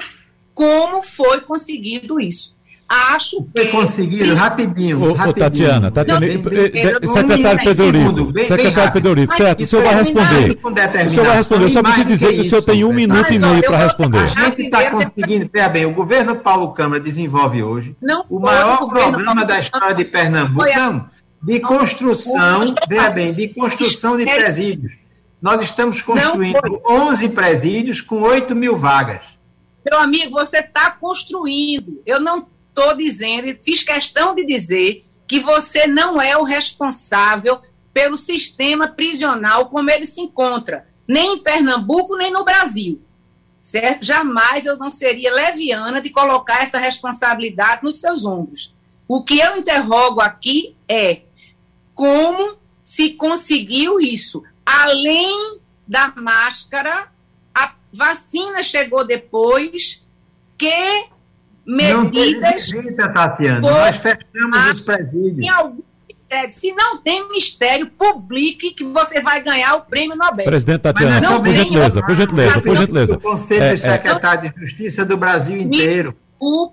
como 0.53 1.01
foi 1.01 1.41
conseguido 1.41 2.19
isso 2.19 2.52
acho 2.93 3.47
Foi 3.55 3.65
que. 3.65 3.71
conseguido 3.71 4.33
rapidinho. 4.35 5.01
Ô, 5.01 5.13
rapidinho. 5.13 5.33
Tatiana, 5.33 5.91
Tatiana, 5.91 6.27
não, 6.27 6.41
bem, 6.41 7.07
secretário 7.07 7.63
Pedro 7.63 7.85
Eurico. 7.85 8.39
Secretário 8.47 8.93
Pedro 8.93 9.09
Eurico, 9.11 9.35
certo? 9.35 9.63
O 9.63 9.67
senhor 9.67 9.83
vai 9.83 9.95
responder. 9.95 10.57
O 11.05 11.09
senhor 11.09 11.25
vai 11.25 11.37
responder. 11.37 11.65
Eu 11.65 11.69
só 11.69 11.83
preciso 11.83 12.05
dizer 12.05 12.27
que, 12.27 12.33
que 12.35 12.41
o 12.41 12.45
senhor 12.45 12.61
tem 12.61 12.83
um 12.83 12.93
minuto 12.93 13.33
e 13.33 13.39
meio 13.39 13.61
para 13.63 13.77
responder. 13.77 14.19
A 14.19 14.27
gente 14.27 14.61
está 14.63 14.91
conseguindo. 14.91 15.49
Veja 15.51 15.69
bem, 15.69 15.85
o 15.85 15.93
governo 15.93 16.35
Paulo 16.35 16.73
Câmara 16.73 17.01
desenvolve 17.01 17.63
hoje 17.63 17.95
o 18.29 18.39
maior 18.39 18.87
programa 18.87 19.45
da 19.45 19.59
história 19.59 19.95
de 19.95 20.05
Pernambuco. 20.05 20.65
Não, 20.65 21.09
de 21.41 21.59
construção, 21.59 22.61
veja 22.87 23.09
bem, 23.09 23.33
de 23.33 23.49
construção 23.49 24.17
de 24.17 24.25
presídios. 24.25 24.93
Nós 25.41 25.61
estamos 25.61 26.01
construindo 26.01 26.81
11 26.89 27.27
presídios 27.29 27.99
com 27.99 28.21
8 28.21 28.55
mil 28.55 28.77
vagas. 28.77 29.21
Meu 29.89 29.99
amigo, 29.99 30.31
você 30.31 30.59
está 30.59 30.91
construindo. 30.91 32.01
Eu 32.05 32.21
não 32.21 32.47
estou 32.73 32.97
dizendo, 32.97 33.55
fiz 33.63 33.83
questão 33.83 34.33
de 34.33 34.43
dizer, 34.45 35.05
que 35.27 35.39
você 35.39 35.87
não 35.87 36.21
é 36.21 36.35
o 36.35 36.43
responsável 36.43 37.61
pelo 37.93 38.17
sistema 38.17 38.87
prisional 38.87 39.69
como 39.69 39.89
ele 39.89 40.05
se 40.05 40.19
encontra, 40.19 40.87
nem 41.07 41.35
em 41.35 41.43
Pernambuco, 41.43 42.15
nem 42.17 42.31
no 42.31 42.43
Brasil. 42.43 43.01
Certo? 43.61 44.03
Jamais 44.03 44.65
eu 44.65 44.75
não 44.75 44.89
seria 44.89 45.33
leviana 45.33 46.01
de 46.01 46.09
colocar 46.09 46.63
essa 46.63 46.79
responsabilidade 46.79 47.83
nos 47.83 48.01
seus 48.01 48.25
ombros. 48.25 48.73
O 49.07 49.23
que 49.23 49.39
eu 49.39 49.57
interrogo 49.57 50.19
aqui 50.19 50.75
é 50.89 51.21
como 51.93 52.57
se 52.81 53.11
conseguiu 53.11 53.99
isso. 53.99 54.43
Além 54.65 55.59
da 55.87 56.13
máscara, 56.15 57.09
a 57.55 57.73
vacina 57.91 58.63
chegou 58.63 59.05
depois, 59.05 60.03
que 60.57 61.05
medidas. 61.65 62.71
Não 62.71 62.81
visita, 62.81 63.09
Tatiana. 63.09 63.61
Nós 63.61 63.97
fechamos 63.97 64.71
os 64.71 64.81
presídios. 64.81 65.47
Se 66.49 66.73
não 66.73 66.97
tem 66.97 67.29
mistério, 67.29 67.87
publique 67.91 68.71
que 68.71 68.83
você 68.83 69.21
vai 69.21 69.41
ganhar 69.41 69.75
o 69.75 69.81
prêmio 69.81 70.15
Nobel. 70.15 70.45
Presidente 70.45 70.81
Tatiana, 70.81 71.21
não 71.21 71.43
por 71.43 71.53
gentileza, 71.53 72.01
por 72.01 72.15
gentileza, 72.15 72.61
por 72.61 72.75
gentileza. 72.75 73.15
O 73.15 73.21
Conselho 73.21 73.63
é, 73.63 73.77
Secretário 73.77 74.47
é... 74.47 74.49
de 74.51 74.59
Justiça 74.59 75.05
do 75.05 75.15
Brasil 75.15 75.55
inteiro. 75.57 76.15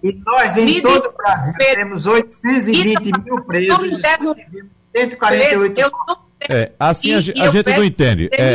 e 0.03 0.13
nós, 0.25 0.57
em 0.57 0.81
todo 0.81 1.09
o 1.09 1.13
Brasil, 1.13 1.53
temos 1.59 2.07
820 2.07 3.23
mil 3.23 3.45
presos. 3.45 4.01
148 4.97 5.91
é, 6.49 6.73
assim 6.81 7.13
a, 7.15 7.19
a 7.19 7.51
gente 7.51 7.77
não 7.77 7.85
entende. 7.85 8.31
É, 8.33 8.55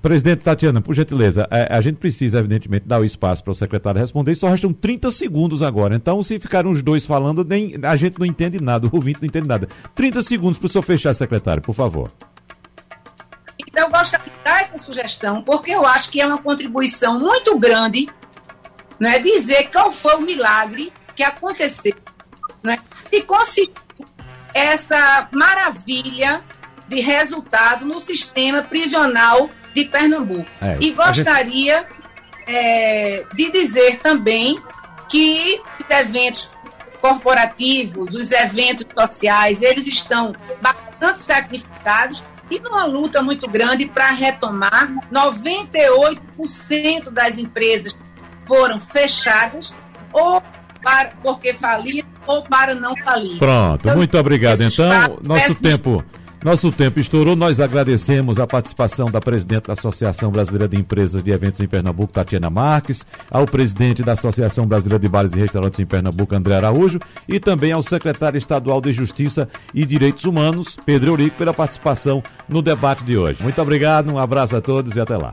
Presidente 0.00 0.42
Tatiana, 0.42 0.80
por 0.80 0.94
gentileza, 0.94 1.46
a, 1.50 1.58
é, 1.58 1.76
a, 1.76 1.80
gente 1.80 1.96
precisa, 1.96 2.38
evidentemente, 2.38 2.86
dar 2.86 3.00
o 3.00 3.04
espaço 3.04 3.44
para 3.44 3.52
o 3.52 3.54
secretário 3.54 4.00
responder, 4.00 4.34
só 4.34 4.48
restam 4.48 4.72
30 4.72 5.10
segundos 5.10 5.62
agora. 5.62 5.94
Então, 5.94 6.22
se 6.22 6.38
ficarem 6.38 6.70
os 6.70 6.82
dois 6.82 7.04
falando, 7.04 7.44
nem, 7.44 7.74
a 7.82 7.96
gente 7.96 8.18
não 8.18 8.26
entende 8.26 8.60
nada, 8.60 8.86
o 8.86 8.90
ouvinte 8.94 9.20
não 9.20 9.28
entende 9.28 9.46
nada. 9.46 9.68
30 9.94 10.22
segundos 10.22 10.58
para 10.58 10.66
o 10.66 10.68
senhor 10.68 10.82
fechar, 10.82 11.14
secretário, 11.14 11.62
por 11.62 11.74
favor. 11.74 12.10
Então, 13.58 13.84
eu 13.84 13.90
gostaria 13.90 14.26
de 14.26 14.44
dar 14.44 14.60
essa 14.60 14.78
sugestão, 14.78 15.42
porque 15.42 15.70
eu 15.70 15.86
acho 15.86 16.10
que 16.10 16.20
é 16.20 16.26
uma 16.26 16.38
contribuição 16.38 17.18
muito 17.18 17.58
grande 17.58 18.08
né, 18.98 19.18
dizer 19.18 19.70
qual 19.70 19.92
foi 19.92 20.14
o 20.16 20.20
milagre 20.20 20.92
que 21.14 21.22
aconteceu 21.22 21.94
né, 22.62 22.78
e 23.10 23.22
conseguir 23.22 23.72
essa 24.54 25.28
maravilha 25.32 26.42
de 26.88 27.00
resultado 27.00 27.86
no 27.86 28.00
sistema 28.00 28.62
prisional 28.62 29.48
de 29.74 29.84
Pernambuco. 29.84 30.46
É, 30.60 30.76
e 30.80 30.90
gostaria 30.92 31.78
gente... 31.78 31.88
é, 32.46 33.24
de 33.34 33.50
dizer 33.50 33.98
também 33.98 34.60
que 35.08 35.60
os 35.78 35.90
eventos 35.90 36.50
corporativos, 37.00 38.14
os 38.14 38.30
eventos 38.30 38.86
sociais, 38.94 39.62
eles 39.62 39.86
estão 39.86 40.34
bastante 40.60 41.22
sacrificados 41.22 42.22
e 42.50 42.58
numa 42.58 42.84
luta 42.84 43.22
muito 43.22 43.48
grande 43.48 43.86
para 43.86 44.10
retomar. 44.10 44.92
98% 45.12 47.10
das 47.10 47.38
empresas 47.38 47.96
foram 48.46 48.78
fechadas 48.78 49.74
ou 50.12 50.42
para, 50.82 51.12
porque 51.22 51.54
faliram 51.54 52.08
ou 52.26 52.42
para 52.42 52.74
não 52.74 52.94
falir. 52.96 53.38
Pronto, 53.38 53.80
então, 53.82 53.96
muito 53.96 54.18
obrigado. 54.18 54.60
Então, 54.62 55.18
nosso 55.22 55.54
tempo 55.56 56.04
nosso 56.42 56.72
tempo 56.72 56.98
estourou. 56.98 57.36
Nós 57.36 57.60
agradecemos 57.60 58.38
a 58.38 58.46
participação 58.46 59.10
da 59.10 59.20
presidente 59.20 59.66
da 59.66 59.74
Associação 59.74 60.30
Brasileira 60.30 60.68
de 60.68 60.76
Empresas 60.76 61.22
de 61.22 61.30
Eventos 61.30 61.60
em 61.60 61.68
Pernambuco, 61.68 62.12
Tatiana 62.12 62.50
Marques, 62.50 63.04
ao 63.30 63.46
presidente 63.46 64.02
da 64.02 64.12
Associação 64.12 64.66
Brasileira 64.66 64.98
de 64.98 65.08
Bares 65.08 65.32
e 65.32 65.38
Restaurantes 65.38 65.78
em 65.80 65.86
Pernambuco, 65.86 66.34
André 66.34 66.56
Araújo, 66.56 66.98
e 67.28 67.38
também 67.38 67.72
ao 67.72 67.82
secretário 67.82 68.38
estadual 68.38 68.80
de 68.80 68.92
Justiça 68.92 69.48
e 69.74 69.84
Direitos 69.84 70.24
Humanos, 70.24 70.76
Pedro 70.84 71.10
Eurico, 71.10 71.36
pela 71.36 71.52
participação 71.52 72.22
no 72.48 72.62
debate 72.62 73.04
de 73.04 73.16
hoje. 73.16 73.42
Muito 73.42 73.60
obrigado, 73.60 74.10
um 74.10 74.18
abraço 74.18 74.56
a 74.56 74.60
todos 74.60 74.96
e 74.96 75.00
até 75.00 75.16
lá. 75.16 75.32